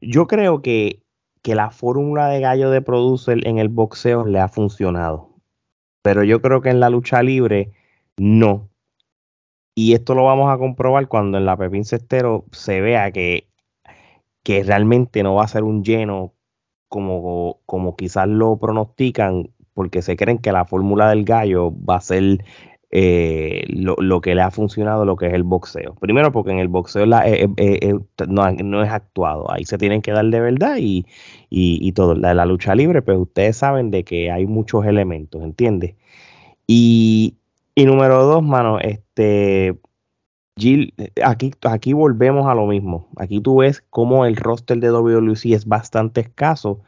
yo 0.00 0.26
creo 0.26 0.62
que 0.62 1.00
que 1.46 1.54
la 1.54 1.70
fórmula 1.70 2.26
de 2.26 2.40
gallo 2.40 2.70
de 2.70 2.82
producer 2.82 3.46
en 3.46 3.58
el 3.58 3.68
boxeo 3.68 4.26
le 4.26 4.40
ha 4.40 4.48
funcionado. 4.48 5.30
Pero 6.02 6.24
yo 6.24 6.42
creo 6.42 6.60
que 6.60 6.70
en 6.70 6.80
la 6.80 6.90
lucha 6.90 7.22
libre 7.22 7.70
no. 8.16 8.68
Y 9.72 9.94
esto 9.94 10.16
lo 10.16 10.24
vamos 10.24 10.52
a 10.52 10.58
comprobar 10.58 11.06
cuando 11.06 11.38
en 11.38 11.46
la 11.46 11.56
Pepín 11.56 11.84
Cestero 11.84 12.46
se 12.50 12.80
vea 12.80 13.12
que, 13.12 13.46
que 14.42 14.64
realmente 14.64 15.22
no 15.22 15.36
va 15.36 15.44
a 15.44 15.46
ser 15.46 15.62
un 15.62 15.84
lleno 15.84 16.34
como, 16.88 17.60
como 17.64 17.94
quizás 17.94 18.26
lo 18.26 18.56
pronostican, 18.56 19.50
porque 19.72 20.02
se 20.02 20.16
creen 20.16 20.38
que 20.38 20.50
la 20.50 20.64
fórmula 20.64 21.08
del 21.10 21.24
gallo 21.24 21.72
va 21.88 21.98
a 21.98 22.00
ser 22.00 22.44
eh, 22.98 23.66
lo, 23.68 24.22
que 24.22 24.34
le 24.34 24.40
ha 24.40 24.50
funcionado, 24.50 25.04
lo 25.04 25.16
que 25.16 25.26
es 25.26 25.34
el 25.34 25.42
boxeo. 25.42 25.96
Primero 25.96 26.32
porque 26.32 26.52
en 26.52 26.60
el 26.60 26.68
boxeo 26.68 27.04
eh, 27.04 27.46
eh, 27.58 27.94
no, 28.26 28.82
es 28.82 28.90
actuado, 28.90 29.52
ahí 29.52 29.66
se 29.66 29.76
tienen 29.76 30.00
que 30.00 30.12
dar 30.12 30.24
de 30.24 30.40
verdad 30.40 30.78
y, 30.78 31.04
y, 31.50 31.92
todo. 31.92 32.14
La, 32.14 32.46
lucha 32.46 32.74
libre, 32.74 33.02
pues 33.02 33.18
ustedes 33.18 33.58
saben 33.58 33.90
de 33.90 34.02
que 34.02 34.30
hay 34.30 34.46
muchos 34.46 34.86
elementos, 34.86 35.42
¿entiendes? 35.42 35.96
Y, 36.66 37.36
y 37.74 37.84
número 37.84 38.24
dos, 38.24 38.42
mano, 38.42 38.78
este... 38.80 39.78
Jill, 40.58 40.94
aquí, 41.22 41.52
aquí 41.68 41.92
volvemos 41.92 42.46
a 42.48 42.54
lo 42.54 42.66
mismo. 42.66 43.08
Aquí 43.18 43.42
tú 43.42 43.58
ves 43.58 43.84
cómo 43.90 44.24
el 44.24 44.36
roster 44.36 44.78
de 44.78 44.90
WWE 44.90 45.34
es 45.52 45.66
bastante 45.66 46.22
escaso 46.22 46.80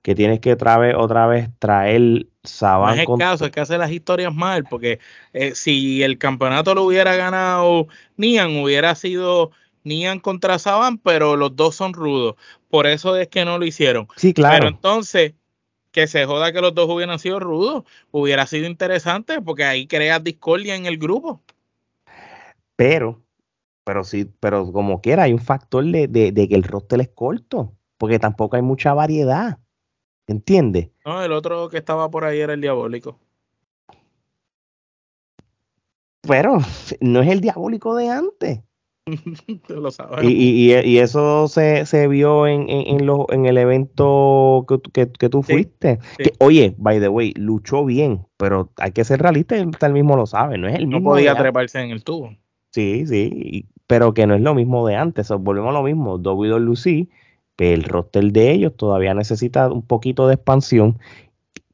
que 0.00 0.14
tienes 0.14 0.40
que 0.40 0.54
otra 0.54 0.78
vez, 0.78 0.94
otra 0.96 1.26
vez 1.26 1.50
traer 1.58 2.28
Saban. 2.44 2.96
No 2.96 3.02
es 3.02 3.08
el 3.08 3.18
caso, 3.18 3.44
es 3.44 3.50
que 3.50 3.60
hace 3.60 3.76
las 3.76 3.90
historias 3.90 4.34
mal, 4.34 4.64
porque 4.64 4.98
eh, 5.32 5.54
si 5.54 6.02
el 6.02 6.18
campeonato 6.18 6.74
lo 6.74 6.84
hubiera 6.84 7.14
ganado 7.14 7.88
Nian, 8.16 8.56
hubiera 8.56 8.94
sido 8.94 9.50
Nian 9.84 10.20
contra 10.20 10.58
Saban, 10.58 10.98
pero 10.98 11.36
los 11.36 11.54
dos 11.54 11.74
son 11.74 11.92
rudos. 11.92 12.36
Por 12.68 12.86
eso 12.86 13.16
es 13.16 13.28
que 13.28 13.44
no 13.44 13.58
lo 13.58 13.66
hicieron. 13.66 14.08
Sí, 14.16 14.32
claro. 14.32 14.56
Pero 14.56 14.68
entonces, 14.68 15.34
que 15.92 16.06
se 16.06 16.24
joda 16.24 16.52
que 16.52 16.62
los 16.62 16.74
dos 16.74 16.88
hubieran 16.88 17.18
sido 17.18 17.40
rudos, 17.40 17.84
hubiera 18.10 18.46
sido 18.46 18.66
interesante, 18.66 19.42
porque 19.42 19.64
ahí 19.64 19.86
creas 19.86 20.24
discordia 20.24 20.76
en 20.76 20.86
el 20.86 20.96
grupo. 20.96 21.42
Pero, 22.76 23.22
pero 23.84 24.04
sí, 24.04 24.30
pero 24.40 24.72
como 24.72 25.02
quiera, 25.02 25.24
hay 25.24 25.34
un 25.34 25.40
factor 25.40 25.84
de, 25.84 26.08
de 26.08 26.48
que 26.48 26.54
el 26.54 26.62
roster 26.62 27.00
es 27.02 27.10
corto, 27.10 27.74
porque 27.98 28.18
tampoco 28.18 28.56
hay 28.56 28.62
mucha 28.62 28.94
variedad. 28.94 29.58
¿Entiendes? 30.30 30.90
No, 31.04 31.24
el 31.24 31.32
otro 31.32 31.68
que 31.68 31.78
estaba 31.78 32.08
por 32.08 32.24
ahí 32.24 32.38
era 32.38 32.52
el 32.52 32.60
diabólico. 32.60 33.18
Pero 36.22 36.58
no 37.00 37.22
es 37.22 37.28
el 37.28 37.40
diabólico 37.40 37.96
de 37.96 38.10
antes. 38.10 38.60
lo 39.68 39.90
sabes. 39.90 40.22
Y, 40.22 40.72
y, 40.72 40.98
eso 40.98 41.48
se, 41.48 41.84
se 41.84 42.06
vio 42.06 42.46
en, 42.46 42.70
en, 42.70 43.00
en, 43.28 43.46
el 43.46 43.58
evento 43.58 44.66
que, 44.92 45.10
que, 45.10 45.28
tú 45.28 45.42
fuiste. 45.42 45.98
oye, 46.38 46.76
by 46.78 47.00
the 47.00 47.08
way, 47.08 47.32
luchó 47.34 47.84
bien, 47.84 48.24
pero 48.36 48.70
hay 48.76 48.92
que 48.92 49.02
ser 49.02 49.20
realista, 49.20 49.56
él 49.56 49.92
mismo 49.92 50.16
lo 50.16 50.26
sabe, 50.26 50.58
no 50.58 50.68
es 50.68 50.76
el 50.76 50.86
mismo. 50.86 51.00
No 51.00 51.04
podía 51.10 51.34
treparse 51.34 51.80
en 51.80 51.90
el 51.90 52.04
tubo. 52.04 52.36
Sí, 52.70 53.04
sí, 53.08 53.66
pero 53.88 54.14
que 54.14 54.28
no 54.28 54.36
es 54.36 54.42
lo 54.42 54.54
mismo 54.54 54.86
de 54.86 54.94
antes. 54.94 55.28
volvemos 55.30 55.70
a 55.70 55.72
lo 55.72 55.82
mismo. 55.82 56.18
El 57.60 57.84
roster 57.84 58.24
de 58.32 58.52
ellos 58.52 58.76
todavía 58.76 59.14
necesita 59.14 59.70
un 59.70 59.82
poquito 59.82 60.26
de 60.26 60.34
expansión. 60.34 60.98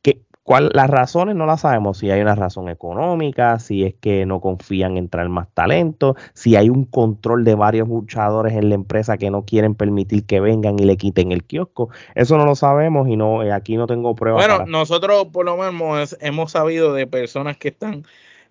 Que, 0.02 0.22
¿cuál, 0.42 0.70
las 0.74 0.90
razones 0.90 1.36
no 1.36 1.46
las 1.46 1.60
sabemos, 1.60 1.98
si 1.98 2.10
hay 2.10 2.20
una 2.20 2.34
razón 2.34 2.68
económica, 2.68 3.58
si 3.58 3.84
es 3.84 3.94
que 3.94 4.26
no 4.26 4.40
confían 4.40 4.96
en 4.96 5.08
traer 5.08 5.28
más 5.28 5.48
talento, 5.54 6.16
si 6.34 6.56
hay 6.56 6.70
un 6.70 6.84
control 6.84 7.44
de 7.44 7.54
varios 7.54 7.88
luchadores 7.88 8.54
en 8.54 8.68
la 8.68 8.74
empresa 8.74 9.16
que 9.16 9.30
no 9.30 9.44
quieren 9.44 9.74
permitir 9.74 10.24
que 10.24 10.40
vengan 10.40 10.78
y 10.78 10.84
le 10.84 10.96
quiten 10.96 11.32
el 11.32 11.44
kiosco. 11.44 11.90
Eso 12.14 12.36
no 12.36 12.44
lo 12.44 12.56
sabemos 12.56 13.08
y 13.08 13.16
no 13.16 13.42
eh, 13.42 13.52
aquí 13.52 13.76
no 13.76 13.86
tengo 13.86 14.14
pruebas. 14.14 14.46
Bueno, 14.46 14.66
nosotros 14.66 15.26
por 15.32 15.44
lo 15.44 15.56
menos 15.56 16.16
hemos 16.20 16.52
sabido 16.52 16.92
de 16.92 17.06
personas 17.06 17.56
que 17.56 17.68
están 17.68 18.04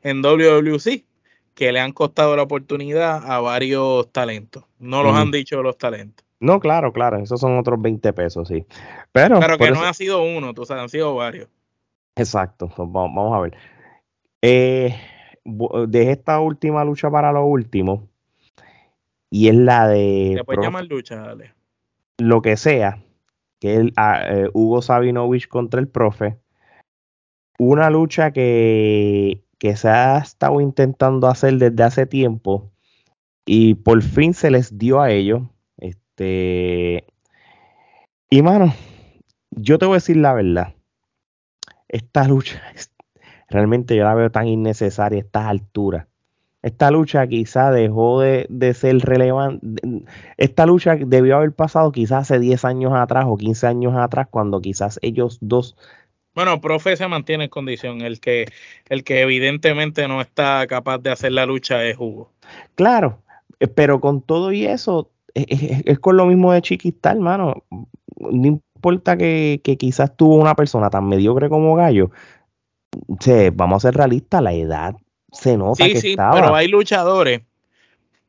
en 0.03 0.21
WWC 0.21 1.03
que 1.55 1.71
le 1.71 1.79
han 1.79 1.93
costado 1.93 2.35
la 2.35 2.43
oportunidad 2.43 3.31
a 3.31 3.39
varios 3.39 4.11
talentos. 4.11 4.65
No 4.77 5.01
los 5.01 5.15
han 5.15 5.31
dicho 5.31 5.63
los 5.63 5.77
talentos. 5.77 6.24
No, 6.39 6.59
claro, 6.59 6.91
claro, 6.91 7.17
esos 7.17 7.39
son 7.39 7.57
otros 7.57 7.81
20 7.81 8.13
pesos, 8.13 8.47
sí. 8.47 8.65
Pero, 9.11 9.39
Pero 9.39 9.57
que 9.57 9.71
no 9.71 9.83
ha 9.83 9.93
sido 9.93 10.23
uno, 10.23 10.53
tú 10.53 10.65
sabes, 10.65 10.83
han 10.83 10.89
sido 10.89 11.15
varios. 11.15 11.47
Exacto, 12.15 12.69
pues 12.75 12.89
vamos, 12.91 13.33
a 13.33 13.39
ver. 13.39 13.57
Eh, 14.41 14.95
de 15.43 16.11
esta 16.11 16.39
última 16.39 16.83
lucha 16.83 17.09
para 17.09 17.31
lo 17.31 17.45
último, 17.45 18.09
y 19.29 19.47
es 19.49 19.55
la 19.55 19.87
de... 19.87 20.35
¿Se 20.37 20.43
puede 20.43 20.61
llamar 20.61 20.85
lucha, 20.85 21.15
dale. 21.17 21.53
Lo 22.17 22.41
que 22.41 22.57
sea, 22.57 23.03
que 23.59 23.75
es 23.75 23.91
ah, 23.97 24.21
eh, 24.27 24.49
Hugo 24.53 24.81
Sabinovich 24.81 25.47
contra 25.47 25.79
el 25.79 25.87
profe. 25.87 26.37
Una 27.57 27.89
lucha 27.89 28.31
que, 28.31 29.43
que 29.57 29.75
se 29.75 29.89
ha 29.89 30.17
estado 30.19 30.61
intentando 30.61 31.27
hacer 31.27 31.55
desde 31.55 31.83
hace 31.83 32.05
tiempo 32.05 32.71
y 33.45 33.75
por 33.75 34.01
fin 34.01 34.33
se 34.33 34.51
les 34.51 34.77
dio 34.77 35.01
a 35.01 35.11
ellos 35.11 35.43
este. 36.15 37.05
Y 38.29 38.41
mano, 38.41 38.73
yo 39.51 39.77
te 39.77 39.85
voy 39.85 39.95
a 39.95 39.97
decir 39.97 40.17
la 40.17 40.33
verdad. 40.33 40.73
Esta 41.87 42.27
lucha 42.27 42.61
realmente 43.49 43.95
yo 43.95 44.03
la 44.03 44.15
veo 44.15 44.31
tan 44.31 44.47
innecesaria 44.47 45.19
a 45.19 45.21
estas 45.21 45.45
alturas. 45.45 46.07
Esta 46.61 46.89
lucha 46.89 47.27
quizá 47.27 47.69
dejó 47.69 48.21
de, 48.21 48.73
ser 48.73 48.97
relevante. 48.97 49.67
Esta 50.37 50.65
lucha 50.65 50.95
debió 50.95 51.37
haber 51.37 51.51
pasado 51.51 51.91
quizás 51.91 52.23
hace 52.31 52.39
10 52.39 52.65
años 52.65 52.93
atrás 52.95 53.25
o 53.27 53.37
15 53.37 53.67
años 53.67 53.93
atrás, 53.95 54.27
cuando 54.31 54.59
quizás 54.61 54.97
ellos 55.03 55.37
dos. 55.41 55.75
Bueno, 56.33 56.59
profe 56.61 56.97
se 56.97 57.07
mantiene 57.07 57.43
en 57.43 57.49
condición. 57.51 58.01
El 58.01 58.19
que, 58.19 58.47
el 58.89 59.03
que 59.03 59.21
evidentemente 59.21 60.07
no 60.07 60.21
está 60.21 60.65
capaz 60.65 60.97
de 60.97 61.11
hacer 61.11 61.33
la 61.33 61.45
lucha 61.45 61.85
es 61.85 61.97
Hugo. 61.99 62.31
Claro, 62.73 63.21
eh, 63.59 63.67
pero 63.67 64.01
con 64.01 64.23
todo 64.23 64.51
y 64.51 64.65
eso, 64.65 65.11
es, 65.35 65.99
con 65.99 66.17
lo 66.17 66.25
mismo 66.25 66.51
de 66.53 66.61
Chiquista, 66.61 67.11
hermano. 67.11 67.63
No 68.17 68.47
importa 68.47 69.17
que, 69.17 69.61
quizás 69.77 70.15
tuvo 70.15 70.35
una 70.35 70.55
persona 70.55 70.89
tan 70.89 71.07
mediocre 71.07 71.49
como 71.49 71.75
Gallo. 71.75 72.11
vamos 73.53 73.83
a 73.83 73.87
ser 73.87 73.97
realistas, 73.97 74.41
la 74.41 74.53
edad 74.53 74.95
se 75.31 75.57
nota 75.57 75.83
sí, 75.83 75.93
que 75.93 76.01
sí, 76.01 76.15
Pero 76.15 76.55
hay 76.55 76.67
luchadores. 76.67 77.41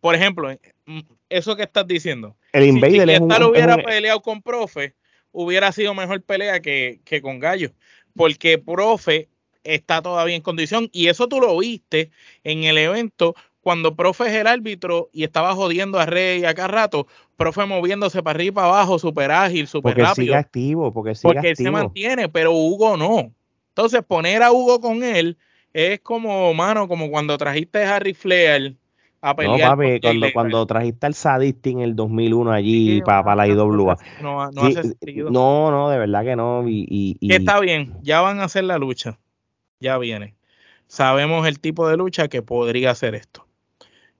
Por 0.01 0.15
ejemplo, 0.15 0.51
mm, 0.87 1.01
eso 1.29 1.57
que 1.57 1.63
estás 1.63 1.87
diciendo. 1.87 2.37
El 2.53 2.65
Invader 2.65 3.09
si 3.09 3.41
lo 3.41 3.51
hubiera 3.51 3.77
peleado 3.79 4.21
con 4.23 4.43
Profe, 4.43 4.95
hubiera 5.31 5.71
sido 5.73 5.95
mejor 5.95 6.21
pelea 6.23 6.61
que, 6.61 7.01
que 7.05 7.23
con 7.23 7.39
Gallo. 7.39 7.71
Porque 8.15 8.59
Profe 8.59 9.29
está 9.63 10.03
todavía 10.03 10.37
en 10.37 10.43
condición. 10.43 10.89
Y 10.93 11.09
eso 11.09 11.29
tú 11.29 11.41
lo 11.41 11.57
viste 11.59 12.11
en 12.45 12.65
el 12.65 12.79
evento 12.79 13.35
cuando 13.67 13.97
profe 13.97 14.29
es 14.29 14.33
el 14.35 14.47
árbitro 14.47 15.11
y 15.12 15.25
estaba 15.25 15.53
jodiendo 15.57 15.99
a 15.99 16.07
Rey 16.07 16.45
acá 16.45 16.69
rato, 16.69 17.09
profe 17.37 17.67
moviéndose 17.67 18.23
para 18.23 18.37
arriba 18.37 18.49
y 18.49 18.55
para 18.55 18.69
abajo, 18.69 19.01
súper 19.01 19.33
ágil, 19.33 19.67
súper 19.67 19.99
rápido. 19.99 20.14
Sigue 20.14 20.37
activo, 20.37 20.93
porque 20.93 21.17
sigue 21.17 21.35
porque 21.35 21.51
él 21.51 21.57
se 21.57 21.69
mantiene, 21.73 22.29
pero 22.29 22.53
Hugo 22.53 22.97
no. 22.97 23.33
Entonces, 23.71 24.05
poner 24.07 24.45
a 24.45 24.53
Hugo 24.53 24.81
con 24.81 25.03
él 25.03 25.37
es 25.73 25.99
como, 25.99 26.55
mano, 26.55 26.87
como 26.87 27.11
cuando 27.11 27.37
trajiste 27.37 27.83
a 27.83 27.97
Harry 27.97 28.14
Flair 28.14 28.77
a 29.21 29.35
pelear. 29.35 29.71
No, 29.71 29.77
papi, 29.77 30.01
cuando, 30.01 30.33
cuando 30.33 30.67
trajiste 30.67 31.07
al 31.07 31.14
Sadisti 31.14 31.71
en 31.71 31.81
el 31.81 31.97
2001 31.97 32.53
allí 32.53 33.03
para, 33.03 33.35
la 33.35 33.49
IWA. 33.49 33.99
No, 34.23 34.49
no, 34.53 34.62
hace 34.62 34.81
sentido. 34.85 35.29
no, 35.29 35.73
no, 35.73 35.91
de 35.91 35.99
verdad 35.99 36.23
que 36.23 36.37
no. 36.37 36.69
Y, 36.69 37.17
y, 37.19 37.35
está 37.35 37.59
bien, 37.59 37.95
ya 38.03 38.21
van 38.21 38.39
a 38.39 38.45
hacer 38.45 38.62
la 38.62 38.79
lucha. 38.79 39.19
Ya 39.81 39.99
viene. 39.99 40.37
Sabemos 40.87 41.49
el 41.49 41.59
tipo 41.59 41.89
de 41.89 41.97
lucha 41.97 42.29
que 42.29 42.43
podría 42.43 42.93
hacer 42.93 43.17
esto 43.17 43.45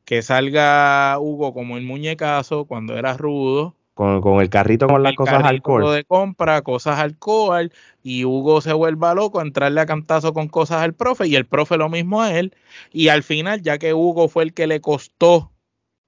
que 0.07 0.23
salga 0.23 1.19
Hugo 1.19 1.53
como 1.53 1.77
el 1.77 1.83
muñecazo 1.85 2.65
cuando 2.65 2.97
era 2.97 3.17
rudo. 3.17 3.75
Con, 3.93 4.41
el 4.43 4.51
carrito 4.51 4.87
con, 4.87 5.03
las 5.03 5.15
cosas 5.15 5.43
alcohol. 5.43 5.95
de 5.95 6.05
compra, 6.05 6.61
cosas 6.61 6.99
alcohol, 6.99 7.73
y 8.03 8.27
Hugo 8.27 8.61
se 8.61 8.75
vuelva 8.75 9.15
loco 9.15 9.41
a 9.41 9.43
entrarle 9.43 9.81
a 9.81 9.87
cantazo 9.87 10.35
con 10.35 10.49
cosas 10.49 10.83
al 10.83 10.93
profe, 10.93 11.27
y 11.27 11.35
el 11.35 11.47
profe 11.47 11.79
lo 11.79 11.89
mismo 11.89 12.21
a 12.21 12.39
él. 12.39 12.55
Y 12.93 13.09
al 13.09 13.23
final, 13.23 13.63
ya 13.63 13.79
que 13.79 13.95
Hugo 13.95 14.29
fue 14.29 14.45
el 14.45 14.53
que 14.53 14.67
le 14.67 14.83
costó 14.83 15.51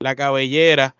la 0.00 0.14
cabellera 0.14 0.94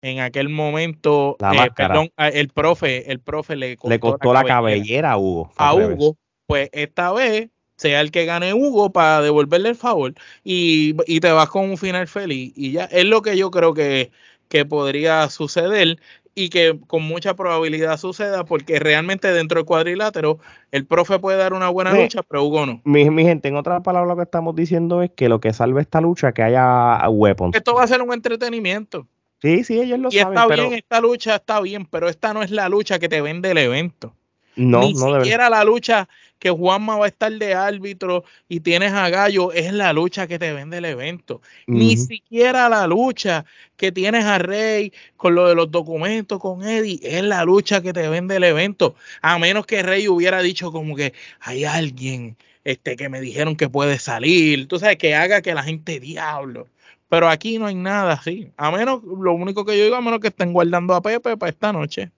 en 0.00 0.20
aquel 0.20 0.48
momento, 0.48 1.36
eh, 1.40 1.70
perdón, 1.74 2.10
el 2.16 2.48
profe, 2.50 3.10
el 3.10 3.18
profe 3.18 3.56
le 3.56 3.76
costó, 3.76 3.90
le 3.90 3.98
costó 3.98 4.32
la, 4.32 4.44
cabellera, 4.44 5.12
a 5.12 5.18
Hugo. 5.18 5.50
A 5.56 5.74
Hugo, 5.74 6.16
pues 6.46 6.70
esta 6.72 7.12
vez 7.12 7.50
sea 7.78 8.00
el 8.00 8.10
que 8.10 8.26
gane 8.26 8.52
Hugo 8.52 8.90
para 8.90 9.22
devolverle 9.22 9.70
el 9.70 9.76
favor 9.76 10.14
y, 10.44 10.94
te 11.20 11.32
vas 11.32 11.48
con 11.48 11.70
un 11.70 11.78
final 11.78 12.06
feliz. 12.06 12.52
Y 12.54 12.72
ya 12.72 12.84
es 12.84 13.04
lo 13.04 13.22
que 13.22 13.36
yo 13.36 13.50
creo 13.50 13.72
que, 13.72 14.10
que 14.48 14.64
podría 14.64 15.30
suceder 15.30 15.98
y 16.34 16.50
que 16.50 16.78
con 16.86 17.02
mucha 17.02 17.34
probabilidad 17.34 17.96
suceda 17.96 18.44
porque 18.44 18.78
realmente 18.78 19.32
dentro 19.32 19.58
del 19.58 19.66
cuadrilátero 19.66 20.38
el 20.70 20.86
profe 20.86 21.18
puede 21.18 21.38
dar 21.38 21.52
una 21.52 21.68
buena 21.68 21.92
lucha, 21.92 22.22
pero 22.22 22.44
Hugo 22.44 22.66
no. 22.66 22.80
Mi, 22.84 23.04
gente, 23.24 23.48
en 23.48 23.56
otras 23.56 23.82
palabras 23.82 24.08
lo 24.08 24.16
que 24.16 24.22
estamos 24.22 24.54
diciendo 24.54 25.02
es 25.02 25.10
que 25.10 25.28
lo 25.28 25.40
que 25.40 25.52
salve 25.52 25.80
esta 25.80 26.00
lucha 26.00 26.32
que 26.32 26.42
haya 26.42 27.08
weapons. 27.08 27.56
Esto 27.56 27.74
va 27.74 27.84
a 27.84 27.88
ser 27.88 28.02
un 28.02 28.12
entretenimiento. 28.12 29.06
Sí, 29.40 29.62
sí, 29.62 29.80
ellos 29.80 29.98
lo 29.98 30.08
y 30.08 30.18
saben. 30.18 30.36
Y 30.36 30.40
está 30.40 30.54
bien, 30.54 30.72
esta 30.74 31.00
lucha 31.00 31.34
está 31.36 31.60
bien, 31.60 31.86
pero 31.86 32.08
esta 32.08 32.34
no 32.34 32.42
es 32.42 32.50
la 32.50 32.68
lucha 32.68 32.98
que 32.98 33.08
te 33.08 33.20
vende 33.20 33.52
el 33.52 33.58
evento. 33.58 34.14
No, 34.58 34.80
Ni 34.80 34.92
no 34.92 35.06
debe- 35.06 35.20
siquiera 35.20 35.48
la 35.48 35.62
lucha 35.64 36.08
que 36.38 36.50
Juanma 36.50 36.96
va 36.98 37.04
a 37.06 37.08
estar 37.08 37.32
de 37.32 37.54
árbitro 37.54 38.24
y 38.48 38.60
tienes 38.60 38.92
a 38.92 39.08
Gallo 39.08 39.52
es 39.52 39.72
la 39.72 39.92
lucha 39.92 40.26
que 40.26 40.38
te 40.38 40.52
vende 40.52 40.78
el 40.78 40.84
evento. 40.84 41.40
Ni 41.66 41.96
siquiera 41.96 42.68
la 42.68 42.86
lucha 42.86 43.44
que 43.76 43.92
tienes 43.92 44.24
a 44.24 44.38
Rey 44.38 44.92
con 45.16 45.34
lo 45.34 45.48
de 45.48 45.54
los 45.54 45.70
documentos 45.70 46.38
con 46.40 46.62
Eddie 46.64 47.00
es 47.02 47.22
la 47.22 47.44
lucha 47.44 47.80
que 47.82 47.92
te 47.92 48.08
vende 48.08 48.36
el 48.36 48.44
evento. 48.44 48.94
A 49.22 49.38
menos 49.38 49.64
que 49.66 49.82
Rey 49.82 50.08
hubiera 50.08 50.42
dicho 50.42 50.72
como 50.72 50.96
que 50.96 51.12
hay 51.40 51.64
alguien 51.64 52.36
este, 52.64 52.96
que 52.96 53.08
me 53.08 53.20
dijeron 53.20 53.56
que 53.56 53.68
puede 53.68 53.98
salir. 53.98 54.68
Tú 54.68 54.78
sabes, 54.78 54.96
que 54.98 55.14
haga 55.14 55.40
que 55.40 55.54
la 55.54 55.62
gente 55.62 56.00
diablo. 56.00 56.68
Pero 57.08 57.28
aquí 57.28 57.58
no 57.58 57.66
hay 57.66 57.74
nada 57.74 58.12
así. 58.14 58.52
A 58.56 58.70
menos, 58.70 59.02
lo 59.02 59.32
único 59.32 59.64
que 59.64 59.78
yo 59.78 59.84
digo, 59.84 59.96
a 59.96 60.00
menos 60.02 60.20
que 60.20 60.28
estén 60.28 60.52
guardando 60.52 60.94
a 60.94 61.00
Pepe 61.00 61.36
para 61.36 61.50
esta 61.50 61.72
noche. 61.72 62.10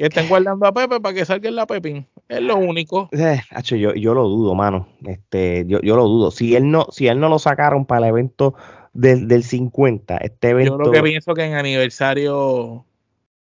Que 0.00 0.06
estén 0.06 0.28
guardando 0.28 0.66
a 0.66 0.72
Pepe 0.72 0.98
para 0.98 1.14
que 1.14 1.26
salga 1.26 1.48
en 1.50 1.56
la 1.56 1.66
Pepín. 1.66 2.06
Es 2.26 2.40
lo 2.40 2.56
único. 2.56 3.10
Eh, 3.12 3.38
hacho, 3.50 3.76
yo, 3.76 3.92
yo 3.94 4.14
lo 4.14 4.28
dudo, 4.28 4.54
mano. 4.54 4.88
Este, 5.06 5.64
yo, 5.66 5.78
yo 5.82 5.94
lo 5.94 6.06
dudo. 6.06 6.30
Si 6.30 6.56
él 6.56 6.70
no, 6.70 6.86
si 6.90 7.06
él 7.08 7.20
no 7.20 7.28
lo 7.28 7.38
sacaron 7.38 7.84
para 7.84 8.06
el 8.06 8.10
evento 8.14 8.54
del, 8.94 9.28
del 9.28 9.44
50, 9.44 10.16
este 10.16 10.48
evento. 10.48 10.78
Yo 10.78 10.84
lo 10.84 10.90
que 10.90 11.02
pienso 11.02 11.34
que 11.34 11.44
en 11.44 11.52
aniversario 11.54 12.86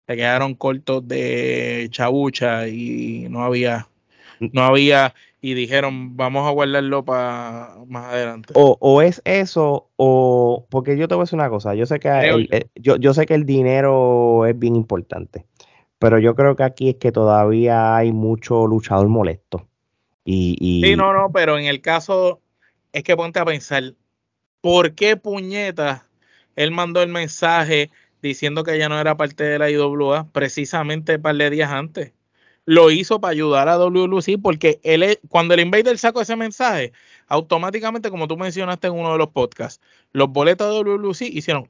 se 0.07 0.17
quedaron 0.17 0.55
cortos 0.55 1.07
de 1.07 1.89
chabucha 1.91 2.69
y 2.69 3.27
no 3.29 3.45
había, 3.45 3.89
no 4.41 4.63
había, 4.65 5.13
y 5.43 5.53
dijeron 5.53 6.17
vamos 6.17 6.49
a 6.49 6.53
guardarlo 6.53 7.05
para 7.05 7.75
más 7.87 8.15
adelante. 8.15 8.55
O, 8.57 8.79
o 8.81 9.03
es 9.03 9.21
eso, 9.27 9.91
o 9.97 10.67
porque 10.71 10.97
yo 10.97 11.07
te 11.07 11.15
voy 11.17 11.23
a 11.23 11.25
decir 11.25 11.39
una 11.39 11.51
cosa, 11.51 11.75
yo 11.75 11.85
sé 11.85 11.99
que 12.01 12.09
el, 12.09 12.49
el- 12.51 12.71
yo, 12.77 12.97
yo 12.97 13.13
sé 13.13 13.27
que 13.27 13.35
el 13.35 13.45
dinero 13.45 14.47
es 14.47 14.59
bien 14.59 14.75
importante, 14.77 15.45
pero 16.07 16.21
yo 16.21 16.37
creo 16.37 16.55
que 16.55 16.63
aquí 16.63 16.91
es 16.91 16.97
que 16.99 17.11
todavía 17.11 17.97
hay 17.97 18.13
mucho 18.13 18.69
luchador 18.69 19.09
molesto. 19.09 19.67
Y, 20.25 20.57
y 20.61 20.85
Sí, 20.85 20.95
no, 20.95 21.13
no, 21.13 21.33
pero 21.33 21.59
en 21.59 21.65
el 21.65 21.81
caso 21.81 22.41
es 22.93 23.03
que 23.03 23.17
ponte 23.17 23.41
a 23.41 23.45
pensar, 23.45 23.83
¿por 24.61 24.95
qué 24.95 25.17
puñetas 25.17 26.03
él 26.55 26.71
mandó 26.71 27.03
el 27.03 27.09
mensaje 27.09 27.91
diciendo 28.23 28.63
que 28.63 28.79
ya 28.79 28.89
no 28.89 29.01
era 29.01 29.17
parte 29.17 29.43
de 29.43 29.59
la 29.59 29.69
IWA 29.69 30.29
precisamente 30.31 31.17
un 31.17 31.23
par 31.23 31.35
de 31.35 31.51
días 31.51 31.73
antes? 31.73 32.13
Lo 32.67 32.93
hizo 32.93 33.21
para 33.21 33.33
ayudar 33.33 33.69
a 33.69 33.77
WLC 33.77 34.41
porque 34.41 34.79
él, 34.85 35.19
cuando 35.29 35.55
el 35.55 35.61
Invader 35.61 35.99
sacó 35.99 36.21
ese 36.21 36.37
mensaje, 36.37 36.93
automáticamente, 37.27 38.11
como 38.11 38.29
tú 38.29 38.37
mencionaste 38.37 38.87
en 38.87 38.93
uno 38.93 39.11
de 39.11 39.19
los 39.19 39.31
podcasts, 39.31 39.85
los 40.13 40.29
boletos 40.29 40.73
de 40.73 40.89
WLC 40.89 41.23
hicieron, 41.23 41.69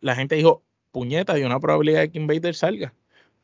la 0.00 0.14
gente 0.14 0.36
dijo, 0.36 0.62
puñeta, 0.92 1.32
hay 1.32 1.42
una 1.42 1.58
probabilidad 1.58 2.02
de 2.02 2.12
que 2.12 2.18
Invader 2.20 2.54
salga. 2.54 2.94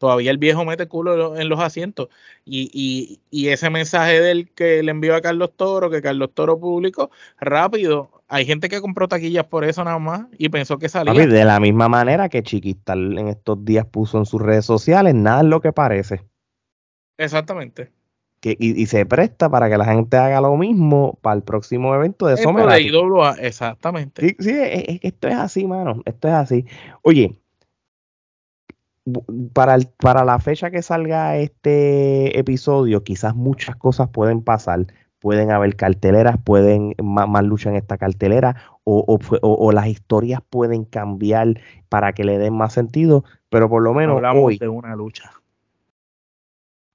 Todavía 0.02 0.32
el 0.32 0.38
viejo 0.38 0.64
mete 0.64 0.88
culo 0.88 1.36
en 1.36 1.48
los 1.48 1.60
asientos. 1.60 2.08
Y, 2.44 2.68
y, 2.74 3.20
y 3.30 3.50
ese 3.50 3.70
mensaje 3.70 4.20
del 4.20 4.50
que 4.50 4.82
le 4.82 4.90
envió 4.90 5.14
a 5.14 5.20
Carlos 5.20 5.52
Toro, 5.56 5.90
que 5.90 6.02
Carlos 6.02 6.30
Toro 6.34 6.58
publicó, 6.58 7.12
rápido. 7.38 8.10
Hay 8.26 8.44
gente 8.44 8.68
que 8.68 8.80
compró 8.80 9.06
taquillas 9.06 9.44
por 9.44 9.62
eso 9.62 9.84
nada 9.84 10.00
más 10.00 10.22
y 10.38 10.48
pensó 10.48 10.76
que 10.76 10.88
salía. 10.88 11.14
papi, 11.14 11.26
de 11.26 11.44
la 11.44 11.60
misma 11.60 11.88
manera 11.88 12.28
que 12.28 12.42
Chiquistal 12.42 13.16
en 13.16 13.28
estos 13.28 13.64
días 13.64 13.86
puso 13.86 14.18
en 14.18 14.26
sus 14.26 14.42
redes 14.42 14.64
sociales, 14.64 15.14
nada 15.14 15.42
es 15.42 15.46
lo 15.46 15.60
que 15.60 15.70
parece. 15.72 16.22
Exactamente. 17.16 17.92
Que, 18.40 18.56
y, 18.58 18.82
y 18.82 18.86
se 18.86 19.06
presta 19.06 19.48
para 19.48 19.70
que 19.70 19.78
la 19.78 19.84
gente 19.84 20.16
haga 20.16 20.40
lo 20.40 20.56
mismo 20.56 21.16
para 21.22 21.36
el 21.36 21.44
próximo 21.44 21.94
evento 21.94 22.26
de 22.26 22.34
Somerati. 22.42 22.88
Exactamente. 23.38 24.26
Sí, 24.30 24.36
sí, 24.40 24.50
es- 24.50 24.84
es- 24.88 24.98
esto 25.02 25.28
es 25.28 25.34
así, 25.36 25.64
mano. 25.64 26.02
Esto 26.04 26.26
es 26.26 26.34
así. 26.34 26.64
Oye, 27.02 27.36
para, 29.52 29.74
el- 29.74 29.88
para 29.98 30.24
la 30.24 30.38
fecha 30.38 30.70
que 30.70 30.82
salga 30.82 31.36
este 31.36 32.38
episodio, 32.38 33.02
quizás 33.04 33.34
muchas 33.34 33.76
cosas 33.76 34.08
pueden 34.10 34.42
pasar. 34.42 34.86
Pueden 35.18 35.52
haber 35.52 35.76
carteleras, 35.76 36.36
pueden 36.42 36.94
más, 37.00 37.28
más 37.28 37.44
lucha 37.44 37.70
en 37.70 37.76
esta 37.76 37.96
cartelera, 37.96 38.56
o, 38.82 39.04
o 39.06 39.18
o- 39.40 39.66
o 39.66 39.72
las 39.72 39.86
historias 39.86 40.40
pueden 40.50 40.84
cambiar 40.84 41.60
para 41.88 42.12
que 42.12 42.24
le 42.24 42.38
den 42.38 42.54
más 42.54 42.72
sentido, 42.72 43.24
pero 43.48 43.68
por 43.68 43.82
lo 43.82 43.90
No 43.92 43.98
menos 43.98 44.16
hablamos 44.16 44.42
hoy, 44.44 44.58
de 44.58 44.68
una 44.68 44.96
lucha. 44.96 45.30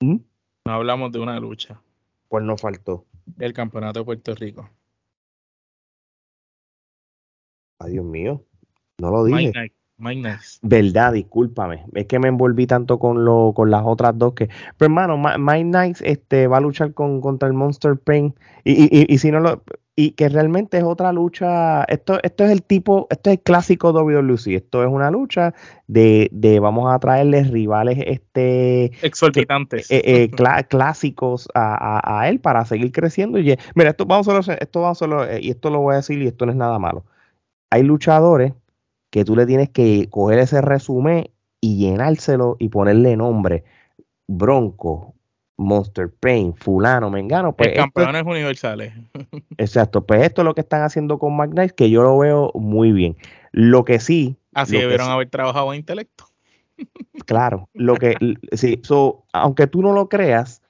¿Mm? 0.01 0.17
No 0.65 0.73
hablamos 0.73 1.11
de 1.13 1.19
una 1.19 1.39
lucha. 1.39 1.81
pues 2.27 2.43
no 2.43 2.57
faltó. 2.57 3.05
del 3.25 3.53
campeonato 3.53 3.99
de 3.99 4.05
Puerto 4.05 4.35
Rico. 4.35 4.69
Ay, 7.79 7.91
Dios 7.93 8.05
mío, 8.05 8.43
no 8.99 9.11
lo 9.11 9.23
dije. 9.23 9.71
Mike 9.99 10.21
Nice. 10.21 10.59
Verdad, 10.61 11.13
discúlpame. 11.13 11.85
Es 11.93 12.05
que 12.05 12.19
me 12.19 12.27
envolví 12.27 12.67
tanto 12.67 12.99
con 12.99 13.25
lo, 13.25 13.53
con 13.55 13.71
las 13.71 13.81
otras 13.83 14.17
dos 14.17 14.33
que. 14.33 14.45
Pero 14.77 14.85
hermano, 14.91 15.17
Ma- 15.17 15.37
Mike 15.39 15.63
Knights 15.65 16.01
este, 16.05 16.47
va 16.47 16.57
a 16.57 16.61
luchar 16.61 16.93
con, 16.93 17.19
contra 17.19 17.47
el 17.47 17.53
Monster 17.55 17.97
Pain. 17.97 18.35
Y, 18.63 18.73
y, 18.83 18.89
y, 18.91 19.13
y 19.13 19.17
si 19.17 19.31
no 19.31 19.39
lo. 19.39 19.63
Y 19.95 20.11
que 20.11 20.29
realmente 20.29 20.77
es 20.77 20.83
otra 20.83 21.11
lucha. 21.11 21.83
Esto, 21.85 22.19
esto 22.21 22.43
es 22.45 22.51
el 22.51 22.61
tipo, 22.61 23.07
esto 23.09 23.31
es 23.31 23.37
el 23.37 23.43
clásico 23.43 23.91
WWC. 23.91 24.47
Esto 24.55 24.83
es 24.83 24.89
una 24.89 25.09
lucha 25.09 25.55
de, 25.87 26.29
de 26.31 26.59
vamos 26.59 26.93
a 26.93 26.99
traerles 26.99 27.49
rivales 27.49 27.97
este 28.05 28.91
Exorbitantes. 29.01 29.89
eh, 29.89 30.03
eh, 30.05 30.29
cla- 30.29 30.67
clásicos 30.67 31.49
a, 31.55 31.73
a- 31.97 32.19
a 32.21 32.29
él 32.29 32.39
para 32.39 32.63
seguir 32.65 32.91
creciendo. 32.91 33.39
Y, 33.39 33.53
eh, 33.53 33.57
mira, 33.73 33.89
esto 33.89 34.05
vamos 34.05 34.27
hacer- 34.27 34.59
esto 34.61 34.81
vamos 34.81 35.01
eh, 35.27 35.39
y 35.41 35.49
esto 35.49 35.71
lo 35.71 35.79
voy 35.79 35.93
a 35.93 35.97
decir 35.97 36.21
y 36.21 36.27
esto 36.27 36.45
no 36.45 36.51
es 36.51 36.57
nada 36.59 36.77
malo. 36.77 37.03
Hay 37.71 37.81
luchadores 37.81 38.53
que 39.17 39.25
tú 39.25 39.35
le 39.35 39.47
tienes 39.47 39.69
que 39.69 40.07
coger 40.11 40.37
ese 40.37 40.61
resumen 40.61 41.27
y 41.59 41.77
llenárselo 41.77 42.55
y 42.59 42.69
ponerle 42.69 43.17
nombre. 43.17 43.63
Bronco, 44.27 45.15
Monster 45.57 46.09
Pain, 46.09 46.53
fulano, 46.55 47.09
mengano. 47.09 47.55
Pues 47.55 47.69
El 47.69 47.73
esto- 47.79 47.91
campeones 47.93 48.23
universales. 48.25 48.93
exacto, 49.57 50.05
pues 50.05 50.21
esto 50.21 50.41
es 50.41 50.45
lo 50.45 50.53
que 50.53 50.61
están 50.61 50.83
haciendo 50.83 51.17
con 51.17 51.35
McKnight, 51.35 51.71
que 51.71 51.89
yo 51.89 52.03
lo 52.03 52.15
veo 52.19 52.51
muy 52.53 52.91
bien. 52.91 53.17
Lo 53.51 53.83
que 53.85 53.99
sí, 53.99 54.37
Así 54.53 54.77
debieron 54.77 55.07
sí- 55.07 55.11
haber 55.13 55.29
trabajado 55.31 55.73
en 55.73 55.79
intelecto. 55.79 56.25
Claro, 57.25 57.69
lo 57.73 57.95
que 57.95 58.13
sí, 58.51 58.79
so, 58.83 59.23
aunque 59.33 59.65
tú 59.65 59.81
no 59.81 59.93
lo 59.93 60.09
creas, 60.09 60.61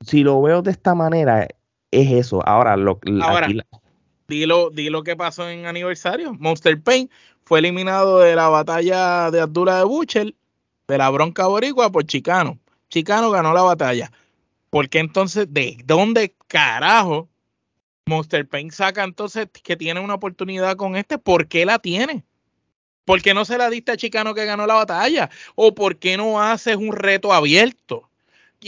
si 0.00 0.24
lo 0.24 0.42
veo 0.42 0.62
de 0.62 0.72
esta 0.72 0.96
manera, 0.96 1.46
es 1.92 2.10
eso. 2.10 2.44
Ahora, 2.44 2.76
lo, 2.76 2.98
Ahora. 3.22 3.48
la- 3.48 3.64
Di 4.28 4.44
lo, 4.44 4.70
di 4.70 4.90
lo 4.90 5.04
que 5.04 5.14
pasó 5.14 5.48
en 5.48 5.66
aniversario. 5.66 6.34
Monster 6.34 6.82
Pain 6.82 7.08
fue 7.46 7.60
eliminado 7.60 8.18
de 8.18 8.34
la 8.34 8.48
batalla 8.48 9.30
de 9.30 9.40
Abdullah 9.40 9.78
de 9.78 9.84
Butcher, 9.84 10.34
de 10.88 10.98
la 10.98 11.08
bronca 11.10 11.46
boricua, 11.46 11.90
por 11.90 12.04
Chicano. 12.04 12.58
Chicano 12.88 13.30
ganó 13.30 13.54
la 13.54 13.62
batalla. 13.62 14.10
¿Por 14.68 14.88
qué 14.88 14.98
entonces, 14.98 15.46
de 15.54 15.78
dónde 15.84 16.34
carajo 16.48 17.28
Monster 18.06 18.48
Pain 18.48 18.72
saca 18.72 19.04
entonces 19.04 19.48
que 19.62 19.76
tiene 19.76 20.00
una 20.00 20.14
oportunidad 20.14 20.76
con 20.76 20.96
este? 20.96 21.18
¿Por 21.18 21.46
qué 21.46 21.64
la 21.64 21.78
tiene? 21.78 22.24
¿Por 23.04 23.22
qué 23.22 23.32
no 23.32 23.44
se 23.44 23.58
la 23.58 23.70
diste 23.70 23.92
a 23.92 23.96
Chicano 23.96 24.34
que 24.34 24.44
ganó 24.44 24.66
la 24.66 24.74
batalla? 24.74 25.30
¿O 25.54 25.72
por 25.72 25.98
qué 25.98 26.16
no 26.16 26.42
haces 26.42 26.74
un 26.74 26.92
reto 26.92 27.32
abierto? 27.32 28.10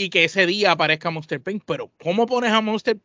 Y 0.01 0.11
que 0.11 0.23
ese 0.23 0.47
día 0.47 0.71
aparezca 0.73 1.11
Monster 1.11 1.43
Pain. 1.43 1.61
Pero, 1.67 1.91
¿cómo 2.01 2.25
pones 2.27 2.53
a 2.53 2.61
Monster 2.61 2.99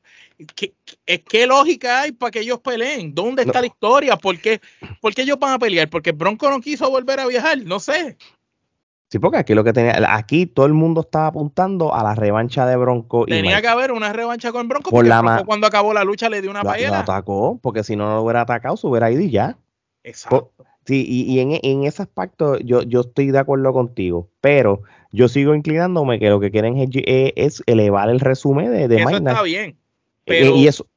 ¿Qué, 0.55 0.73
qué, 1.05 1.21
qué 1.23 1.47
lógica 1.47 2.01
hay 2.01 2.11
para 2.11 2.29
que 2.29 2.41
ellos 2.41 2.59
peleen? 2.59 3.15
¿Dónde 3.15 3.41
está 3.41 3.55
No. 3.55 3.61
la 3.61 3.65
historia? 3.67 4.15
¿Por 4.15 4.39
qué, 4.39 4.61
¿Por 5.01 5.15
qué 5.15 5.23
ellos 5.23 5.39
van 5.39 5.53
a 5.53 5.59
pelear? 5.59 5.89
¿Porque 5.89 6.11
Bronco 6.11 6.47
no 6.51 6.59
quiso 6.61 6.89
volver 6.91 7.19
a 7.19 7.25
viajar? 7.25 7.57
No 7.65 7.79
sé. 7.79 8.15
sí, 9.09 9.17
porque 9.17 9.37
aquí 9.37 9.53
lo 9.55 9.63
que 9.63 9.73
tenía, 9.73 9.95
aquí 10.15 10.45
todo 10.45 10.65
el 10.67 10.73
mundo 10.73 11.01
estaba 11.01 11.27
apuntando 11.27 11.93
a 11.95 12.03
la 12.03 12.13
revancha 12.13 12.65
de 12.67 12.75
Bronco 12.75 13.25
Tenía 13.25 13.59
que 13.61 13.67
haber 13.67 13.91
una 13.91 14.13
revancha 14.13 14.51
con 14.51 14.67
Bronco 14.67 14.91
Por 14.91 14.99
porque 14.99 15.09
la 15.09 15.21
Bronco 15.21 15.45
cuando 15.45 15.65
acabó 15.67 15.93
la 15.95 16.03
lucha 16.03 16.29
le 16.29 16.41
dio 16.41 16.51
una 16.51 16.61
Lo- 16.61 16.69
lo 16.69 16.73
paella. 16.73 16.99
atacó, 16.99 17.59
porque 17.61 17.83
si 17.83 17.95
no 17.95 18.05
no 18.07 18.15
lo 18.17 18.21
hubiera 18.23 18.41
atacado, 18.41 18.77
se 18.77 18.85
hubiera 18.85 19.09
ido 19.09 19.21
y 19.21 19.31
ya. 19.31 19.57
Exacto. 20.03 20.51
Sí, 20.85 21.05
y, 21.07 21.31
y 21.33 21.39
en, 21.39 21.59
en 21.63 21.85
ese 21.85 22.01
aspecto 22.03 22.59
yo, 22.59 22.81
yo 22.83 23.01
estoy 23.01 23.31
de 23.31 23.39
acuerdo 23.39 23.71
contigo, 23.71 24.27
pero 24.41 24.81
yo 25.13 25.27
sigo 25.29 25.55
inclinándome 25.55 26.19
que 26.19 26.29
lo 26.29 26.39
que 26.39 26.51
quieren 26.51 26.77
es, 26.77 26.89
eh, 26.95 27.33
elevar 27.67 28.09
el 28.09 28.19
resumen 28.19 28.71
de, 28.71 28.87
de 28.87 28.97
Eso 28.97 29.09
está 29.15 29.43
bien. 29.43 29.69
Eh, 29.69 29.75
Pero, 30.25 30.55
y 30.57 30.67
eso, 30.67 30.87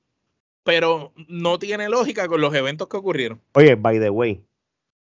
pero 0.64 1.12
no 1.29 1.59
tiene 1.59 1.89
lógica 1.89 2.27
con 2.27 2.41
los 2.41 2.55
eventos 2.55 2.89
que 2.89 2.97
ocurrieron. 2.97 3.41
Oye, 3.53 3.75
by 3.75 4.01
the 4.01 4.11
way, 4.11 4.43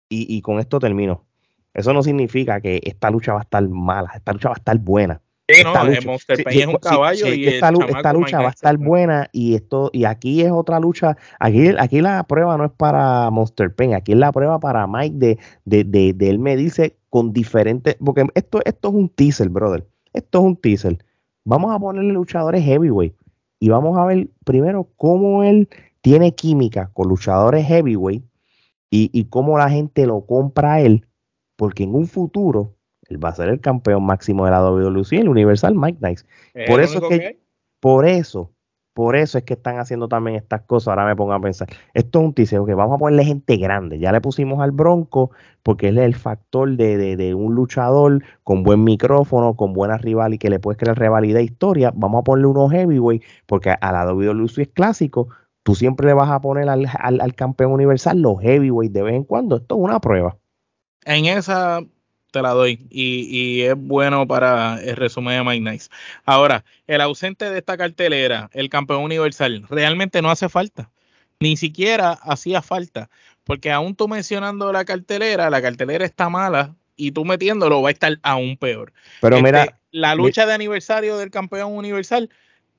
y, 0.08 0.36
y 0.36 0.42
con 0.42 0.58
esto 0.58 0.78
termino. 0.78 1.24
Eso 1.72 1.92
no 1.92 2.02
significa 2.02 2.60
que 2.60 2.80
esta 2.84 3.10
lucha 3.10 3.32
va 3.32 3.40
a 3.40 3.42
estar 3.42 3.66
mala, 3.68 4.10
esta 4.14 4.32
lucha 4.32 4.48
va 4.48 4.54
a 4.54 4.58
estar 4.58 4.78
buena. 4.78 5.22
No, 5.48 5.54
Esta 5.54 5.82
eh, 5.82 5.86
lucha- 5.86 6.00
sí, 6.36 6.42
sí, 6.50 6.60
es 6.60 6.66
un 6.66 6.76
caballo 6.76 7.26
sí, 7.26 7.40
y 7.40 7.46
esta, 7.46 7.68
el 7.68 7.74
lucha 8.14 8.40
va 8.40 8.48
a 8.48 8.50
estar 8.50 8.76
buena 8.78 9.28
y 9.32 9.54
esto 9.54 9.90
y 9.92 10.04
aquí 10.04 10.42
es 10.42 10.50
otra 10.50 10.80
lucha. 10.80 11.16
Aquí, 11.38 11.68
aquí 11.78 12.00
la 12.00 12.24
prueba 12.24 12.56
no 12.56 12.64
es 12.64 12.72
para 12.72 13.30
Monster 13.30 13.72
Pain, 13.72 13.94
aquí 13.94 14.12
es 14.12 14.18
la 14.18 14.32
prueba 14.32 14.58
para 14.58 14.86
Mike 14.88 15.14
de, 15.16 15.38
de, 15.64 15.84
de, 15.84 16.12
de 16.14 16.30
él 16.30 16.40
me 16.40 16.56
dice 16.56 16.96
con 17.10 17.32
diferentes, 17.32 17.96
porque 18.04 18.26
esto, 18.34 18.60
esto 18.64 18.88
es 18.88 18.94
un 18.94 19.08
teaser, 19.08 19.48
brother. 19.48 19.86
Esto 20.12 20.38
es 20.40 20.44
un 20.44 20.56
teaser. 20.56 20.98
Vamos 21.44 21.72
a 21.72 21.78
ponerle 21.78 22.12
luchadores 22.12 22.64
heavyweight 22.64 23.14
y 23.60 23.68
vamos 23.68 23.96
a 23.98 24.04
ver 24.04 24.28
primero 24.44 24.88
cómo 24.96 25.44
él 25.44 25.68
tiene 26.00 26.34
química 26.34 26.90
con 26.92 27.08
luchadores 27.08 27.64
heavyweight 27.66 28.24
y, 28.90 29.10
y 29.12 29.24
cómo 29.26 29.58
la 29.58 29.70
gente 29.70 30.06
lo 30.06 30.26
compra 30.26 30.74
a 30.74 30.80
él, 30.80 31.06
porque 31.56 31.84
en 31.84 31.94
un 31.94 32.06
futuro 32.08 32.75
Él 33.08 33.24
va 33.24 33.30
a 33.30 33.34
ser 33.34 33.48
el 33.48 33.60
campeón 33.60 34.04
máximo 34.04 34.44
de 34.44 34.50
la 34.50 34.64
WWE, 34.64 35.18
el 35.18 35.28
Universal 35.28 35.74
Mike 35.74 35.98
Nice. 36.00 36.24
Por 36.66 36.80
eso 36.80 36.98
es 36.98 37.08
que, 37.08 37.40
por 37.80 38.06
eso, 38.06 38.52
por 38.96 39.14
eso 39.14 39.36
es 39.36 39.44
que 39.44 39.52
están 39.52 39.78
haciendo 39.78 40.08
también 40.08 40.36
estas 40.36 40.62
cosas. 40.62 40.88
Ahora 40.88 41.04
me 41.04 41.14
pongo 41.14 41.34
a 41.34 41.40
pensar. 41.40 41.68
Esto 41.92 42.18
es 42.18 42.24
un 42.24 42.32
tiseo 42.32 42.64
que 42.64 42.72
vamos 42.72 42.94
a 42.94 42.98
ponerle 42.98 43.26
gente 43.26 43.58
grande. 43.58 43.98
Ya 43.98 44.10
le 44.10 44.22
pusimos 44.22 44.60
al 44.60 44.70
Bronco 44.70 45.32
porque 45.62 45.88
él 45.88 45.98
es 45.98 46.04
el 46.04 46.14
factor 46.14 46.76
de, 46.76 47.34
un 47.34 47.54
luchador 47.54 48.24
con 48.42 48.62
buen 48.62 48.82
micrófono, 48.84 49.54
con 49.54 49.74
buena 49.74 49.98
rival 49.98 50.32
y 50.32 50.38
que 50.38 50.48
le 50.48 50.60
puedes 50.60 50.78
crear 50.78 50.98
rivalidad 50.98 51.40
e 51.40 51.44
historia. 51.44 51.92
Vamos 51.94 52.20
a 52.20 52.24
ponerle 52.24 52.46
unos 52.46 52.72
heavyweight 52.72 53.22
porque 53.44 53.74
a 53.78 53.92
la 53.92 54.10
WWE 54.10 54.46
es 54.56 54.68
clásico. 54.68 55.28
Tú 55.62 55.74
siempre 55.74 56.06
le 56.06 56.14
vas 56.14 56.30
a 56.30 56.40
poner 56.40 56.66
al, 56.70 56.86
al 56.98 57.34
campeón 57.34 57.72
universal 57.72 58.22
los 58.22 58.40
heavyweight 58.40 58.92
de 58.92 59.02
vez 59.02 59.14
en 59.14 59.24
cuando. 59.24 59.56
Esto 59.56 59.74
es 59.74 59.80
una 59.82 60.00
prueba. 60.00 60.38
En 61.04 61.26
esa 61.26 61.82
te 62.36 62.42
la 62.42 62.50
doy. 62.50 62.86
Y, 62.90 63.62
es 63.62 63.74
bueno 63.76 64.26
para 64.26 64.78
el 64.82 64.96
resumen 64.96 65.38
de 65.38 65.44
Mike 65.44 65.70
Nice. 65.70 65.88
Ahora, 66.26 66.64
el 66.86 67.00
ausente 67.00 67.48
de 67.48 67.58
esta 67.58 67.78
cartelera, 67.78 68.50
el 68.52 68.68
campeón 68.68 69.02
universal, 69.02 69.64
realmente 69.70 70.20
no 70.20 70.30
hace 70.30 70.50
falta. 70.50 70.90
Ni 71.40 71.56
siquiera 71.56 72.12
hacía 72.12 72.60
falta. 72.60 73.08
Porque 73.44 73.72
aún 73.72 73.94
tú 73.94 74.06
mencionando 74.06 74.70
la 74.70 74.84
cartelera, 74.84 75.48
la 75.48 75.62
cartelera 75.62 76.04
está 76.04 76.28
mala 76.28 76.74
y 76.94 77.12
tú 77.12 77.24
metiéndolo 77.24 77.80
va 77.80 77.88
a 77.88 77.92
estar 77.92 78.18
aún 78.22 78.58
peor. 78.58 78.92
Pero 79.22 79.40
mira. 79.40 79.64
Este, 79.64 79.76
la 79.92 80.14
lucha 80.14 80.44
de 80.44 80.52
aniversario 80.52 81.16
del 81.16 81.30
campeón 81.30 81.74
universal 81.74 82.28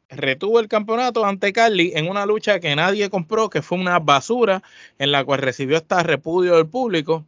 retuvo 0.10 0.60
el 0.60 0.68
campeonato 0.68 1.26
ante 1.26 1.52
Carly 1.52 1.94
en 1.96 2.08
una 2.08 2.28
lucha 2.28 2.60
que 2.60 2.76
nadie 2.76 3.10
compró, 3.10 3.50
que 3.50 3.64
fue 3.64 3.80
una 3.80 3.98
basura, 3.98 4.62
en 5.00 5.12
la 5.12 5.26
cual 5.26 5.40
recibió 5.40 5.78
hasta 5.78 6.04
repudio 6.04 6.58
del 6.58 6.68
público. 6.68 7.26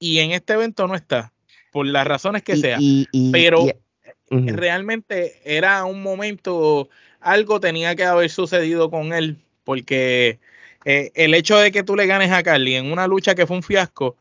Y 0.00 0.18
en 0.18 0.32
este 0.32 0.54
evento 0.54 0.88
no 0.88 0.96
está 0.96 1.32
por 1.76 1.86
las 1.86 2.06
razones 2.06 2.42
que 2.42 2.56
sea. 2.56 2.78
pero 3.30 3.66
realmente 4.30 5.34
era 5.44 5.84
un 5.84 6.02
momento, 6.02 6.88
algo 7.20 7.60
tenía 7.60 7.94
que 7.94 8.04
haber 8.04 8.30
sucedido 8.30 8.88
con 8.88 9.12
él, 9.12 9.36
porque 9.62 10.38
eh, 10.86 11.10
el 11.14 11.34
hecho 11.34 11.58
de 11.58 11.72
que 11.72 11.82
tú 11.82 11.94
le 11.94 12.06
ganes 12.06 12.32
a 12.32 12.42
Carly 12.42 12.76
en 12.76 12.90
una 12.90 13.06
lucha 13.06 13.34
que 13.34 13.46
fue 13.46 13.58
un 13.58 13.62
fiasco 13.62 14.16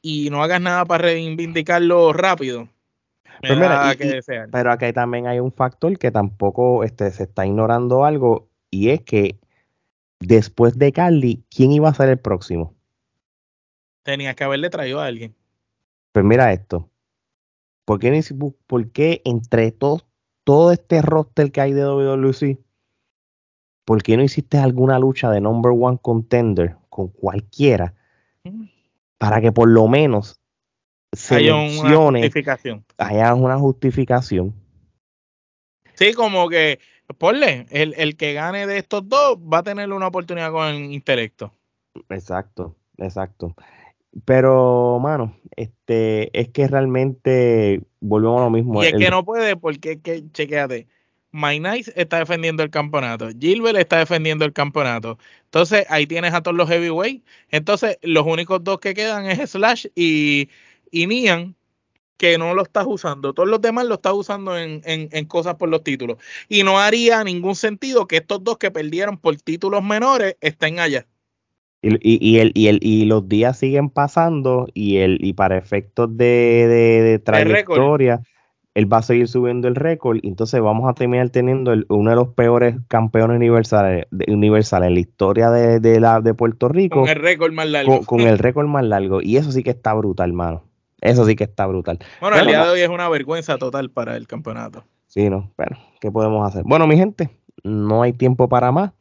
y 0.00 0.30
no 0.30 0.40
hagas 0.40 0.60
nada 0.60 0.84
para 0.84 1.02
reivindicarlo 1.02 2.12
rápido. 2.12 2.68
Pues 3.40 3.58
pero, 4.52 4.70
aquí 4.70 4.92
también 4.92 5.26
hay 5.26 5.40
un 5.40 5.50
factor 5.50 5.98
que 5.98 6.12
tampoco 6.12 6.84
este, 6.84 7.10
se 7.10 7.24
está 7.24 7.44
ignorando 7.44 8.04
algo 8.04 8.46
y 8.70 8.90
es 8.90 9.00
que 9.00 9.36
después 10.20 10.78
de 10.78 10.92
Carly, 10.92 11.42
¿quién 11.50 11.72
iba 11.72 11.88
a 11.88 11.94
ser 11.94 12.08
el 12.08 12.20
próximo? 12.20 12.72
Tenía 14.04 14.34
que 14.34 14.44
haberle 14.44 14.70
traído 14.70 15.00
a 15.00 15.06
alguien. 15.06 15.34
Pues 16.12 16.24
mira 16.24 16.52
esto. 16.52 16.89
¿Por 17.84 17.98
qué, 18.92 19.22
entre 19.24 19.72
todos, 19.72 20.06
todo 20.44 20.72
este 20.72 21.02
roster 21.02 21.50
que 21.50 21.60
hay 21.60 21.72
de 21.72 21.84
WWE, 21.86 22.58
¿por 23.84 24.02
qué 24.02 24.16
no 24.16 24.22
hiciste 24.22 24.58
alguna 24.58 24.98
lucha 24.98 25.30
de 25.30 25.40
number 25.40 25.72
one 25.74 25.98
contender 26.00 26.76
con 26.88 27.08
cualquiera? 27.08 27.94
Para 29.18 29.40
que 29.40 29.52
por 29.52 29.68
lo 29.68 29.88
menos 29.88 30.40
haya 31.30 31.56
una 31.56 32.10
justificación. 32.12 32.84
Haya 32.98 33.34
una 33.34 33.58
justificación. 33.58 34.54
Sí, 35.94 36.14
como 36.14 36.48
que, 36.48 36.78
ponle, 37.18 37.66
el, 37.70 37.94
el 37.98 38.16
que 38.16 38.32
gane 38.32 38.66
de 38.66 38.78
estos 38.78 39.08
dos 39.08 39.36
va 39.38 39.58
a 39.58 39.62
tener 39.62 39.92
una 39.92 40.06
oportunidad 40.06 40.52
con 40.52 40.68
el 40.68 40.92
intelecto. 40.92 41.52
Exacto, 42.08 42.76
exacto. 42.96 43.54
Pero, 44.24 44.98
mano, 45.00 45.36
este, 45.56 46.36
es 46.38 46.48
que 46.48 46.66
realmente 46.66 47.82
volvemos 48.00 48.40
a 48.40 48.44
lo 48.44 48.50
mismo. 48.50 48.82
Y 48.82 48.86
es 48.86 48.94
que 48.94 49.10
no 49.10 49.24
puede, 49.24 49.56
porque 49.56 50.00
que, 50.00 50.24
chequéate, 50.32 50.88
My 51.32 51.60
Nice 51.60 51.92
está 51.94 52.18
defendiendo 52.18 52.62
el 52.62 52.70
campeonato, 52.70 53.28
Gilbert 53.38 53.78
está 53.78 53.98
defendiendo 53.98 54.44
el 54.44 54.52
campeonato. 54.52 55.18
Entonces, 55.44 55.86
ahí 55.88 56.06
tienes 56.06 56.34
a 56.34 56.42
todos 56.42 56.56
los 56.56 56.68
heavyweight. 56.68 57.24
Entonces, 57.50 57.98
los 58.02 58.26
únicos 58.26 58.64
dos 58.64 58.80
que 58.80 58.94
quedan 58.94 59.26
es 59.26 59.50
Slash 59.50 59.86
y, 59.94 60.48
y 60.90 61.06
Nian, 61.06 61.54
que 62.16 62.36
no 62.36 62.52
lo 62.54 62.62
estás 62.62 62.86
usando. 62.86 63.32
Todos 63.32 63.48
los 63.48 63.60
demás 63.60 63.86
lo 63.86 63.94
estás 63.94 64.12
usando 64.12 64.58
en, 64.58 64.82
en, 64.84 65.08
en, 65.12 65.24
cosas 65.24 65.54
por 65.54 65.68
los 65.68 65.84
títulos. 65.84 66.18
Y 66.48 66.64
no 66.64 66.78
haría 66.80 67.22
ningún 67.24 67.54
sentido 67.54 68.06
que 68.06 68.18
estos 68.18 68.42
dos 68.44 68.58
que 68.58 68.70
perdieron 68.70 69.16
por 69.16 69.36
títulos 69.36 69.82
menores 69.82 70.36
estén 70.40 70.80
allá. 70.80 71.06
Y, 71.82 71.98
y, 72.02 72.38
el, 72.38 72.52
y, 72.54 72.66
el, 72.66 72.78
y 72.82 73.06
los 73.06 73.28
días 73.28 73.58
siguen 73.58 73.88
pasando 73.88 74.68
y, 74.74 74.98
el, 74.98 75.18
y 75.24 75.32
para 75.32 75.56
efectos 75.56 76.14
de, 76.14 76.66
de, 77.02 77.18
trayectoria, 77.18 78.20
él 78.74 78.92
va 78.92 78.98
a 78.98 79.02
seguir 79.02 79.28
subiendo 79.28 79.66
el 79.66 79.74
récord 79.74 80.18
y 80.22 80.28
entonces 80.28 80.60
vamos 80.60 80.88
a 80.88 80.94
terminar 80.94 81.30
teniendo 81.30 81.74
uno 81.88 82.10
de 82.10 82.16
los 82.16 82.28
peores 82.28 82.76
campeones 82.88 83.36
universales, 83.36 84.06
universales 84.28 84.88
en 84.88 84.94
la 84.94 85.00
historia 85.00 85.50
de, 85.50 85.80
de, 85.80 86.00
la, 86.00 86.20
de 86.20 86.34
Puerto 86.34 86.68
Rico. 86.68 87.00
Con 87.00 87.08
el 87.08 87.16
récord 87.16 87.52
más 87.52 87.68
largo. 87.68 88.02
Con, 88.04 88.20
el 88.20 88.38
récord 88.38 88.66
más 88.66 88.84
largo. 88.84 89.22
Y 89.22 89.38
eso 89.38 89.50
sí 89.50 89.62
que 89.62 89.70
está 89.70 89.94
brutal, 89.94 90.30
hermano. 90.30 90.64
Eso 91.00 91.24
sí 91.24 91.34
que 91.34 91.44
está 91.44 91.66
brutal. 91.66 91.98
Bueno, 92.20 92.36
el 92.36 92.46
día 92.46 92.62
de 92.64 92.70
hoy 92.70 92.80
es 92.80 92.90
una 92.90 93.08
vergüenza 93.08 93.56
total 93.56 93.90
para 93.90 94.16
el 94.16 94.26
campeonato. 94.26 94.84
Sí, 95.06 95.30
no, 95.30 95.50
pero 95.56 95.76
¿qué 95.98 96.12
podemos 96.12 96.46
hacer? 96.46 96.62
Bueno, 96.64 96.86
mi 96.86 96.96
gente, 96.96 97.30
no 97.64 98.02
hay 98.02 98.12
tiempo 98.12 98.48
para 98.48 98.70
más. 98.70 98.92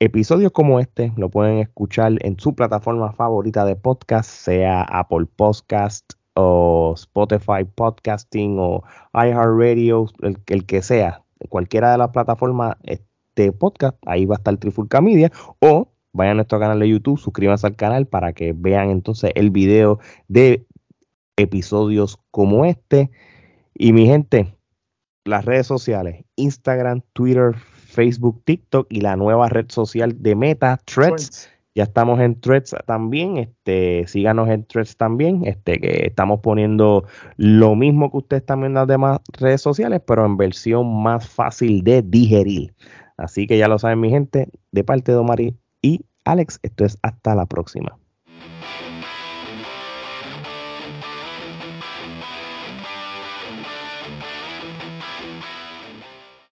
Episodios 0.00 0.50
como 0.50 0.80
este 0.80 1.12
lo 1.16 1.30
pueden 1.30 1.58
escuchar 1.58 2.14
en 2.20 2.38
su 2.38 2.54
plataforma 2.54 3.12
favorita 3.12 3.64
de 3.64 3.76
podcast, 3.76 4.28
sea 4.28 4.82
Apple 4.82 5.26
Podcast 5.36 6.04
o 6.34 6.94
Spotify 6.96 7.64
Podcasting 7.64 8.56
o 8.58 8.82
iHeartRadio, 9.14 10.06
el, 10.20 10.66
que 10.66 10.82
sea, 10.82 11.22
cualquiera 11.48 11.92
de 11.92 11.98
las 11.98 12.10
plataformas 12.10 12.76
de 13.36 13.52
podcast, 13.52 13.96
ahí 14.06 14.26
va 14.26 14.34
a 14.34 14.38
estar 14.38 14.56
Trifulca 14.56 15.00
Media 15.00 15.30
o 15.60 15.92
vayan 16.12 16.32
a 16.32 16.34
nuestro 16.36 16.58
canal 16.58 16.80
de 16.80 16.88
YouTube, 16.88 17.18
suscríbanse 17.18 17.66
al 17.66 17.76
canal 17.76 18.06
para 18.06 18.32
que 18.32 18.52
vean 18.52 18.90
entonces 18.90 19.30
el 19.36 19.50
video 19.50 20.00
de 20.26 20.66
episodios 21.36 22.18
como 22.32 22.64
este. 22.64 23.10
Y 23.74 23.92
mi 23.92 24.06
gente, 24.06 24.56
las 25.24 25.44
redes 25.44 25.66
sociales, 25.66 26.24
Instagram, 26.36 27.02
Twitter, 27.12 27.54
Facebook, 27.94 28.42
TikTok 28.44 28.86
y 28.90 29.00
la 29.00 29.16
nueva 29.16 29.48
red 29.48 29.66
social 29.68 30.22
de 30.22 30.34
Meta, 30.34 30.80
Threads. 30.84 31.50
Ya 31.76 31.84
estamos 31.84 32.20
en 32.20 32.40
Threads 32.40 32.76
también, 32.86 33.36
este, 33.38 34.06
síganos 34.06 34.48
en 34.48 34.64
Threads 34.64 34.96
también, 34.96 35.44
este, 35.44 35.80
que 35.80 36.06
estamos 36.06 36.40
poniendo 36.40 37.04
lo 37.36 37.74
mismo 37.74 38.10
que 38.12 38.18
ustedes 38.18 38.44
viendo 38.46 38.66
en 38.66 38.74
las 38.74 38.86
demás 38.86 39.18
redes 39.32 39.60
sociales, 39.60 40.00
pero 40.06 40.24
en 40.24 40.36
versión 40.36 41.02
más 41.02 41.28
fácil 41.28 41.82
de 41.82 42.02
digerir. 42.02 42.74
Así 43.16 43.46
que 43.46 43.58
ya 43.58 43.66
lo 43.66 43.78
saben 43.78 44.00
mi 44.00 44.10
gente, 44.10 44.48
de 44.70 44.84
parte 44.84 45.10
de 45.10 45.18
Omar 45.18 45.40
y 45.40 46.04
Alex, 46.24 46.60
esto 46.62 46.84
es 46.84 46.98
hasta 47.02 47.34
la 47.34 47.46
próxima. 47.46 47.98